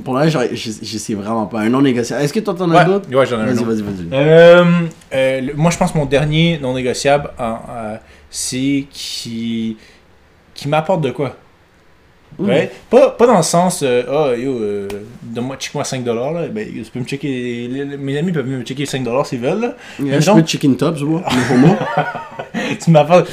Pour 0.03 0.15
là, 0.17 0.27
je, 0.27 0.37
sais 0.97 1.13
vraiment 1.13 1.45
pas. 1.45 1.59
Un 1.59 1.69
non 1.69 1.81
négociable. 1.83 2.23
Est-ce 2.23 2.33
que 2.33 2.39
toi, 2.39 2.55
t'en 2.55 2.69
as 2.71 2.77
Ouais, 2.79 2.85
d'autres? 2.85 3.15
ouais, 3.15 3.25
j'en 3.27 3.37
ai 3.37 3.43
un 3.43 3.53
Vas-y, 3.53 3.63
vas-y, 3.63 3.81
vas-y. 3.83 4.07
Euh, 4.11 4.65
euh, 5.13 5.41
moi, 5.55 5.69
je 5.69 5.77
pense 5.77 5.91
que 5.91 5.97
mon 5.99 6.07
dernier 6.07 6.57
non 6.59 6.73
négociable, 6.73 7.29
en- 7.37 7.59
euh, 7.69 7.95
c'est 8.31 8.85
qui, 8.89 9.77
qui 10.55 10.67
m'apporte 10.67 11.01
de 11.01 11.11
quoi. 11.11 11.35
Ouais. 12.39 12.71
Pas, 12.89 13.11
pas 13.11 13.27
dans 13.27 13.37
le 13.37 13.43
sens, 13.43 13.83
ah, 13.83 14.31
yo, 14.35 14.57
euh, 14.59 14.87
donne-moi, 15.21 15.55
check-moi 15.59 15.83
5$, 15.83 16.33
là. 16.33 16.47
Ben, 16.47 16.67
tu 16.73 16.89
peux 16.91 16.99
me 16.99 17.05
checker, 17.05 17.27
les- 17.27 17.85
les- 17.85 17.97
mes 17.97 18.17
amis 18.17 18.31
peuvent 18.31 18.47
me 18.47 18.63
checker 18.63 18.85
5$ 18.87 19.23
s'ils 19.27 19.39
veulent, 19.39 19.61
là. 19.61 19.75
Yeah, 19.99 20.13
je 20.19 20.25
peux. 20.37 20.41
Le 21.29 21.53
homo. 21.53 21.75
tu 22.83 22.89
m'apportes. 22.89 23.29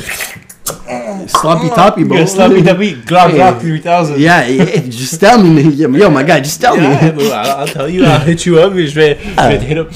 Sloppy 1.27 1.69
toppy, 1.71 2.05
bro. 2.05 2.25
Sloppy 2.27 2.63
Toppy, 2.63 2.95
Glock 3.07 3.31
Hey. 3.31 3.39
Glock 3.39 3.61
3000. 3.61 4.19
Yeah, 4.19 4.47
yeah, 4.49 4.65
just 4.89 5.19
tell 5.21 5.43
me. 5.43 5.63
Yo, 5.63 6.11
my 6.11 6.23
guy, 6.23 6.41
just 6.41 6.61
tell 6.61 6.77
Yeah, 6.77 7.13
me. 7.13 7.31
I'll, 7.33 7.61
I'll 7.61 7.67
tell 7.67 7.89
you, 7.89 8.05
I'll 8.05 8.21
hit 8.21 8.47
you 8.47 8.59
up 8.59 8.75
et 8.75 8.87
je 8.87 8.95
vais, 8.95 9.19
je 9.37 9.49
vais 9.49 9.59
hit 9.71 9.79
up. 9.79 9.91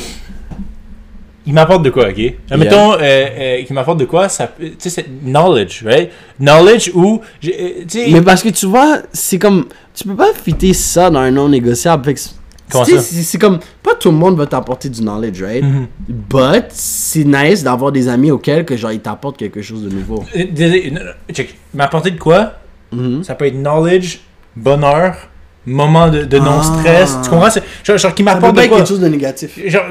Il 1.46 1.52
m'apporte 1.52 1.82
de 1.82 1.90
quoi, 1.90 2.08
ok? 2.08 2.34
Mettons, 2.56 2.94
euh, 2.94 2.98
euh, 3.02 3.62
qu'il 3.64 3.74
m'apporte 3.74 3.98
de 3.98 4.06
quoi, 4.06 4.30
ça 4.30 4.50
tu 4.58 4.72
sais, 4.78 4.88
c'est 4.88 5.06
knowledge, 5.22 5.82
right? 5.84 6.10
Knowledge 6.40 6.90
ou, 6.94 7.20
euh, 7.44 7.48
tu 7.86 7.86
sais, 7.88 8.06
Mais 8.10 8.22
parce 8.22 8.42
que 8.42 8.48
tu 8.48 8.66
vois, 8.66 9.00
c'est 9.12 9.38
comme. 9.38 9.66
Tu 9.94 10.04
peux 10.04 10.16
pas 10.16 10.32
fitter 10.32 10.72
ça 10.72 11.10
dans 11.10 11.20
un 11.20 11.30
non 11.30 11.48
négociable. 11.50 12.14
C'est- 12.70 13.38
comme. 13.38 13.58
Pas 13.82 13.94
tout 13.94 14.10
le 14.10 14.16
monde 14.16 14.36
va 14.36 14.46
t'apporter 14.46 14.88
du 14.88 15.00
knowledge, 15.02 15.42
right? 15.42 15.62
Mhm. 15.64 15.86
But 16.08 16.64
c'est 16.70 17.24
nice 17.24 17.62
d'avoir 17.62 17.92
des 17.92 18.08
amis 18.08 18.30
auxquels 18.30 18.64
que 18.64 18.76
genre 18.76 18.92
ils 18.92 19.00
t'apportent 19.00 19.36
quelque 19.36 19.62
chose 19.62 19.82
de 19.84 19.90
nouveau. 19.90 20.24
Euh, 20.36 20.44
désolé, 20.50 20.90
non, 20.90 21.00
check. 21.32 21.54
Il 21.72 21.76
m'a 21.76 21.84
apporté 21.84 22.10
de 22.10 22.18
quoi? 22.18 22.54
Mhm. 22.92 23.22
Ça 23.24 23.34
peut 23.34 23.46
être 23.46 23.56
knowledge, 23.60 24.20
bonheur, 24.56 25.16
moment 25.66 26.08
de, 26.08 26.24
de 26.24 26.38
Ah. 26.38 26.44
non-stress. 26.44 27.18
Tu 27.22 27.30
comprends? 27.30 27.48
Genre, 27.84 27.98
genre 27.98 28.14
qui 28.14 28.22
m'apporte 28.22 28.54
de 28.56 28.62
quoi? 28.66 28.78
quelque 28.78 28.88
chose 28.88 29.00
de 29.00 29.08
négatif. 29.08 29.58
Genre, 29.66 29.84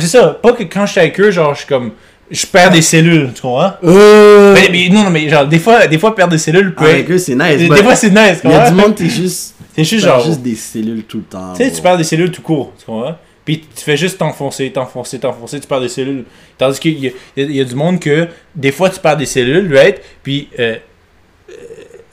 c'est 0.00 0.06
ça. 0.06 0.38
Pas 0.42 0.52
que 0.52 0.62
quand 0.64 0.86
je 0.86 0.92
suis 0.92 1.00
avec 1.00 1.18
eux, 1.20 1.30
genre, 1.30 1.54
je 1.54 1.60
suis 1.60 1.68
comme. 1.68 1.92
Je 2.30 2.46
perds 2.46 2.70
des 2.70 2.80
cellules, 2.80 3.32
tu 3.34 3.42
comprends? 3.42 3.72
Euh. 3.84 4.54
Mais, 4.54 4.68
mais 4.72 4.88
non, 4.88 5.04
non, 5.04 5.10
mais 5.10 5.28
genre, 5.28 5.46
des 5.46 5.58
fois, 5.58 5.86
des 5.86 5.98
fois 5.98 6.14
perdre 6.14 6.32
des 6.32 6.38
cellules 6.38 6.74
peut 6.74 6.84
Avec 6.86 7.04
être. 7.04 7.10
eux, 7.12 7.18
c'est 7.18 7.34
nice. 7.34 7.58
Des, 7.58 7.82
fois, 7.82 7.94
c'est 7.94 8.08
nice, 8.10 8.40
Il 8.42 8.50
y 8.50 8.54
a 8.54 8.70
du 8.70 8.74
monde, 8.76 8.94
t'es 8.94 9.08
juste. 9.10 9.53
C'est 9.74 9.84
juste 9.84 10.04
genre. 10.06 10.24
juste 10.24 10.40
des 10.42 10.54
cellules 10.54 11.02
tout 11.04 11.18
le 11.18 11.24
temps. 11.24 11.52
Tu 11.54 11.64
sais, 11.64 11.72
tu 11.72 11.82
perds 11.82 11.96
des 11.96 12.04
cellules 12.04 12.30
tout 12.30 12.42
court, 12.42 12.72
tu 12.78 12.84
comprends? 12.86 13.16
Puis 13.44 13.60
tu 13.74 13.84
fais 13.84 13.96
juste 13.96 14.16
t'enfoncer, 14.18 14.70
t'enfoncer, 14.72 15.18
t'enfoncer, 15.18 15.60
tu 15.60 15.66
perds 15.66 15.80
des 15.82 15.88
cellules. 15.88 16.24
Tandis 16.56 16.78
qu'il 16.80 17.04
y, 17.04 17.12
y 17.36 17.60
a- 17.60 17.64
du 17.64 17.74
monde 17.74 18.00
que 18.00 18.26
des 18.54 18.72
fois 18.72 18.88
tu 18.88 19.00
perds 19.00 19.16
des 19.18 19.26
cellules, 19.26 19.74
right? 19.76 20.00
Puis 20.22 20.48
euh, 20.58 20.76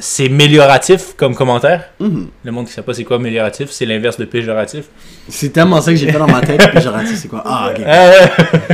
c'est 0.01 0.27
mélioratif 0.29 1.13
comme 1.15 1.35
commentaire. 1.35 1.89
Mhm. 1.99 2.27
Le 2.43 2.51
monde 2.51 2.65
qui 2.65 2.73
sait 2.73 2.81
pas 2.81 2.93
c'est 2.93 3.03
quoi 3.03 3.17
amélioratif, 3.17 3.69
c'est 3.69 3.85
l'inverse 3.85 4.17
de 4.17 4.25
péjoratif. 4.25 4.85
C'est 5.29 5.53
tellement 5.53 5.79
ça 5.79 5.91
que 5.91 5.97
j'ai 5.97 6.11
fait 6.11 6.17
dans 6.17 6.27
ma 6.27 6.41
tête. 6.41 6.59
raté, 6.85 7.15
c'est 7.15 7.27
quoi? 7.27 7.43
Ah, 7.45 7.71
ok. 7.71 7.81
Euh, 7.85 8.11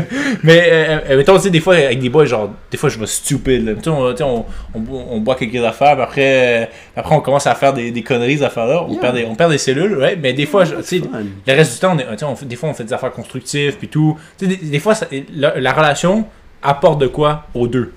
mais 0.44 0.64
euh, 0.72 1.00
euh, 1.12 1.18
mettons, 1.18 1.36
tu 1.36 1.42
sais, 1.44 1.50
des 1.50 1.60
fois 1.60 1.76
avec 1.76 2.00
des 2.00 2.10
boys, 2.10 2.26
genre, 2.26 2.50
des 2.72 2.78
fois 2.78 2.90
je 2.90 2.98
vais 2.98 3.06
stupide. 3.06 3.66
là. 3.66 3.74
Tu 3.76 3.84
sais, 3.84 3.90
on, 3.90 4.06
on, 4.08 4.46
on, 4.74 4.80
bo- 4.80 5.04
on 5.10 5.20
boit 5.20 5.36
quelques 5.36 5.64
affaires, 5.64 5.94
puis 5.96 6.04
après, 6.04 6.64
euh, 6.64 6.66
après 6.96 7.16
on 7.16 7.20
commence 7.22 7.46
à 7.46 7.56
faire 7.56 7.74
des, 7.74 7.92
des 7.92 8.02
conneries, 8.04 8.38
ces 8.38 8.44
affaires-là. 8.44 8.84
On, 8.88 8.92
Yeah. 8.94 9.02
perd 9.02 9.16
des, 9.16 9.26
on 9.26 9.36
perd 9.36 9.52
des 9.52 9.58
cellules, 9.58 9.98
ouais. 9.98 10.18
Mais 10.22 10.34
des 10.34 10.46
fois, 10.46 10.64
je- 10.66 10.76
tu 10.78 10.84
sais, 10.84 11.02
le 11.46 11.54
reste 11.54 11.74
du 11.74 11.80
temps, 11.80 11.94
on 11.96 12.00
est- 12.00 12.06
tu 12.14 12.18
sais, 12.20 12.26
on 12.26 12.36
fait- 12.36 12.46
des 12.46 12.56
fois, 12.56 12.70
on 12.70 12.74
fait 12.74 12.86
des 12.86 12.94
affaires 12.94 13.12
constructives, 13.12 13.76
puis 13.78 13.90
tout. 13.90 14.18
Tu 14.40 14.46
sais, 14.50 14.56
des, 14.56 14.66
des 14.66 14.80
fois, 14.80 14.96
ça- 14.96 15.08
la, 15.36 15.60
la 15.60 15.74
relation 15.74 16.26
apporte 16.64 17.00
de 17.00 17.08
quoi 17.08 17.44
aux 17.54 17.68
deux. 17.68 17.94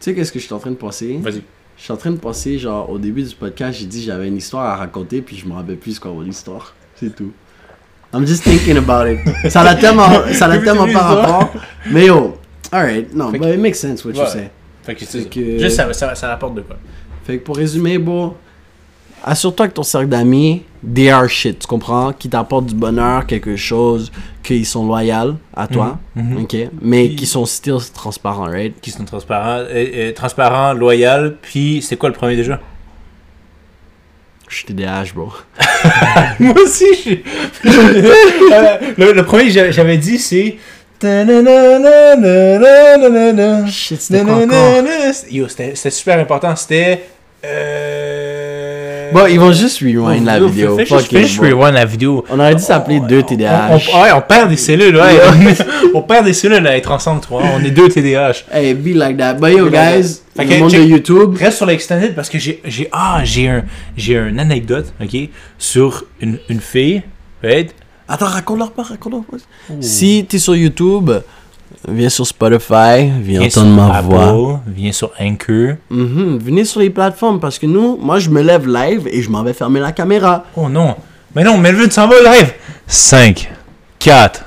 Tu 0.00 0.04
sais, 0.10 0.14
qu'est-ce 0.14 0.32
que 0.32 0.38
je 0.38 0.44
suis 0.44 0.54
en 0.54 0.58
train 0.58 0.70
de 0.70 0.76
penser? 0.76 1.18
Vas-y. 1.22 1.42
Je 1.76 1.82
suis 1.82 1.92
en 1.92 1.96
train 1.96 2.10
de 2.10 2.16
penser, 2.16 2.58
genre, 2.58 2.88
au 2.90 2.98
début 2.98 3.22
du 3.22 3.34
podcast, 3.34 3.78
j'ai 3.78 3.86
dit 3.86 4.02
j'avais 4.02 4.28
une 4.28 4.36
histoire 4.36 4.64
à 4.64 4.76
raconter, 4.76 5.20
puis 5.20 5.36
je 5.36 5.46
me 5.46 5.52
rappelle 5.54 5.76
plus 5.76 5.98
quoi 5.98 6.12
l'histoire. 6.24 6.74
C'est 6.94 7.14
tout. 7.14 7.32
I'm 8.14 8.26
just 8.26 8.44
thinking 8.44 8.76
about 8.78 9.06
it. 9.10 9.50
Ça 9.50 9.62
l'a 9.62 9.74
tellement, 9.74 10.08
ça 10.32 10.48
l'a 10.48 10.58
tellement 10.58 10.86
histoire. 10.86 11.16
rapport. 11.18 11.52
Mais 11.90 12.06
yo, 12.06 12.38
alright, 12.72 13.12
non, 13.14 13.30
but 13.30 13.42
it 13.44 13.58
makes 13.60 13.74
sense 13.78 14.04
what 14.04 14.12
you 14.12 14.26
say. 14.26 14.50
Fait 14.84 14.94
que, 14.94 15.04
c'est 15.04 15.28
que- 15.28 15.58
Juste, 15.58 15.76
ça, 15.76 15.92
ça, 15.92 16.14
ça 16.14 16.32
apporte 16.32 16.54
de 16.54 16.60
quoi. 16.62 16.76
Fait 17.24 17.38
que 17.38 17.44
pour 17.44 17.56
résumer, 17.56 17.98
beau, 17.98 18.36
assure-toi 19.24 19.68
que 19.68 19.72
ton 19.74 19.82
cercle 19.82 20.08
d'amis, 20.08 20.62
they 20.94 21.10
are 21.10 21.28
shit, 21.28 21.58
tu 21.60 21.66
comprends? 21.66 22.12
Qui 22.12 22.28
t'apportent 22.28 22.66
du 22.66 22.74
bonheur, 22.74 23.26
quelque 23.26 23.56
chose, 23.56 24.10
qu'ils 24.42 24.66
sont 24.66 24.86
loyaux 24.86 25.34
à 25.54 25.66
toi, 25.66 25.98
Mhm, 26.14 26.34
mhm. 26.34 26.42
ok? 26.42 26.56
Mais 26.80 27.10
qui 27.10 27.26
sont 27.26 27.44
still 27.46 27.78
transparents, 27.92 28.46
right? 28.46 28.74
Qui 28.80 28.90
sont 28.90 29.04
transparents, 29.04 29.58
euh, 29.60 29.68
euh, 29.72 30.12
transparents, 30.12 30.72
loyal, 30.74 31.36
puis 31.42 31.82
c'est 31.82 31.96
quoi 31.96 32.08
le 32.08 32.14
premier 32.14 32.36
déjà? 32.36 32.60
Je 34.48 34.56
suis 34.56 34.64
TDAH, 34.66 35.06
bro. 35.14 35.32
Moi 36.38 36.54
aussi, 36.62 36.84
je 36.92 36.98
suis. 37.00 37.22
Euh, 37.64 38.78
le, 38.96 39.12
le 39.12 39.22
premier 39.24 39.50
j'avais 39.50 39.96
dit, 39.98 40.18
c'est. 40.20 40.56
Shit, 43.66 44.00
c'était. 44.00 44.22
Yo, 45.30 45.48
c'était 45.48 45.90
super 45.90 46.18
important. 46.20 46.54
C'était. 46.54 47.06
Euh... 47.44 48.25
Bon, 49.16 49.26
ils 49.26 49.40
vont 49.40 49.50
juste 49.52 49.80
rewind 49.80 50.26
la 50.26 50.38
vidéo. 50.38 50.76
Bro. 50.76 50.98
rewind 51.40 51.72
la 51.72 51.86
vidéo. 51.86 52.22
On 52.30 52.38
aurait 52.38 52.54
dû 52.54 52.62
s'appeler 52.62 53.00
deux 53.00 53.22
TDAH. 53.22 53.70
On, 53.70 53.74
on- 53.74 54.02
ouais, 54.02 54.12
on 54.12 54.20
perd 54.20 54.50
des 54.50 54.58
cellules, 54.58 54.94
ouais. 54.94 55.20
on 55.94 56.02
perd 56.02 56.26
des 56.26 56.34
cellules 56.34 56.66
à 56.66 56.76
être 56.76 56.90
ensemble, 56.90 57.22
tu 57.22 57.28
vois. 57.28 57.42
On 57.56 57.64
est 57.64 57.70
deux 57.70 57.88
TDAH. 57.88 58.44
Hey, 58.52 58.74
be 58.74 58.94
like 58.94 59.16
that. 59.16 59.34
But 59.34 59.56
yo, 59.56 59.70
guys. 59.70 60.20
Fait 60.36 60.44
le 60.44 60.58
monde 60.58 60.70
de 60.72 60.82
YouTube. 60.82 61.34
Reste 61.38 61.56
sur 61.56 61.64
l'extended 61.64 62.14
parce 62.14 62.28
que 62.28 62.38
j'ai 62.38 62.60
j'ai 62.66 62.88
ah 62.92 63.20
j'ai 63.24 63.48
un 63.48 63.64
j'ai 63.96 64.16
une 64.16 64.38
anecdote 64.38 64.92
ok 65.02 65.16
sur 65.56 66.04
une, 66.20 66.38
une 66.50 66.60
fille 66.60 67.02
right? 67.42 67.74
Attends, 68.06 68.26
raconte-leur 68.26 68.70
pas, 68.72 68.82
raconte-leur 68.82 69.24
pas. 69.24 69.38
Si 69.80 70.26
t'es 70.28 70.38
sur 70.38 70.54
YouTube, 70.54 71.10
viens 71.88 72.08
sur 72.08 72.26
Spotify, 72.26 73.10
viens 73.20 73.40
viens 73.40 73.50
sur 73.50 73.62
entendre 73.62 73.88
ma 73.88 73.96
Apple, 73.98 74.08
voix. 74.08 74.60
viens 74.66 74.92
sur 74.92 75.10
Anchor. 75.20 75.74
Mhm, 75.90 76.38
Venez 76.42 76.64
sur 76.64 76.80
les 76.80 76.90
plateformes 76.90 77.40
parce 77.40 77.58
que 77.58 77.66
nous, 77.66 77.96
moi, 78.00 78.18
je 78.18 78.30
me 78.30 78.42
lève 78.42 78.66
live 78.66 79.06
et 79.10 79.22
je 79.22 79.30
m'en 79.30 79.42
vais 79.42 79.52
fermer 79.52 79.80
la 79.80 79.92
caméra. 79.92 80.44
oh 80.56 80.68
non. 80.68 80.94
Mais 81.34 81.44
non 81.44 81.58
Melvin 81.58 81.90
s'en 81.90 82.08
va 82.08 82.14
live. 82.22 82.52
5 82.86 83.50
4 83.98 84.44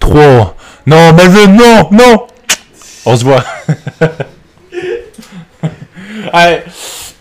3 0.00 0.56
non 0.86 1.12
Melvin 1.12 1.48
non 1.48 1.88
non. 1.90 2.26
On 3.04 3.16
se 3.16 3.24
voit. 3.24 3.44
Allez. 6.32 6.60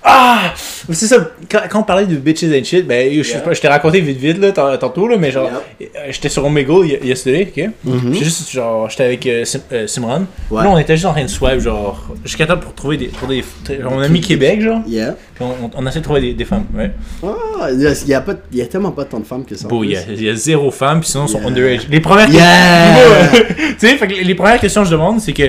ah 0.03 0.53
C'est 0.93 1.07
ça, 1.07 1.17
quand, 1.49 1.59
quand 1.69 1.79
on 1.79 1.83
parlait 1.83 2.05
de 2.05 2.15
bitches 2.15 2.43
and 2.45 2.63
shit, 2.63 2.85
ben, 2.87 3.09
je, 3.23 3.29
Yeah. 3.29 3.41
t'ai 3.55 3.67
raconté 3.67 4.01
vite 4.01 4.17
vite 4.17 4.37
là, 4.39 4.51
tant- 4.51 4.77
tantôt, 4.77 5.07
là, 5.07 5.17
mais 5.17 5.31
genre, 5.31 5.49
euh, 5.81 5.85
j'étais 6.09 6.29
sur 6.29 6.45
Omegle 6.45 6.85
yesterday, 7.03 7.51
ok? 7.55 7.69
Mhm. 7.83 8.13
J'étais 8.13 8.25
juste, 8.25 8.51
genre, 8.51 8.89
j'étais 8.89 9.03
avec 9.03 9.25
euh, 9.27 9.45
Sim- 9.45 9.61
euh, 9.71 9.87
Simran. 9.87 10.23
Ouais. 10.49 10.63
Là, 10.63 10.69
on 10.69 10.77
était 10.77 10.95
juste 10.95 11.05
en 11.05 11.11
train 11.13 11.23
de 11.23 11.27
swipe, 11.29 11.59
genre, 11.59 12.07
jusqu'à 12.23 12.45
temps 12.47 12.57
pour 12.57 12.73
trouver 12.73 12.97
des. 12.97 13.07
Pour 13.07 13.27
des 13.27 13.43
genre, 13.81 13.91
on 13.93 13.99
a 13.99 14.07
mis 14.07 14.21
Québec, 14.21 14.61
genre, 14.61 14.81
Yeah. 14.87 15.15
puis 15.35 15.43
on, 15.43 15.65
on, 15.65 15.71
on 15.75 15.87
essaie 15.87 15.99
de 15.99 16.03
trouver 16.03 16.21
des, 16.21 16.33
des 16.33 16.45
femmes, 16.45 16.65
ouais. 16.75 16.91
Ah, 17.23 17.69
il 17.71 17.81
y 17.81 17.87
a- 17.87 18.03
y 18.07 18.13
a, 18.13 18.21
pas, 18.21 18.33
il 18.51 18.57
y 18.57 18.61
a 18.61 18.65
tellement 18.65 18.91
pas 18.91 19.05
tant 19.05 19.19
de 19.19 19.25
femmes 19.25 19.45
que 19.45 19.55
ça. 19.55 19.67
Bon, 19.67 19.83
il 19.83 19.91
y, 19.91 19.95
a- 19.97 20.11
y 20.33 20.35
zéro 20.37 20.71
femme, 20.71 21.01
puis 21.01 21.09
sinon, 21.09 21.25
ils 21.25 21.29
sont 21.29 21.45
underage. 21.45 21.87
Les 21.89 21.99
premières 21.99 22.29
Yeah! 22.29 23.29
tu 23.79 23.87
sais, 23.87 23.97
fait 23.97 24.07
que 24.07 24.13
les- 24.13 24.23
les 24.23 24.35
premières 24.35 24.59
questions 24.59 24.81
que 24.81 24.87
je 24.87 24.91
demande, 24.93 25.19
c'est 25.21 25.33
que, 25.33 25.43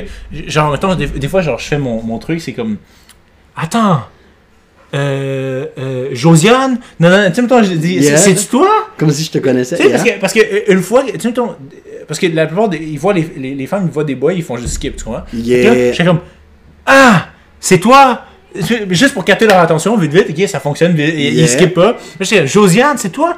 genre, 0.47 0.71
mettons, 0.73 0.95
des, 0.95 1.07
des 1.07 1.29
fois, 1.29 1.41
genre, 1.43 1.59
je 1.59 1.67
fais 1.67 1.79
mon, 1.79 2.03
mon 2.03 2.19
truc, 2.19 2.41
c'est 2.41 2.53
comme, 2.53 2.77
attends, 3.57 4.01
euh, 4.95 5.67
euh, 5.79 6.09
Josiane? 6.13 6.79
Non, 7.01 7.09
non, 7.11 7.29
tu 7.29 7.35
sais, 7.37 7.43
mettons, 7.43 7.63
je 7.63 7.73
dis, 7.73 7.95
Yeah. 7.95 8.17
c'est- 8.17 8.35
c'est-tu 8.35 8.47
toi? 8.47 8.69
Comme 8.99 9.11
si 9.11 9.25
je 9.25 9.31
te 9.31 9.39
connaissais. 9.39 9.77
Tu 9.77 9.83
sais, 9.85 9.89
yeah. 9.89 9.99
parce 9.99 10.09
que, 10.11 10.21
parce 10.21 10.33
que 10.33 10.41
euh, 10.41 10.61
une 10.75 10.83
fois, 10.83 11.03
tu 11.05 11.19
sais, 11.21 11.29
mettons, 11.29 11.55
parce 12.07 12.21
que 12.21 12.27
la 12.27 12.47
plupart 12.47 12.69
des, 12.69 12.79
ils 12.79 12.99
voient 12.99 13.15
les, 13.15 13.27
les, 13.37 13.55
les 13.55 13.67
femmes, 13.67 13.85
ils 13.87 13.93
voient 13.93 14.05
des 14.05 14.15
boys, 14.15 14.33
ils 14.35 14.43
font 14.43 14.57
juste 14.57 14.75
skip, 14.75 14.97
tu 14.97 15.05
comprends? 15.05 15.23
Yeah. 15.33 15.93
Là, 15.99 16.05
comme, 16.05 16.21
ah, 16.87 17.27
c'est 17.61 17.79
toi? 17.79 18.23
Juste 18.91 19.15
pour 19.15 19.25
capter 19.25 19.47
leur 19.47 19.59
attention, 19.61 19.97
vite, 19.97 20.13
vite, 20.13 20.27
ok, 20.29 20.47
ça 20.49 20.61
fonctionne, 20.61 20.93
vite, 20.93 21.15
ils, 21.15 21.21
ils 21.21 21.35
Yeah. 21.39 21.47
skippent 21.49 21.75
pas. 21.75 21.97
Là, 22.21 22.47
Josiane, 22.47 22.99
c'est 22.99 23.11
toi? 23.11 23.37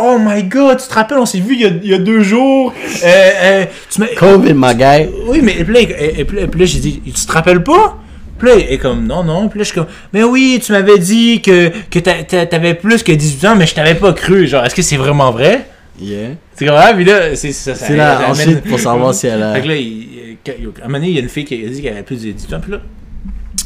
Oh 0.00 0.16
my 0.20 0.44
god, 0.44 0.78
tu 0.80 0.86
te 0.88 0.94
rappelles, 0.94 1.18
on 1.18 1.26
s'est 1.26 1.40
vu 1.40 1.54
il 1.54 1.60
y 1.60 1.64
a, 1.64 1.68
il 1.82 1.88
y 1.90 1.94
a 1.94 1.98
deux 1.98 2.22
jours. 2.22 2.72
Euh, 3.04 3.06
euh, 3.06 3.64
tu 3.90 4.00
COVID, 4.16 4.54
my 4.54 4.74
guy. 4.74 5.08
oui, 5.26 5.40
mais 5.42 5.56
et 5.58 5.64
puis 5.64 5.74
là, 5.74 6.46
là, 6.46 6.64
j'ai 6.64 6.78
dit, 6.78 7.00
tu 7.04 7.12
te 7.12 7.32
rappelles 7.32 7.62
pas? 7.64 7.98
Puis 8.38 8.48
là, 8.48 8.54
elle 8.56 8.72
est 8.72 8.78
comme, 8.78 9.06
non, 9.06 9.24
non. 9.24 9.48
Puis 9.48 9.58
là, 9.58 9.64
je 9.64 9.68
suis 9.70 9.74
comme, 9.78 9.88
mais 10.12 10.22
oui, 10.24 10.60
tu 10.64 10.72
m'avais 10.72 10.98
dit 10.98 11.40
que, 11.42 11.70
que 11.90 11.98
t'a- 11.98 12.22
t'a- 12.22 12.46
t'avais 12.46 12.74
plus 12.74 13.02
que 13.02 13.12
18 13.12 13.44
ans, 13.46 13.56
mais 13.56 13.66
je 13.66 13.74
t'avais 13.74 13.94
pas 13.96 14.12
cru. 14.12 14.46
Genre, 14.46 14.64
est-ce 14.64 14.74
que 14.74 14.82
c'est 14.82 14.96
vraiment 14.96 15.30
vrai? 15.30 15.66
Yeah. 16.00 16.28
C'est 16.54 16.64
grave, 16.66 16.94
puis 16.96 17.04
là, 17.04 17.34
c'est 17.34 17.50
ça. 17.52 17.74
ça 17.74 17.86
C'est 17.86 17.96
là, 17.96 18.18
ça 18.20 18.30
ensuite, 18.30 18.60
pour 18.62 18.78
savoir 18.78 19.12
si 19.14 19.26
elle 19.26 19.42
a- 19.42 19.54
Fait 19.54 19.62
que 19.62 19.68
là, 19.68 19.74
il, 19.76 20.36
à 20.46 20.84
un 20.84 20.86
moment 20.88 20.98
donné, 20.98 21.08
il 21.08 21.14
y 21.14 21.18
a 21.18 21.22
une 21.22 21.28
fille 21.28 21.44
qui 21.44 21.54
a 21.64 21.68
dit 21.68 21.82
qu'elle 21.82 21.92
avait 21.94 22.02
plus 22.04 22.22
de 22.24 22.30
18 22.30 22.54
ans, 22.54 22.60
puis 22.60 22.70
là, 22.72 22.78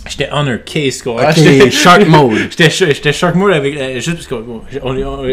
j'étais 0.09 0.29
on 0.33 0.47
her 0.47 0.59
case, 0.65 1.03
quoi. 1.03 1.23
Ok, 1.29 1.35
J'étais- 1.37 1.71
shark 1.71 2.07
mode. 2.09 2.39
J'étais 2.51 2.71
sh- 2.71 2.87
j'étais 2.95 3.13
shark 3.13 3.35
mode 3.35 3.53
avec. 3.53 3.77
euh, 3.77 3.95
juste 4.01 4.15
parce 4.15 4.27
que. 4.27 4.35
bon, 4.37 4.63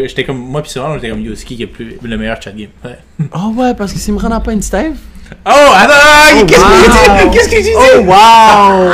j'étais 0.06 0.24
comme. 0.24 0.36
Moi, 0.38 0.60
puis 0.62 0.70
Simon, 0.72 0.88
on 0.92 0.96
était 0.98 1.08
comme 1.08 1.24
Yoski 1.24 1.56
qui 1.56 1.62
est 1.62 1.66
plus, 1.66 1.96
le 2.02 2.16
meilleur 2.18 2.40
chat 2.40 2.52
game? 2.52 2.68
Ouais. 2.84 2.98
Oh 3.34 3.52
ouais, 3.56 3.74
parce 3.74 3.92
que 3.94 3.98
Simran 3.98 4.28
n'a 4.28 4.40
pas 4.40 4.52
une 4.52 4.62
Steve? 4.62 4.96
Oh, 5.46 5.50
attends, 5.74 6.40
Oh, 6.42 6.44
qu'est-ce 6.46 6.60
que 6.60 7.24
dit? 7.24 7.30
Qu'est-ce 7.32 7.48
que 7.48 7.56
j'ai 7.56 7.62
dit? 7.62 7.70
Oh 7.74 8.00
wow! 8.00 8.92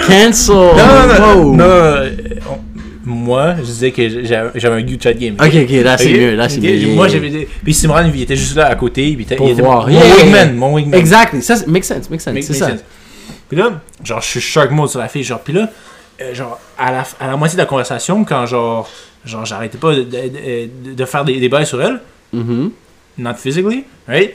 Cancel! 0.06 0.54
Non, 0.54 1.54
non, 1.54 1.54
non, 1.56 2.58
Moi, 3.04 3.54
je 3.58 3.62
disais 3.62 3.90
que 3.92 4.24
j'avais 4.24 4.66
un 4.76 4.82
good 4.82 5.02
chat 5.02 5.12
game. 5.14 5.34
Ok, 5.38 5.52
ok, 5.54 5.70
là 5.84 5.98
c'est 5.98 6.12
mieux, 6.12 6.34
là 6.36 6.48
c'est 6.48 6.60
mieux. 6.60 6.94
Moi, 6.94 7.08
j'avais. 7.08 7.48
Puis 7.62 7.74
Simran, 7.74 8.04
il 8.14 8.22
était 8.22 8.36
juste 8.36 8.56
là 8.56 8.66
à 8.68 8.74
côté. 8.76 9.02
Puis 9.14 9.26
il 9.28 9.32
était, 9.32 9.62
mon 9.62 9.84
wingman. 9.84 10.54
Mon 10.54 10.74
wingman. 10.74 10.94
Exactly, 10.98 11.42
ça 11.42 11.54
make 11.66 11.84
sense, 11.84 12.08
make 12.10 12.20
sense, 12.20 12.34
c'est 12.40 12.54
ça. 12.54 12.68
sense. 12.70 12.80
Puis 13.48 13.58
là, 13.58 13.80
genre, 14.02 14.20
je 14.22 14.26
suis 14.26 14.40
shark 14.40 14.70
mode 14.70 14.88
sur 14.88 15.00
la 15.00 15.08
fille. 15.08 15.22
Genre, 15.22 15.40
puis 15.40 15.52
là, 15.52 15.68
euh, 16.22 16.34
genre, 16.34 16.58
à 16.78 16.92
la, 16.92 17.04
à 17.20 17.26
la 17.26 17.36
moitié 17.36 17.56
de 17.56 17.62
la 17.62 17.66
conversation, 17.66 18.24
quand 18.24 18.46
genre, 18.46 18.88
genre 19.24 19.44
j'arrêtais 19.44 19.78
pas 19.78 19.94
de, 19.94 20.02
de, 20.02 20.10
de- 20.88 20.94
de 20.94 21.04
faire 21.04 21.24
des, 21.24 21.38
des 21.40 21.48
bails 21.48 21.66
sur 21.66 21.82
elle, 21.82 22.00
Mhm. 22.32 22.70
not 23.18 23.34
physically, 23.34 23.84
right? 24.08 24.32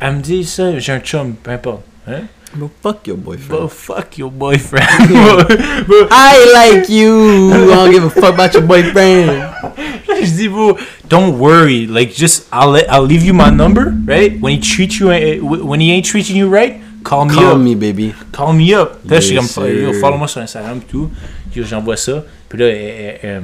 Elle 0.00 0.16
me 0.16 0.20
dit 0.20 0.44
ça, 0.44 0.78
j'ai 0.78 0.92
un 0.92 1.00
chum, 1.00 1.34
peu 1.34 1.50
importe. 1.50 1.82
Hein? 2.06 2.22
But 2.54 2.70
fuck 2.82 3.06
your 3.06 3.16
boyfriend. 3.18 3.62
But 3.62 3.68
fuck 3.70 4.16
your 4.18 4.30
boyfriend. 4.30 4.86
But- 5.86 6.08
I 6.10 6.50
like 6.54 6.88
you! 6.88 7.50
I 7.52 7.66
don't 7.66 7.90
give 7.92 8.04
a 8.04 8.10
fuck 8.10 8.34
about 8.34 8.54
your 8.54 8.62
boyfriend. 8.62 9.42
je 10.22 10.30
dis, 10.34 10.48
bro, 10.48 10.76
don't 11.08 11.38
worry. 11.38 11.86
Like, 11.86 12.14
just, 12.14 12.46
I'll, 12.52 12.70
let, 12.70 12.90
I'll 12.90 13.02
leave 13.04 13.22
you 13.24 13.34
my 13.34 13.50
number, 13.50 13.92
right? 14.06 14.40
When 14.40 14.52
he 14.54 14.58
treats 14.60 14.98
you, 14.98 15.10
uh, 15.10 15.36
when 15.42 15.80
he 15.80 15.92
ain't 15.92 16.06
treating 16.06 16.36
you 16.36 16.48
right, 16.48 16.80
call 17.04 17.26
me 17.26 17.34
Call 17.34 17.54
up. 17.54 17.58
me, 17.60 17.74
baby. 17.74 18.14
Call 18.32 18.52
me 18.54 18.72
up. 18.74 18.98
Là, 19.04 19.20
je 19.20 19.26
suis 19.26 19.34
Yes, 19.36 19.54
comme, 19.54 19.66
yo, 19.68 19.92
follow-moi 19.94 20.26
sur 20.28 20.40
Instagram 20.40 20.78
et 20.78 20.90
tout. 20.90 21.10
Yo, 21.54 21.64
j'envoie 21.64 21.96
ça. 21.96 22.24
Puis 22.48 22.58
là, 22.58 22.66
elle- 22.68 23.18
elle- 23.22 23.42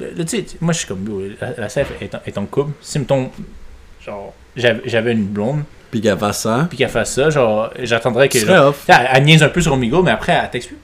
elle- 0.00 0.16
là, 0.18 0.24
tu 0.24 0.36
sais, 0.36 0.44
moi, 0.60 0.72
je 0.74 0.78
suis 0.80 0.86
comme, 0.88 1.04
yo, 1.08 1.22
la, 1.40 1.54
la 1.56 1.66
est 1.66 2.14
en, 2.14 2.20
est 2.26 2.38
en 2.38 2.44
couple. 2.46 2.72
Si, 2.82 2.98
mettons, 2.98 3.30
genre, 4.04 4.34
j'avais 4.54 5.12
une 5.12 5.24
blonde, 5.24 5.62
Puis 5.92 6.00
qu'elle 6.00 6.18
fasse 6.18 6.40
ça. 6.40 6.66
puis 6.68 6.76
qu'elle 6.78 6.88
fasse 6.88 7.12
ça, 7.14 7.30
genre, 7.30 7.70
j'attendrais 7.80 8.28
que. 8.28 8.38
Genre, 8.40 8.74
elle, 8.88 9.08
elle 9.12 9.22
niaise 9.24 9.42
un 9.44 9.48
peu 9.48 9.60
sur 9.60 9.74
Omigo, 9.74 10.02
mais 10.02 10.10
après, 10.10 10.32
elle 10.42 10.50
t'explique. 10.50 10.80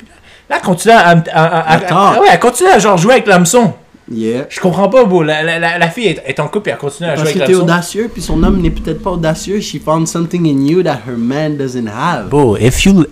Là, 0.49 0.57
elle 0.57 0.63
continue 0.63 0.95
à, 0.95 1.17
à, 1.35 2.21
ouais, 2.21 2.29
elle 2.31 2.39
continue 2.39 2.69
à 2.71 2.79
genre, 2.79 2.97
jouer 2.97 3.15
avec 3.15 3.27
l'hameçon. 3.27 3.75
Yeah. 4.11 4.47
Je 4.49 4.61
comprends 4.61 4.89
pas, 4.89 5.05
beau. 5.05 5.23
La, 5.23 5.43
la, 5.43 5.59
la, 5.59 5.77
la 5.79 5.89
fille 5.91 6.07
est, 6.07 6.23
est 6.25 6.41
en 6.41 6.49
couple 6.49 6.69
et 6.71 6.73
elle 6.73 6.79
continue 6.79 7.09
à 7.09 7.15
Parce 7.15 7.23
jouer 7.23 7.33
que 7.35 7.39
avec 7.41 7.49
l'hameçon. 7.51 7.65
audacieux, 7.65 8.11
puis 8.13 8.23
son 8.23 8.43
homme 8.43 8.61
n'est 8.63 8.71
peut-être 8.71 9.03
pas 9.03 9.11
audacieux. 9.11 9.61
She 9.61 9.79
found 9.83 10.07
something 10.09 10.47
in 10.47 10.67
you 10.67 10.83
that 10.83 11.01
her 11.07 11.17
man 11.17 11.57
doesn't 11.59 11.89
have. 11.89 12.29
Beau, 12.29 12.57
if 12.57 12.85
you. 12.85 13.05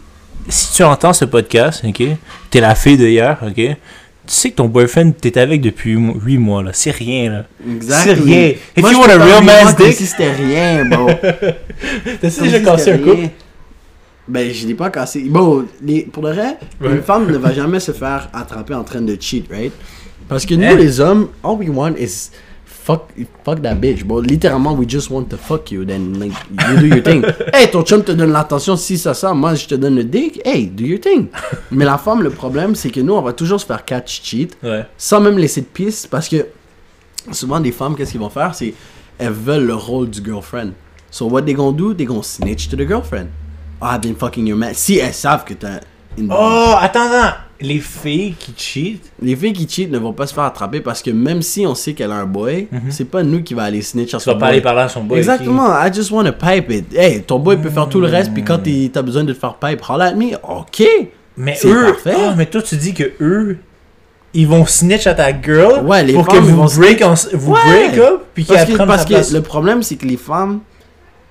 Si 0.48 0.74
tu 0.74 0.85
entends 0.85 1.12
ce 1.12 1.24
podcast, 1.24 1.82
ok, 1.85 2.02
t'es 2.50 2.61
la 2.61 2.74
fille 2.76 2.94
hier, 2.94 3.37
ok, 3.44 3.76
tu 4.27 4.35
sais 4.35 4.51
que 4.51 4.57
ton 4.57 4.67
boyfriend, 4.67 5.12
t'es 5.21 5.39
avec 5.39 5.61
depuis 5.61 5.95
8 5.97 6.39
mois, 6.39 6.62
là. 6.62 6.71
C'est 6.75 6.91
rien, 6.91 7.31
là. 7.31 7.45
Exactly. 7.69 8.15
C'est 8.17 8.23
rien. 8.23 8.49
If 8.77 8.83
Moi, 8.83 8.93
you 8.93 8.99
want 8.99 9.09
a 9.09 9.25
real 9.25 9.45
man's 9.45 9.77
dick- 9.77 9.93
si 9.95 10.07
c'était 10.07 10.33
rien, 10.33 10.85
bro. 10.85 11.09
T'as-tu 12.21 12.37
Comme 12.37 12.45
déjà 12.45 12.61
cassé 12.61 12.93
un 12.93 12.99
couple? 12.99 13.29
Ben, 14.29 14.53
je 14.53 14.67
l'ai 14.67 14.75
pas 14.75 14.91
cassé. 14.91 15.21
Bon, 15.29 15.65
les, 15.83 16.03
pour 16.03 16.25
le 16.25 16.33
vrai, 16.33 16.57
Ouais. 16.81 16.91
une 16.91 17.03
femme 17.03 17.31
ne 17.31 17.37
va 17.39 17.53
jamais 17.53 17.79
se 17.81 17.93
faire 17.93 18.29
attraper 18.33 18.75
en 18.75 18.83
train 18.83 19.01
de 19.01 19.17
cheat, 19.21 19.47
right? 19.51 19.73
Parce 20.29 20.45
que 20.45 20.55
nous, 20.55 20.65
Hein? 20.67 20.75
les 20.75 20.99
hommes, 21.01 21.29
all 21.45 21.57
we 21.59 21.69
want 21.69 21.95
is 21.97 22.31
fuck, 22.87 23.11
fuck 23.44 23.61
that 23.62 23.75
bitch. 23.75 24.05
Bon, 24.05 24.20
littéralement, 24.20 24.75
we 24.75 24.87
just 24.88 25.11
want 25.11 25.25
to 25.31 25.37
fuck 25.37 25.70
you. 25.72 25.85
Then, 25.85 26.18
like, 26.20 26.33
you 26.51 26.81
do 26.81 26.87
your 26.87 27.03
thing. 27.03 27.25
hey, 27.53 27.68
ton 27.70 27.83
chum 27.85 28.05
te 28.05 28.12
donne 28.12 28.31
l'attention, 28.33 28.77
si 28.77 28.96
ça, 28.96 29.12
ça. 29.12 29.35
Moi, 29.35 29.55
je 29.57 29.66
te 29.66 29.75
donne 29.75 29.96
le 29.96 30.05
dick. 30.05 30.40
Hey, 30.44 30.66
do 30.66 30.85
your 30.85 31.01
thing. 31.01 31.29
Mais 31.72 31.85
la 31.85 31.99
femme, 31.99 32.22
le 32.22 32.31
problème, 32.31 32.75
c'est 32.77 32.90
que 32.90 33.01
nous, 33.01 33.14
on 33.14 33.22
va 33.22 33.33
toujours 33.33 33.61
se 33.61 33.66
faire 33.66 33.85
catch 33.85 34.22
cheat 34.22 34.57
Ouais. 34.62 34.87
sans 34.96 35.20
même 35.20 35.37
laisser 35.38 35.61
de 35.62 35.66
piste 35.66 36.09
parce 36.09 36.29
que 36.29 36.46
souvent 37.33 37.59
des 37.61 37.72
femmes 37.72 37.96
qu'est-ce 37.96 38.12
qu'ils 38.12 38.20
vont 38.20 38.31
faire? 38.31 38.55
C'est 38.55 38.72
elles 39.18 39.33
veulent 39.33 39.66
le 39.66 39.75
rôle 39.75 40.09
du 40.11 40.22
girlfriend 40.25 40.72
so 41.11 41.27
what 41.27 41.42
they 41.42 41.55
gonna 41.55 41.77
do? 41.77 41.92
They 41.94 42.05
gonna 42.07 42.22
snitch 42.22 42.68
to 42.68 42.77
the 42.77 42.87
girlfriend 42.87 43.29
oh, 43.81 43.87
I've 43.87 44.01
been 44.01 44.14
fucking 44.14 44.46
your 44.46 44.57
man 44.57 44.75
si 44.75 44.99
elles 44.99 45.14
savent 45.14 45.44
que 45.44 45.55
t'as 45.55 45.81
une 46.16 46.29
Oh, 46.31 46.75
attends, 46.79 47.11
attends. 47.11 47.37
Les 47.61 47.79
filles 47.81 48.35
qui 48.38 48.53
cheat. 48.57 49.03
les 49.23 49.35
filles 49.35 49.53
qui 49.55 49.66
cheat 49.69 49.90
ne 49.90 49.99
vont 49.99 50.12
pas 50.12 50.27
se 50.27 50.35
faire 50.35 50.45
attraper 50.45 50.81
parce 50.81 51.03
que 51.03 51.11
même 51.11 51.40
si 51.40 51.66
on 51.66 51.75
sait 51.75 51.95
qu'elle 51.95 52.12
a 52.12 52.16
un 52.16 52.27
boy 52.27 52.69
c'est 52.90 53.07
pas 53.07 53.23
nous 53.23 53.42
qui 53.42 53.55
va 53.55 53.62
aller 53.64 53.81
snitch 53.81 54.12
à 54.14 54.19
Tu 54.19 54.25
son 54.25 54.33
vas 54.33 54.35
pas 54.37 54.40
boy. 54.47 54.49
aller 54.51 54.61
parler 54.61 54.83
à 54.83 54.88
son 54.88 55.03
boy. 55.05 55.19
Exactement, 55.19 55.69
I 55.83 55.90
just 55.92 56.11
wanna 56.11 56.33
pipe 56.33 56.71
it. 56.71 56.95
Hey, 56.95 57.23
ton 57.23 57.38
boy 57.38 57.57
peut 57.57 57.71
faire 57.71 57.88
tout 57.88 58.01
le 58.01 58.09
reste, 58.09 58.33
puis 58.35 58.45
quand 58.45 58.59
t'es- 58.59 58.90
t'as 58.92 59.03
besoin 59.03 59.25
de 59.25 59.33
te 59.33 59.38
faire 59.38 59.55
pipe, 59.55 59.81
holla 59.88 60.07
at 60.07 60.14
me, 60.14 60.35
ok. 60.42 60.83
Mais 61.38 61.57
eux. 61.64 61.92
parfait. 61.92 62.14
Ah, 62.19 62.35
mais 62.37 62.47
toi, 62.47 62.61
tu 62.62 62.77
dis 62.77 62.92
que 62.95 63.05
eux. 63.21 63.59
Ils 64.35 64.47
vont 64.47 64.66
snitch 64.66 65.07
à 65.07 65.14
ta 65.14 65.31
girl 65.40 65.83
Ouais, 65.87 66.03
les 66.05 66.12
pour 66.12 66.27
que 66.27 66.35
femmes, 66.35 66.45
ils 66.45 66.51
vous 66.51 66.62
vont 66.69 66.77
break, 66.79 67.01
en- 67.03 67.14
vous 67.33 67.53
Ouais. 67.55 67.61
break 67.88 67.99
up 67.99 68.23
puis 68.35 68.45
Parce 68.45 68.61
qu'elles 68.61 68.69
que, 68.69 68.75
prennent 68.75 68.87
parce 68.88 69.03
ta 69.05 69.09
que 69.09 69.14
place. 69.14 69.33
le 69.33 69.40
problème, 69.40 69.83
c'est 69.83 69.97
que 69.97 70.07
les 70.07 70.19
femmes, 70.19 70.61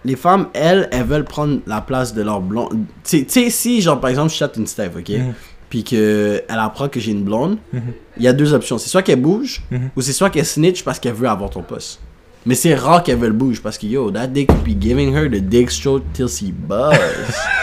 les 0.04 0.16
femmes, 0.16 0.48
elles, 0.54 0.90
elles 0.92 1.04
veulent 1.04 1.24
prendre 1.26 1.60
la 1.68 1.82
place 1.82 2.16
de 2.16 2.24
leur 2.24 2.42
blonde. 2.42 2.86
Tu 3.04 3.20
sais- 3.20 3.26
tu 3.26 3.52
si, 3.52 3.82
genre, 3.82 4.00
par 4.00 4.10
exemple, 4.10 4.32
je 4.32 4.36
chatte 4.38 4.58
une 4.58 4.66
Steph, 4.66 4.92
ok? 4.98 5.10
Mhm. 5.10 5.34
Puis 5.70 5.84
qu'elle 5.84 6.44
apprend 6.50 6.88
que 6.90 7.00
j'ai 7.00 7.12
une 7.12 7.24
blonde, 7.24 7.58
il 7.74 7.80
Mhm. 7.80 7.84
y 8.20 8.28
a 8.28 8.34
deux 8.34 8.54
options. 8.54 8.78
C'est 8.78 8.90
soit 8.90 9.02
qu'elle 9.02 9.22
bouge, 9.22 9.62
Mhm. 9.72 9.90
ou 9.96 10.02
c'est 10.02 10.14
soit 10.14 10.30
qu'elle 10.30 10.46
snitch 10.46 10.84
parce 10.84 11.00
qu'elle 11.00 11.14
veut 11.14 11.28
avoir 11.28 11.50
ton 11.50 11.62
poste. 11.64 12.00
Mais 12.48 12.54
c'est 12.54 12.76
rare 12.76 13.02
qu'elle 13.02 13.18
veut 13.18 13.28
le 13.30 13.34
bouge 13.34 13.60
parce 13.60 13.76
que 13.76 13.88
yo, 13.88 14.12
that 14.12 14.28
dick 14.28 14.48
be 14.64 14.80
giving 14.80 15.16
her 15.16 15.28
the 15.28 15.42
dick 15.42 15.72
stroke 15.72 16.04
till 16.14 16.28
she 16.30 16.52
buzz. 16.54 16.96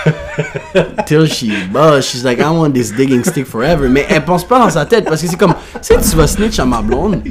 till 1.06 1.26
she 1.26 1.52
buzz. 1.72 2.04
She's 2.04 2.24
like, 2.24 2.40
I 2.40 2.50
want 2.50 2.72
this 2.72 2.90
digging 2.92 3.22
stick 3.22 3.46
forever. 3.46 3.88
Mais 3.88 4.04
elle 4.08 4.24
pense 4.24 4.44
pas 4.44 4.58
dans 4.58 4.70
sa 4.70 4.84
tête 4.84 5.04
parce 5.04 5.22
que 5.22 5.28
c'est 5.28 5.36
comme, 5.38 5.54
si 5.80 5.92
tu 5.94 6.16
vas 6.16 6.26
snitch 6.26 6.58
à 6.58 6.64
ma 6.64 6.82
blonde, 6.82 7.22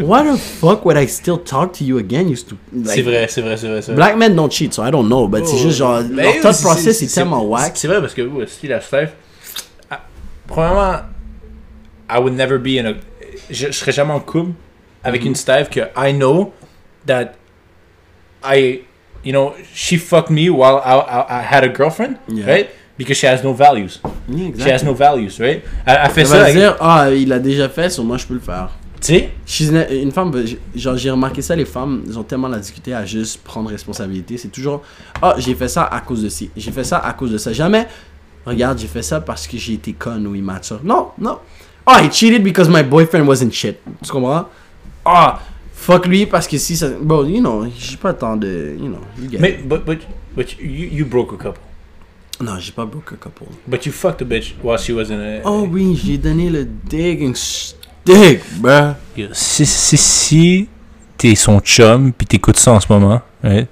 why 0.00 0.22
the 0.22 0.36
fuck 0.38 0.84
would 0.84 0.96
I 0.96 1.08
still 1.08 1.38
talk 1.44 1.72
to 1.78 1.84
you 1.84 1.98
again, 1.98 2.28
you 2.28 2.36
stupid? 2.36 2.86
C'est 2.86 3.02
vrai, 3.02 3.26
c'est 3.28 3.40
vrai, 3.40 3.56
c'est 3.56 3.66
vrai. 3.68 3.94
Black 3.94 4.16
men 4.16 4.36
don't 4.36 4.50
cheat, 4.50 4.72
so 4.72 4.84
I 4.84 4.92
don't 4.92 5.06
know. 5.06 5.26
But 5.26 5.46
c'est 5.46 5.58
juste 5.58 5.78
genre, 5.78 6.00
leur 6.12 6.32
thought 6.40 6.60
process 6.62 7.02
est 7.02 7.12
tellement 7.12 7.42
whack. 7.44 7.72
C'est 7.74 7.88
vrai 7.88 8.00
parce 8.00 8.14
que 8.14 8.22
vous, 8.22 8.40
si 8.46 8.68
la 8.68 8.80
Steph. 8.80 9.08
Premièrement, 10.50 10.96
I 12.10 12.18
would 12.18 12.34
never 12.34 12.58
be 12.58 12.76
in 12.78 12.86
a. 12.86 12.94
Je, 13.48 13.66
je 13.68 13.72
serais 13.72 13.92
jamais 13.92 14.12
en 14.12 14.20
couple 14.20 14.52
avec 15.02 15.24
une 15.24 15.34
Steph 15.34 15.66
que 15.70 15.80
I 15.96 16.12
know 16.12 16.52
that 17.06 17.32
I. 18.44 18.82
You 19.22 19.32
know, 19.32 19.52
she 19.74 19.98
fucked 19.98 20.30
me 20.30 20.48
while 20.48 20.80
I, 20.82 20.94
I, 20.94 21.40
I 21.40 21.42
had 21.42 21.62
a 21.62 21.68
girlfriend, 21.68 22.16
Yeah. 22.26 22.46
right? 22.46 22.70
Because 22.96 23.18
she 23.18 23.26
has 23.26 23.42
no 23.44 23.52
values. 23.52 24.00
Yeah, 24.28 24.36
She 24.36 24.48
exact. 24.48 24.70
has 24.70 24.82
no 24.84 24.94
values, 24.94 25.38
right? 25.38 25.62
Elle, 25.86 25.98
elle 26.04 26.10
fait 26.10 26.24
ça. 26.24 26.38
va 26.38 26.44
avec- 26.44 26.56
dire, 26.56 26.76
ah, 26.80 27.10
il 27.10 27.30
a 27.32 27.38
déjà 27.38 27.68
fait, 27.68 27.90
so 27.90 28.02
moi 28.02 28.16
je 28.16 28.26
peux 28.26 28.32
le 28.34 28.40
faire. 28.40 28.70
Tu 28.98 29.28
sais? 29.46 29.90
Une 30.02 30.10
femme, 30.12 30.32
genre 30.74 30.96
j'ai 30.96 31.10
remarqué 31.10 31.42
ça, 31.42 31.54
les 31.54 31.64
femmes, 31.66 32.02
ils 32.06 32.18
ont 32.18 32.22
tellement 32.22 32.48
la 32.48 32.58
difficulté 32.58 32.94
à 32.94 33.04
juste 33.04 33.42
prendre 33.42 33.68
responsabilité. 33.70 34.38
C'est 34.38 34.48
toujours, 34.48 34.82
ah, 35.20 35.34
j'ai 35.38 35.54
fait 35.54 35.68
ça 35.68 35.84
à 35.84 36.00
cause 36.00 36.22
de 36.22 36.28
ci, 36.30 36.50
j'ai 36.56 36.70
fait 36.72 36.84
ça 36.84 36.98
à 36.98 37.12
cause 37.12 37.32
de 37.32 37.38
ça. 37.38 37.52
Jamais, 37.52 37.86
regarde, 38.46 38.78
j'ai 38.78 38.86
fait 38.86 39.02
ça 39.02 39.20
parce 39.20 39.46
que 39.46 39.56
j'ai 39.56 39.74
été 39.74 39.92
conne 39.92 40.26
ou 40.26 40.34
immature. 40.34 40.80
Non, 40.82 41.08
non. 41.18 41.38
oh, 41.86 41.96
he 42.02 42.10
cheated 42.10 42.42
because 42.42 42.68
my 42.68 42.82
boyfriend 42.82 43.26
wasn't 43.26 43.52
shit. 43.52 43.78
Tu 44.02 44.10
comprends? 44.10 44.46
Ah, 45.04 45.40
fuck 45.72 46.06
lui 46.06 46.26
parce 46.26 46.46
que 46.46 46.58
si 46.58 46.76
ça. 46.76 46.88
Bon, 47.00 47.24
you 47.26 47.40
know, 47.40 47.66
j'ai 47.76 47.96
pas 47.96 48.12
temps 48.12 48.36
de. 48.36 48.76
You 48.78 48.88
know, 48.88 49.00
you 49.20 49.30
get 49.30 49.40
Mais, 49.40 49.52
it. 49.52 49.68
but, 49.68 49.84
but, 49.84 49.98
but 50.36 50.56
you, 50.60 50.88
you 50.92 51.04
broke 51.04 51.32
a 51.32 51.36
couple. 51.36 51.60
Non, 52.40 52.58
j'ai 52.58 52.72
pas 52.72 52.86
broke 52.86 53.12
a 53.12 53.16
couple. 53.16 53.44
But 53.66 53.84
you 53.84 53.92
fucked 53.92 54.22
a 54.22 54.24
bitch 54.24 54.54
while 54.62 54.78
she 54.78 54.92
was 54.92 55.10
in 55.10 55.20
a. 55.20 55.40
Oh 55.44 55.66
oui, 55.70 55.98
j'ai 56.02 56.16
donné 56.18 56.48
le 56.50 56.64
digging 56.64 57.34
stick, 57.34 58.40
bruh. 58.60 58.94
Si, 59.32 59.66
si, 59.66 59.96
si 59.96 60.68
t'es 61.18 61.34
son 61.34 61.60
chum 61.60 62.12
pis 62.12 62.24
t'écoutes 62.26 62.58
ça 62.58 62.72
en 62.72 62.80
ce 62.80 62.90
moment, 62.90 63.20
right? 63.42 63.68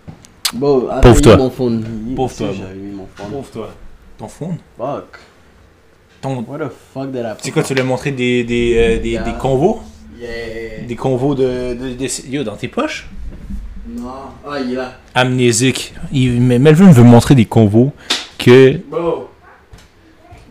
Bon, 0.52 0.88
Pauvre 1.02 1.20
toi. 1.22 1.36
Pauvre 1.36 2.36
toi, 2.36 2.48
J'avais 2.52 2.74
mis 2.74 2.94
mon 2.94 3.06
phone. 3.14 3.30
Pauvre 3.30 3.50
toi. 3.50 3.70
Ton 4.18 4.28
phone? 4.28 4.56
Fuck. 4.76 5.18
Ton. 6.20 6.44
What 6.48 6.58
the 6.58 6.70
fuck 6.92 7.12
did 7.12 7.20
I 7.24 7.34
C'est 7.40 7.50
quoi, 7.52 7.62
tu 7.62 7.72
lui 7.74 7.80
as 7.80 7.84
montré 7.84 8.10
des, 8.10 8.42
des, 8.44 8.74
euh, 8.76 8.98
des, 9.00 9.10
Yeah. 9.10 9.22
des 9.22 9.32
convos? 9.34 9.80
Yeah. 10.20 10.82
Des 10.88 10.96
convos 10.96 11.34
de, 11.36 11.74
de, 11.74 11.94
de- 11.94 12.28
Yo, 12.28 12.42
dans 12.42 12.56
tes 12.56 12.66
poches? 12.68 13.08
Non. 13.88 14.10
Ah, 14.46 14.58
il 14.60 14.72
est 14.72 14.76
là. 14.76 14.94
Amnésique. 15.14 15.94
Il, 16.12 16.40
mais 16.40 16.58
Melvin 16.58 16.90
veut 16.90 17.04
montrer 17.04 17.34
des 17.36 17.44
convos 17.46 17.92
que 18.38 18.76
Bro. 18.90 19.28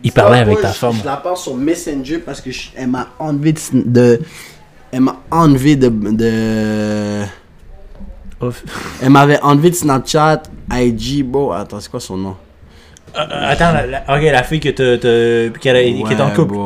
il 0.02 0.10
parlait 0.12 0.38
avec 0.38 0.60
ta 0.60 0.72
femme. 0.72 0.96
Je 1.00 1.04
la 1.04 1.16
parle 1.18 1.36
sur 1.36 1.54
Messenger 1.54 2.18
parce 2.18 2.40
que 2.40 2.50
je- 2.50 2.70
elle 2.74 2.88
m'a 2.88 3.08
enlevé 3.18 3.52
de, 3.52 3.60
de- 3.74 4.20
elle 4.90 5.00
m'a 5.02 5.20
enlevé 5.30 5.76
de, 5.76 5.88
de 5.90 7.24
elle 9.02 9.10
m'avait 9.10 9.40
enlevé 9.42 9.70
de 9.70 9.74
Snapchat, 9.74 10.42
IG, 10.72 11.24
bro. 11.24 11.52
Attends, 11.52 11.80
c'est 11.80 11.90
quoi 11.90 12.00
son 12.00 12.16
nom? 12.16 12.36
Euh, 13.16 13.20
attends, 13.52 13.72
la, 13.72 13.86
la- 13.86 14.02
ok, 14.16 14.22
la 14.22 14.42
fille 14.42 14.60
que 14.60 14.68
t'as- 14.68 15.58
qui, 15.58 15.68
est 15.68 16.20
en 16.20 16.30
couple. 16.30 16.56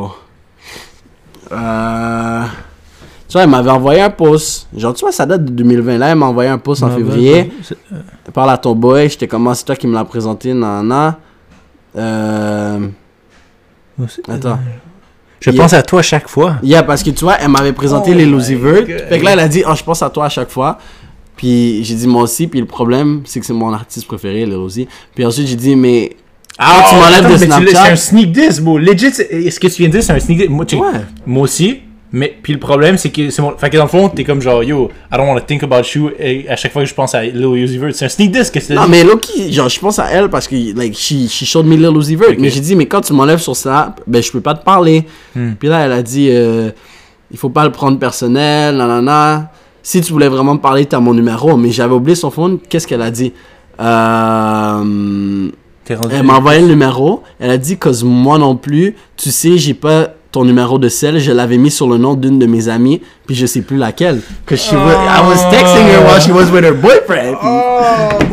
Euh, 1.52 2.42
tu 3.28 3.32
vois, 3.32 3.42
elle 3.42 3.48
m'avait 3.50 3.70
envoyé 3.70 4.00
un 4.00 4.10
post. 4.10 4.68
Genre, 4.76 4.94
tu 4.94 5.00
vois, 5.00 5.12
ça 5.12 5.26
date 5.26 5.44
de 5.44 5.50
2020. 5.52 5.98
Là, 5.98 6.08
elle 6.10 6.18
m'a 6.18 6.26
envoyé 6.26 6.50
un 6.50 6.58
post 6.58 6.82
en 6.82 6.88
Ah, 6.88 6.96
février. 6.96 7.52
Elle 8.26 8.32
parle 8.32 8.50
à 8.50 8.58
ton 8.58 8.74
boy. 8.74 9.08
J'étais 9.08 9.26
comme, 9.28 9.46
Ah, 9.48 9.54
c'est 9.54 9.64
toi 9.64 9.76
qui 9.76 9.86
me 9.86 9.94
l'as 9.94 10.04
présenté, 10.04 10.52
nanana. 10.52 11.18
Euh, 11.96 12.88
attends. 14.28 14.58
Je 15.40 15.50
Yeah. 15.50 15.60
pense 15.62 15.72
à 15.72 15.82
toi 15.82 16.02
chaque 16.02 16.28
fois. 16.28 16.56
Yeah, 16.62 16.82
parce 16.84 17.02
que 17.02 17.10
tu 17.10 17.24
vois, 17.24 17.36
elle 17.40 17.48
m'avait 17.48 17.72
présenté 17.72 18.12
Oh 18.12 18.16
les. 18.16 18.26
God. 18.26 18.40
Fait 19.08 19.18
que 19.18 19.24
là, 19.24 19.32
elle 19.32 19.40
a 19.40 19.48
dit, 19.48 19.64
oh, 19.68 19.74
je 19.74 19.82
pense 19.82 20.00
à 20.02 20.08
toi 20.08 20.26
à 20.26 20.28
chaque 20.28 20.50
fois. 20.50 20.78
Puis 21.36 21.82
j'ai 21.82 21.96
dit, 21.96 22.06
moi 22.06 22.22
aussi. 22.22 22.46
Puis 22.46 22.60
le 22.60 22.66
problème, 22.66 23.22
c'est 23.24 23.40
que 23.40 23.46
c'est 23.46 23.52
mon 23.52 23.72
artiste 23.72 24.06
préféré, 24.06 24.46
Lil 24.46 24.54
Uzi. 24.56 24.86
Puis 25.14 25.24
ensuite, 25.26 25.48
j'ai 25.48 25.56
dit, 25.56 25.74
mais. 25.74 26.16
Ah, 26.58 26.84
tu 26.88 26.94
m'enlèves 26.94 27.26
attends, 27.26 27.32
de 27.32 27.36
Snapchat. 27.36 27.84
C'est 27.84 27.92
un 27.92 27.96
sneak 27.96 28.32
diss, 28.32 28.60
bro. 28.60 28.78
Legit, 28.78 29.12
ce 29.12 29.58
que 29.58 29.66
tu 29.68 29.82
viens 29.82 29.88
de 29.88 29.92
dire, 29.92 30.02
c'est 30.02 30.12
un 30.12 30.20
sneak 30.20 30.38
diss. 30.38 30.48
Moi. 30.48 30.66
Moi 31.26 31.42
aussi. 31.44 31.80
Mais 32.14 32.36
puis 32.42 32.52
le 32.52 32.58
problème, 32.58 32.98
c'est 32.98 33.08
que 33.08 33.30
c'est 33.30 33.40
mon. 33.40 33.56
Fait 33.56 33.70
que 33.70 33.76
dans 33.78 33.84
le 33.84 33.88
fond, 33.88 34.10
t'es 34.10 34.22
comme 34.22 34.42
genre, 34.42 34.62
yo, 34.62 34.90
I 35.10 35.16
don't 35.16 35.26
want 35.26 35.36
to 35.36 35.46
think 35.46 35.62
about 35.62 35.82
you. 35.94 36.10
Et 36.18 36.46
à 36.46 36.56
chaque 36.56 36.70
fois 36.72 36.82
que 36.82 36.88
je 36.88 36.92
pense 36.92 37.14
à 37.14 37.24
Lil 37.24 37.46
Uzi 37.46 37.78
Vert, 37.78 37.94
c'est 37.94 38.04
un 38.04 38.10
sneak 38.10 38.30
diss 38.30 38.50
que 38.50 38.60
c'est. 38.60 38.74
Non, 38.74 38.86
mais 38.86 39.02
Loki, 39.02 39.50
genre, 39.50 39.70
je 39.70 39.80
pense 39.80 39.98
à 39.98 40.10
elle 40.10 40.28
parce 40.28 40.46
que, 40.46 40.76
like, 40.76 40.94
she, 40.94 41.26
she 41.26 41.46
showed 41.46 41.64
me 41.64 41.74
Lil 41.74 41.96
Uzi 41.96 42.16
Vert. 42.16 42.28
Ok. 42.28 42.36
Mais 42.38 42.50
j'ai 42.50 42.60
dit, 42.60 42.76
mais 42.76 42.84
quand 42.84 43.00
tu 43.00 43.14
m'enlèves 43.14 43.38
sur 43.38 43.56
Snap, 43.56 44.02
ben, 44.06 44.22
je 44.22 44.30
peux 44.30 44.42
pas 44.42 44.54
te 44.54 44.62
parler. 44.62 45.04
Hmm. 45.34 45.52
Puis 45.58 45.70
là, 45.70 45.86
elle 45.86 45.92
a 45.92 46.02
dit, 46.02 46.28
euh, 46.30 46.70
il 47.30 47.38
faut 47.38 47.48
pas 47.48 47.64
le 47.64 47.72
prendre 47.72 47.98
personnel, 47.98 48.76
nanana. 48.76 49.50
Si 49.82 50.02
tu 50.02 50.12
voulais 50.12 50.28
vraiment 50.28 50.54
me 50.54 50.60
parler, 50.60 50.84
t'as 50.84 51.00
mon 51.00 51.14
numéro. 51.14 51.56
Mais 51.56 51.70
j'avais 51.70 51.94
oublié 51.94 52.14
son 52.14 52.30
phone. 52.30 52.58
Qu'est-ce 52.68 52.86
qu'elle 52.86 53.02
a 53.02 53.10
dit? 53.10 53.32
Euh. 53.80 55.48
Elle 55.88 56.22
m'a 56.22 56.34
envoyé 56.34 56.60
le 56.60 56.68
numéro. 56.68 57.22
Elle 57.40 57.50
a 57.50 57.58
dit, 57.58 57.76
cause 57.76 58.04
moi 58.04 58.38
non 58.38 58.56
plus, 58.56 58.94
tu 59.16 59.30
sais, 59.30 59.58
j'ai 59.58 59.74
pas 59.74 60.08
ton 60.30 60.44
numéro 60.44 60.78
de 60.78 60.88
sel. 60.88 61.18
Je 61.18 61.30
l'avais 61.32 61.58
mis 61.58 61.70
sur 61.70 61.88
le 61.88 61.98
nom 61.98 62.14
d'une 62.14 62.38
de 62.38 62.46
mes 62.46 62.68
amies, 62.68 63.02
puis 63.26 63.34
je 63.34 63.44
sais 63.46 63.60
plus 63.60 63.76
laquelle. 63.76 64.20
Cause 64.46 64.60
she 64.60 64.72
was, 64.72 64.78
I 64.78 65.20
was 65.26 65.42
texting 65.50 65.86
her 65.88 66.00
while 66.06 66.20
she 66.20 66.30
was 66.30 66.50
with 66.50 66.64
her 66.64 66.72
boyfriend. 66.74 67.36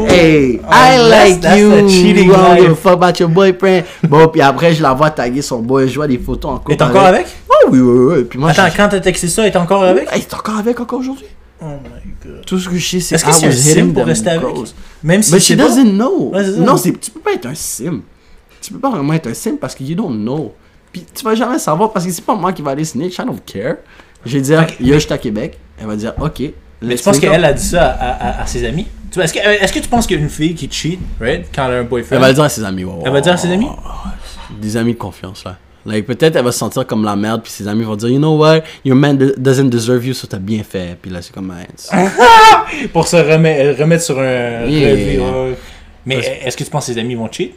Hey, 0.10 0.62
I 0.70 0.98
that's- 0.98 1.10
like 1.10 1.42
that's 1.42 1.60
you. 1.60 1.70
the 1.72 1.90
cheating 1.90 2.30
I 2.30 2.34
don't 2.34 2.58
give 2.62 2.72
a 2.72 2.76
fuck 2.76 2.94
about 2.94 3.20
your 3.20 3.30
boyfriend? 3.30 3.84
Bon, 4.08 4.28
puis 4.28 4.42
après, 4.42 4.74
je 4.74 4.82
la 4.82 4.94
vois 4.94 5.10
taguer 5.10 5.42
son 5.42 5.60
boy. 5.60 5.88
Je 5.90 5.96
vois 5.96 6.08
des 6.08 6.18
photos 6.18 6.52
en 6.52 6.58
couple. 6.60 6.78
T'es 6.78 6.84
encore 6.84 7.04
avec? 7.06 7.26
Oh, 7.50 7.68
oui, 7.72 7.80
oui, 7.80 8.14
oui. 8.16 8.24
Puis 8.30 8.40
moi, 8.40 8.52
Attends, 8.52 8.68
je... 8.72 8.78
quand 8.78 8.88
t'as 8.90 9.00
texté 9.02 9.28
ça, 9.28 9.50
t'es 9.50 9.58
encore 9.58 9.84
avec? 9.84 10.08
Hey, 10.12 10.22
t'es 10.24 10.36
encore 10.36 10.58
avec 10.58 10.80
encore 10.80 11.00
aujourd'hui? 11.00 11.26
Oh 11.62 11.66
my 11.66 12.14
god. 12.26 12.46
Tout 12.46 12.58
ce 12.60 12.70
que 12.70 12.78
je 12.78 12.88
sais, 12.90 13.00
c'est 13.00 13.16
Est-ce 13.16 13.26
que 13.26 13.32
c'est 13.34 13.46
un 13.46 13.50
was 13.50 13.56
sim 13.56 13.70
hitting 13.72 13.88
pour 13.94 14.02
them 14.04 14.10
rester 14.10 14.30
avec? 14.30 14.56
girls. 14.56 14.70
Même 15.04 15.22
si 15.24 15.32
But 15.32 15.42
she 15.42 15.50
pas- 15.58 15.64
doesn't 15.68 15.92
know. 15.94 16.32
Ouais, 16.34 16.48
non, 16.58 16.78
c'est, 16.78 16.98
tu 17.00 17.12
peux 17.12 17.20
pas 17.20 17.34
être 17.34 17.46
un 17.48 17.56
sim. 17.56 18.02
Tu 18.62 18.74
peux 18.74 18.80
pas 18.80 18.90
vraiment 18.90 19.14
être 19.14 19.28
un 19.28 19.34
sim 19.34 19.58
parce 19.60 19.76
que 19.76 19.84
you 19.84 19.96
don't 19.96 20.16
know. 20.16 20.54
Puis 20.92 21.06
tu 21.14 21.24
vas 21.24 21.36
jamais 21.36 21.60
savoir 21.60 21.92
parce 21.92 22.06
que 22.06 22.12
c'est 22.12 22.24
pas 22.26 22.36
moi 22.36 22.52
qui 22.54 22.62
va 22.62 22.72
aller 22.72 22.84
snitch. 22.86 23.16
I 23.20 23.24
don't 23.26 23.40
care. 23.46 23.76
Je 24.26 24.34
vais 24.38 24.42
dire, 24.42 24.66
yo, 24.80 24.96
je 24.96 25.00
suis 25.00 25.14
à 25.14 25.18
Québec. 25.18 25.58
Elle 25.80 25.88
va 25.88 25.96
dire, 25.96 26.14
ok. 26.20 26.42
Mais 26.82 26.96
tu 26.96 27.04
penses 27.04 27.20
qu'elle 27.20 27.44
a 27.46 27.54
dit 27.54 27.64
ça 27.66 27.88
à, 27.90 28.10
à- 28.40 28.42
à 28.44 28.46
ses 28.48 28.66
amis? 28.66 28.88
Tu 29.12 29.16
vois, 29.16 29.24
Est-ce 29.26 29.34
que, 29.34 29.40
est-ce 29.40 29.74
que 29.74 29.80
tu 29.80 29.88
penses 29.90 30.08
qu'une 30.08 30.30
fille 30.30 30.54
qui 30.56 30.70
cheat, 30.72 31.00
right, 31.20 31.46
quand 31.54 31.66
elle 31.68 31.74
a 31.74 31.78
un 31.80 31.84
boyfriend, 31.84 32.16
Elle 32.18 32.22
va 32.22 32.28
le 32.30 32.34
dire 32.36 32.44
à 32.44 32.50
ses 32.50 32.64
amis. 32.64 32.84
ouais, 32.86 32.94
Elle 33.06 33.12
va 33.12 33.18
le 33.18 33.22
dire 33.24 33.34
à 33.34 33.38
ses 33.38 33.52
amis? 33.52 33.68
Des 34.62 34.78
amis 34.78 34.94
de 34.94 34.98
confiance, 35.00 35.44
là. 35.44 35.58
Like, 35.86 36.06
peut-être 36.06 36.36
elle 36.36 36.44
va 36.44 36.52
se 36.52 36.60
sentir 36.60 36.86
comme 36.86 37.04
la 37.04 37.16
merde, 37.16 37.42
puis 37.42 37.52
ses 37.52 37.68
amis 37.68 37.84
vont 37.84 37.96
dire, 37.96 38.10
you 38.10 38.18
know 38.18 38.38
what, 38.38 38.62
your 38.84 38.96
man 38.96 39.18
doesn't 39.38 39.70
deserve 39.70 40.06
you, 40.06 40.14
so 40.14 40.28
t'as 40.28 40.38
bien 40.38 40.64
fait. 40.64 40.98
Puis 41.02 41.10
là, 41.10 41.22
c'est 41.22 41.34
comme, 41.34 41.54
pour 42.94 43.08
se 43.08 43.16
remettre, 43.16 43.80
remettre 43.82 44.04
sur 44.04 44.20
un 44.20 44.66
Yeah. 44.66 45.56
Mais 46.06 46.16
est-ce 46.44 46.58
que 46.58 46.64
tu 46.64 46.70
penses 46.70 46.88
que 46.88 46.94
ses 46.94 47.00
amis 47.00 47.16
vont 47.16 47.32
cheat? 47.32 47.54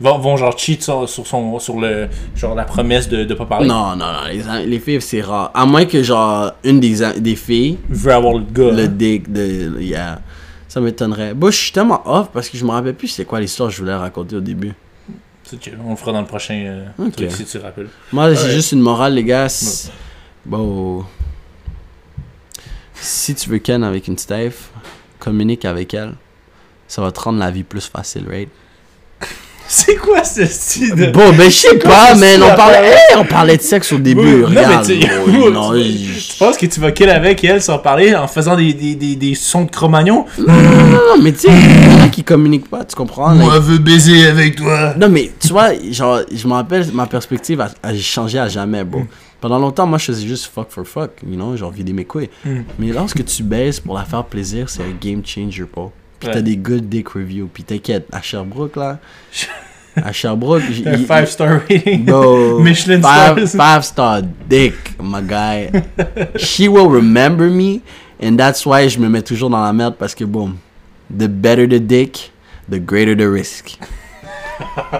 Vont, 0.00 0.18
vont 0.18 0.36
genre 0.36 0.58
cheat 0.58 0.82
sur, 0.82 1.08
sur, 1.08 1.26
son, 1.26 1.58
sur 1.58 1.78
le, 1.80 2.08
genre 2.34 2.54
la 2.54 2.64
promesse 2.64 3.08
de, 3.08 3.24
de 3.24 3.34
pas 3.34 3.46
parler? 3.46 3.66
non, 3.68 3.94
non, 3.96 4.06
non, 4.06 4.58
les, 4.58 4.66
les 4.66 4.78
filles, 4.78 5.00
c'est 5.00 5.20
rare. 5.20 5.50
À 5.54 5.64
moins 5.64 5.84
que, 5.86 6.02
genre, 6.02 6.52
une 6.64 6.80
des, 6.80 6.96
des 7.18 7.36
filles 7.36 7.78
Veut 7.88 8.12
avoir 8.12 8.34
le 8.34 8.44
gars. 8.52 8.70
le 8.72 8.84
hein. 8.84 8.88
dick 8.88 9.32
de 9.32 9.80
yeah 9.80 10.20
ça 10.74 10.80
m'étonnerait 10.80 11.34
bon 11.34 11.52
je 11.52 11.56
suis 11.56 11.70
tellement 11.70 12.02
off 12.04 12.30
parce 12.32 12.48
que 12.48 12.58
je 12.58 12.64
me 12.64 12.70
rappelle 12.72 12.94
plus 12.94 13.06
c'est 13.06 13.24
quoi 13.24 13.38
l'histoire 13.38 13.68
que 13.68 13.76
je 13.76 13.80
voulais 13.80 13.94
raconter 13.94 14.34
au 14.34 14.40
début. 14.40 14.72
On 15.84 15.90
le 15.90 15.96
fera 15.96 16.12
dans 16.12 16.20
le 16.20 16.26
prochain 16.26 16.54
euh, 16.98 17.10
truc 17.10 17.30
si 17.30 17.44
tu 17.44 17.58
te 17.58 17.58
rappelles. 17.58 17.88
moi 18.12 18.32
j'ai 18.34 18.42
Ouais. 18.44 18.50
juste 18.54 18.72
une 18.72 18.80
morale 18.80 19.14
les 19.14 19.24
gars. 19.24 19.48
C'est- 19.48 19.90
bon 20.46 21.04
si 22.94 23.34
tu 23.34 23.50
veux 23.50 23.58
ken 23.58 23.84
avec 23.84 24.08
une 24.08 24.16
Steph 24.18 24.70
communique 25.18 25.64
avec 25.64 25.92
elle. 25.94 26.14
Ça 26.88 27.02
va 27.02 27.12
te 27.12 27.20
rendre 27.20 27.38
la 27.38 27.50
vie 27.50 27.62
plus 27.64 27.86
facile 27.86 28.26
right? 28.28 28.48
C'est 29.76 29.96
quoi 29.96 30.22
ce 30.22 30.44
style 30.46 31.10
bon 31.12 31.32
ben 31.36 31.50
je 31.50 31.56
sais 31.56 31.78
pas 31.78 32.14
man 32.14 32.40
on 32.44 32.54
parlait 32.54 32.86
hey, 32.90 33.16
on 33.18 33.24
parlait 33.24 33.56
de 33.56 33.62
sexe 33.62 33.92
au 33.92 33.98
début 33.98 34.20
non, 34.42 34.46
regarde 34.46 34.86
mais 34.88 34.98
tu, 35.00 35.06
bro, 35.38 35.50
non, 35.58 35.72
tu- 35.72 35.82
je- 35.82 36.30
tu 36.32 36.36
penses 36.38 36.56
que 36.56 36.66
tu 36.66 36.78
vas 36.78 36.92
kill 36.92 37.10
avec 37.10 37.42
elle 37.42 37.60
sans 37.60 37.78
parler 37.78 38.14
en 38.14 38.28
faisant 38.28 38.56
des, 38.56 38.72
des, 38.72 38.94
des, 38.94 39.16
des 39.16 39.34
sons 39.34 39.64
de 39.64 39.70
Cro-Magnon? 39.70 40.26
non, 40.38 40.46
non, 40.46 40.92
non, 41.16 41.22
mais 41.22 41.32
tu 41.32 41.40
sais 41.48 41.50
qui 42.12 42.22
communiquent 42.22 42.70
pas 42.70 42.84
tu 42.84 42.94
comprends 42.94 43.32
like- 43.32 43.48
veux 43.62 43.78
baiser 43.78 44.26
avec 44.26 44.56
toi. 44.56 44.94
Non, 44.96 45.08
mais 45.08 45.32
tu 45.40 45.48
vois, 45.48 45.70
genre, 45.90 46.20
je 46.32 46.46
me 46.46 46.52
rappelle, 46.52 46.86
ma 46.92 47.06
perspective 47.06 47.60
a, 47.60 47.70
a 47.82 47.94
changé 47.96 48.38
à 48.38 48.48
jamais, 48.48 48.84
bro. 48.84 49.02
Pendant 49.40 49.58
longtemps, 49.58 49.86
moi, 49.86 49.98
je 49.98 50.04
faisais 50.06 50.26
juste 50.26 50.50
fuck 50.54 50.68
for 50.70 50.86
fuck, 50.86 51.10
you 51.28 51.34
know, 51.34 51.56
genre 51.56 51.72
vider 51.72 51.92
mes 51.92 52.04
couilles. 52.04 52.30
Mm. 52.44 52.50
Mais 52.78 52.86
lorsque 52.92 53.24
tu 53.24 53.42
baises 53.42 53.80
pour 53.80 53.96
la 53.96 54.04
faire 54.04 54.24
plaisir, 54.24 54.68
c'est 54.68 54.82
un 54.82 54.94
game 55.00 55.22
changer, 55.26 55.64
bro. 55.70 55.90
Puis 56.24 56.32
t'as 56.32 56.40
des 56.42 56.56
good 56.56 56.88
dick 56.88 57.08
reviews. 57.10 57.48
Puis 57.52 57.62
t'inquiète, 57.64 58.06
à 58.12 58.20
Sherbrooke, 58.22 58.76
là, 58.76 58.98
à 59.96 60.12
Sherbrooke, 60.12 60.62
j'ai- 60.70 60.86
Un 60.88 60.94
il- 60.94 61.06
5 61.06 61.26
star 61.28 61.60
rating. 61.68 62.04
Bro, 62.04 62.58
Michelin 62.62 63.00
five, 63.00 63.46
stars. 63.46 63.74
five 63.74 63.84
star 63.84 64.22
dick, 64.48 64.74
my 65.02 65.20
guy. 65.22 65.70
She 66.36 66.68
will 66.68 66.88
remember 66.88 67.48
me, 67.50 67.80
and 68.22 68.36
that's 68.36 68.64
why 68.66 68.88
je 68.88 68.98
me 68.98 69.08
mets 69.08 69.22
toujours 69.22 69.50
dans 69.50 69.62
la 69.62 69.72
merde 69.72 69.94
parce 69.98 70.14
que, 70.14 70.24
boom, 70.24 70.56
the 71.10 71.28
better 71.28 71.66
the 71.68 71.80
dick, 71.80 72.32
the 72.70 72.78
greater 72.78 73.16
the 73.16 73.28
risk. 73.30 73.76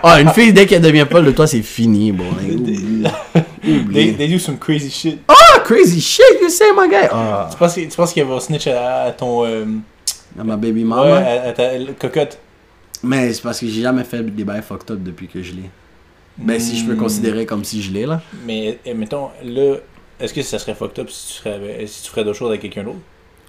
Ah, 0.02 0.20
une 0.20 0.30
fille, 0.30 0.52
dès 0.52 0.66
qu'elle 0.66 0.82
devient 0.82 1.06
folle 1.08 1.26
de 1.26 1.30
toi, 1.30 1.46
c'est 1.46 1.62
fini, 1.62 2.10
bon. 2.10 2.24
They, 3.92 4.12
they 4.12 4.26
do 4.28 4.36
some 4.38 4.58
crazy 4.58 4.90
shit. 4.90 5.20
Ah, 5.28 5.60
crazy 5.64 6.00
shit, 6.00 6.40
you 6.42 6.50
say, 6.50 6.72
my 6.76 6.88
guy. 6.88 7.06
Ah, 7.10 7.48
Tu 7.50 7.56
penses, 7.56 7.74
tu 7.74 7.86
penses 7.96 8.12
qu'elle 8.12 8.26
va 8.26 8.40
snitch 8.40 8.66
à, 8.66 9.04
à 9.04 9.12
ton. 9.12 9.44
euh, 9.46 9.64
ma 10.42 10.56
baby 10.56 10.80
ouais, 10.82 10.84
mama. 10.88 11.16
à 11.18 11.52
ta 11.52 11.78
la 11.78 11.92
cocotte? 11.92 12.38
Mais 13.02 13.32
c'est 13.32 13.42
parce 13.42 13.60
que 13.60 13.66
j'ai 13.68 13.82
jamais 13.82 14.04
fait 14.04 14.22
des 14.22 14.44
bails 14.44 14.62
fucked 14.62 14.90
up 14.90 15.02
depuis 15.02 15.28
que 15.28 15.42
je 15.42 15.52
l'ai. 15.52 15.70
Ben, 16.38 16.58
si 16.58 16.76
je 16.78 16.84
peux 16.86 16.96
considérer 16.96 17.46
comme 17.46 17.62
si 17.62 17.80
je 17.82 17.92
l'ai, 17.92 18.06
là. 18.06 18.20
Mais, 18.44 18.78
mettons, 18.96 19.28
là, 19.44 19.76
est-ce 20.18 20.34
que 20.34 20.42
ça 20.42 20.58
serait 20.58 20.74
fucked 20.74 20.98
up 20.98 21.10
si 21.10 21.34
tu 21.34 21.42
ferais, 21.42 21.54
avec- 21.54 21.88
si 21.88 22.02
tu 22.02 22.10
ferais 22.10 22.24
d'autres 22.24 22.38
choses 22.38 22.48
avec 22.48 22.62
quelqu'un 22.62 22.82
d'autre? 22.82 22.98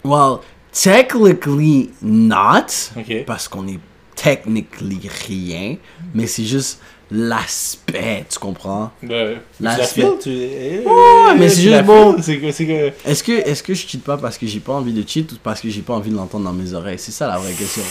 Well, 0.04 0.38
technically 0.72 1.92
not. 2.02 2.92
Ok. 2.98 3.24
parce 3.26 3.48
qu'on 3.48 3.68
est 3.68 3.80
technically 4.16 5.10
rien, 5.28 5.78
mais 6.14 6.28
c'est 6.28 6.44
juste 6.46 6.80
l'aspect, 7.12 8.26
tu 8.30 8.40
comprends? 8.40 8.92
Ouais. 9.04 9.38
La 9.62 9.76
tu 9.76 10.02
eh, 10.28 10.82
Ouais, 10.86 11.36
mais 11.38 11.48
tu 11.48 11.56
c'est 11.56 11.62
juste 11.62 11.84
bon. 11.84 12.16
C'est 12.22 12.38
que. 12.38 12.52
c'est 12.52 12.66
que- 12.66 12.92
Est-ce 13.10 13.24
que, 13.24 13.32
est-ce 13.32 13.64
que 13.64 13.74
je 13.74 13.88
cheat 13.88 14.04
pas 14.04 14.18
parce 14.18 14.38
que 14.38 14.48
j'ai 14.48 14.60
pas 14.60 14.74
envie 14.74 14.94
de 14.94 15.08
cheat 15.08 15.32
ou 15.32 15.36
parce 15.42 15.62
que 15.62 15.70
j'ai 15.70 15.82
pas 15.82 15.94
envie 15.94 16.10
de 16.10 16.16
l'entendre 16.16 16.46
dans 16.46 16.54
mes 16.54 16.74
oreilles? 16.74 17.00
C'est 17.00 17.12
ça 17.12 17.28
la 17.28 17.38
vraie 17.38 17.54
question. 17.54 17.84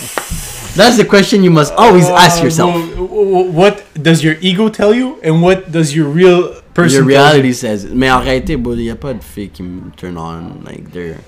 That's 0.77 0.97
the 0.97 1.07
question 1.09 1.43
you 1.43 1.53
must 1.53 1.73
always 1.77 2.07
ask 2.09 2.39
Ah, 2.41 2.45
yourself. 2.45 2.75
What 2.99 3.77
does 3.97 4.23
your 4.23 4.35
ego 4.43 4.69
tell 4.69 4.95
you 4.95 5.17
and 5.25 5.41
what 5.43 5.71
does 5.71 5.95
your 5.95 6.09
real 6.09 6.51
person 6.75 6.99
Your 6.99 7.07
reality 7.07 7.55
says. 7.55 7.87
Mais 7.93 8.11
en 8.11 8.21
réalité, 8.21 8.55
il 8.55 8.77
n'y 8.77 8.91
a 8.91 8.97
pas 8.97 9.15
de 9.15 9.23
filles 9.23 9.51
qui 9.51 9.62
me 9.62 9.91
turn 9.97 10.19
on. 10.19 10.65
Like, 10.67 10.91
they're 10.93 11.19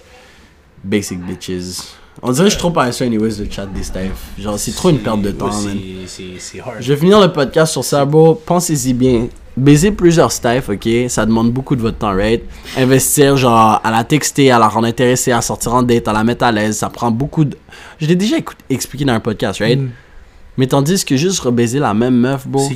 basic 0.82 1.18
bitches. 1.20 1.94
On 2.22 2.32
dirait 2.32 2.44
que 2.44 2.50
je 2.50 2.54
suis 2.54 2.58
trop 2.60 2.70
paresseux, 2.70 3.04
anyways, 3.04 3.36
de 3.36 3.46
chat 3.50 3.66
des 3.66 3.82
staffs. 3.82 4.30
Genre, 4.38 4.58
c'est 4.58 4.72
trop 4.72 4.90
une 4.90 4.98
perte 4.98 5.20
de 5.22 5.30
temps, 5.32 5.46
man. 5.62 5.78
c'est- 6.06 6.60
hard. 6.60 6.76
Je 6.80 6.92
vais 6.92 6.98
finir 6.98 7.20
le 7.20 7.30
podcast 7.32 7.72
sur 7.72 7.84
ça, 7.84 8.04
bro. 8.04 8.34
Pensez-y 8.34 8.94
bien. 8.94 9.28
Baiser 9.56 9.90
plusieurs 9.90 10.32
staffs, 10.32 10.68
ok? 10.68 10.88
Ça 11.08 11.24
demande 11.26 11.50
beaucoup 11.50 11.76
de 11.76 11.80
votre 11.80 11.96
temps, 11.98 12.14
right? 12.14 12.42
Investir, 12.76 13.36
genre, 13.36 13.80
à 13.82 13.90
la 13.90 14.04
texter, 14.04 14.50
à 14.50 14.58
la 14.58 14.68
rendre 14.68 14.86
intéressée, 14.86 15.32
à 15.32 15.40
sortir 15.40 15.74
en 15.74 15.82
date, 15.82 16.08
à 16.08 16.12
la 16.12 16.24
mettre 16.24 16.44
à 16.44 16.52
l'aise, 16.52 16.76
ça 16.78 16.90
prend 16.90 17.10
beaucoup 17.10 17.44
de. 17.44 17.56
Je 18.00 18.06
l'ai 18.06 18.16
déjà 18.16 18.36
expliqué 18.68 19.04
dans 19.04 19.14
un 19.14 19.20
podcast, 19.20 19.60
right? 19.60 19.78
Mm. 19.80 19.88
Mais 20.58 20.66
tandis 20.66 21.04
que 21.04 21.16
juste 21.16 21.40
rebaiser 21.40 21.78
la 21.78 21.92
même 21.92 22.16
meuf, 22.16 22.46
bro, 22.48 22.66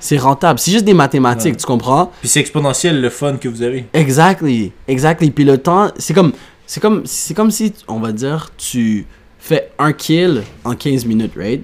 c'est 0.00 0.18
rentable. 0.18 0.58
C'est 0.58 0.70
juste 0.70 0.84
des 0.84 0.92
mathématiques, 0.94 1.52
Ouais. 1.54 1.56
tu 1.58 1.64
comprends? 1.66 2.12
Puis 2.20 2.28
c'est 2.28 2.40
exponentiel 2.40 3.00
le 3.00 3.08
fun 3.08 3.36
que 3.36 3.48
vous 3.48 3.62
avez. 3.62 3.86
Exactly, 3.94 4.72
exactly. 4.86 5.30
Puis 5.30 5.44
le 5.44 5.56
temps, 5.58 5.90
c'est 5.96 6.12
comme, 6.12 6.32
c'est 6.72 6.80
comme, 6.80 7.02
c'est 7.04 7.34
comme 7.34 7.50
si, 7.50 7.74
on 7.86 8.00
va 8.00 8.12
dire, 8.12 8.50
tu 8.56 9.06
fais 9.38 9.72
un 9.78 9.92
kill 9.92 10.40
en 10.64 10.74
15 10.74 11.04
minutes, 11.04 11.32
right? 11.36 11.62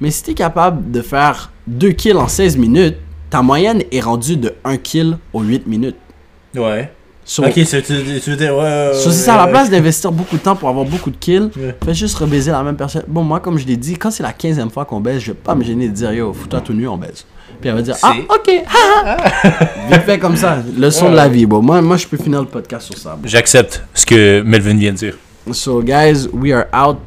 Mais 0.00 0.10
si 0.10 0.22
t'es 0.22 0.32
capable 0.32 0.90
de 0.90 1.02
faire 1.02 1.52
deux 1.66 1.90
kills 1.92 2.16
en 2.16 2.26
16 2.26 2.56
minutes, 2.56 2.96
ta 3.28 3.42
moyenne 3.42 3.82
est 3.92 4.00
rendue 4.00 4.38
de 4.38 4.54
1 4.64 4.78
kill 4.78 5.18
aux 5.34 5.42
8 5.42 5.66
minutes. 5.66 5.96
Ouais. 6.56 6.90
So, 7.26 7.44
ok, 7.44 7.52
tu, 7.52 7.64
tu 7.64 8.30
veux 8.30 8.36
dire, 8.36 8.54
ouais. 8.56 8.62
ouais, 8.62 8.90
so, 8.94 9.10
c'est 9.10 9.24
ça, 9.24 9.34
à 9.34 9.44
la 9.44 9.52
place 9.52 9.68
d'investir 9.68 10.10
beaucoup 10.12 10.38
de 10.38 10.42
temps 10.42 10.56
pour 10.56 10.70
avoir 10.70 10.86
beaucoup 10.86 11.10
de 11.10 11.16
kills, 11.18 11.50
Ouais. 11.54 11.76
fais 11.84 11.92
juste 11.92 12.16
rebaiser 12.16 12.52
la 12.52 12.62
même 12.62 12.76
personne. 12.76 13.04
Bon, 13.06 13.22
moi, 13.22 13.38
comme 13.40 13.58
je 13.58 13.66
l'ai 13.66 13.76
dit, 13.76 13.98
quand 13.98 14.10
c'est 14.10 14.22
la 14.22 14.32
15e 14.32 14.70
fois 14.70 14.86
qu'on 14.86 15.00
baise, 15.00 15.20
je 15.20 15.32
vais 15.32 15.38
pas 15.38 15.54
me 15.54 15.62
gêner 15.62 15.88
de 15.88 15.92
dire 15.94 16.10
yo, 16.10 16.32
fous-toi 16.32 16.62
tout 16.62 16.72
nu, 16.72 16.88
on 16.88 16.96
baise. 16.96 17.26
Puis 17.64 17.70
elle 17.70 17.76
va 17.76 17.80
dire, 17.80 17.96
ah, 18.02 18.12
ok. 18.28 18.46
Vite 19.90 20.02
fait 20.02 20.18
comme 20.18 20.36
ça, 20.36 20.58
leçon 20.76 21.08
de 21.08 21.16
la 21.16 21.28
vie, 21.28 21.46
bon. 21.46 21.62
Moi, 21.62 21.80
moi, 21.80 21.96
je 21.96 22.06
peux 22.06 22.18
finir 22.18 22.42
le 22.42 22.46
podcast 22.46 22.84
sur 22.84 22.98
ça. 22.98 23.16
J'accepte 23.24 23.82
ce 23.94 24.04
que 24.04 24.42
Melvin 24.42 24.76
vient 24.76 24.92
de 24.92 24.98
dire. 24.98 25.14
So, 25.50 25.80
guys, 25.80 26.28
we 26.30 26.52
are 26.52 26.66
out. 26.74 26.98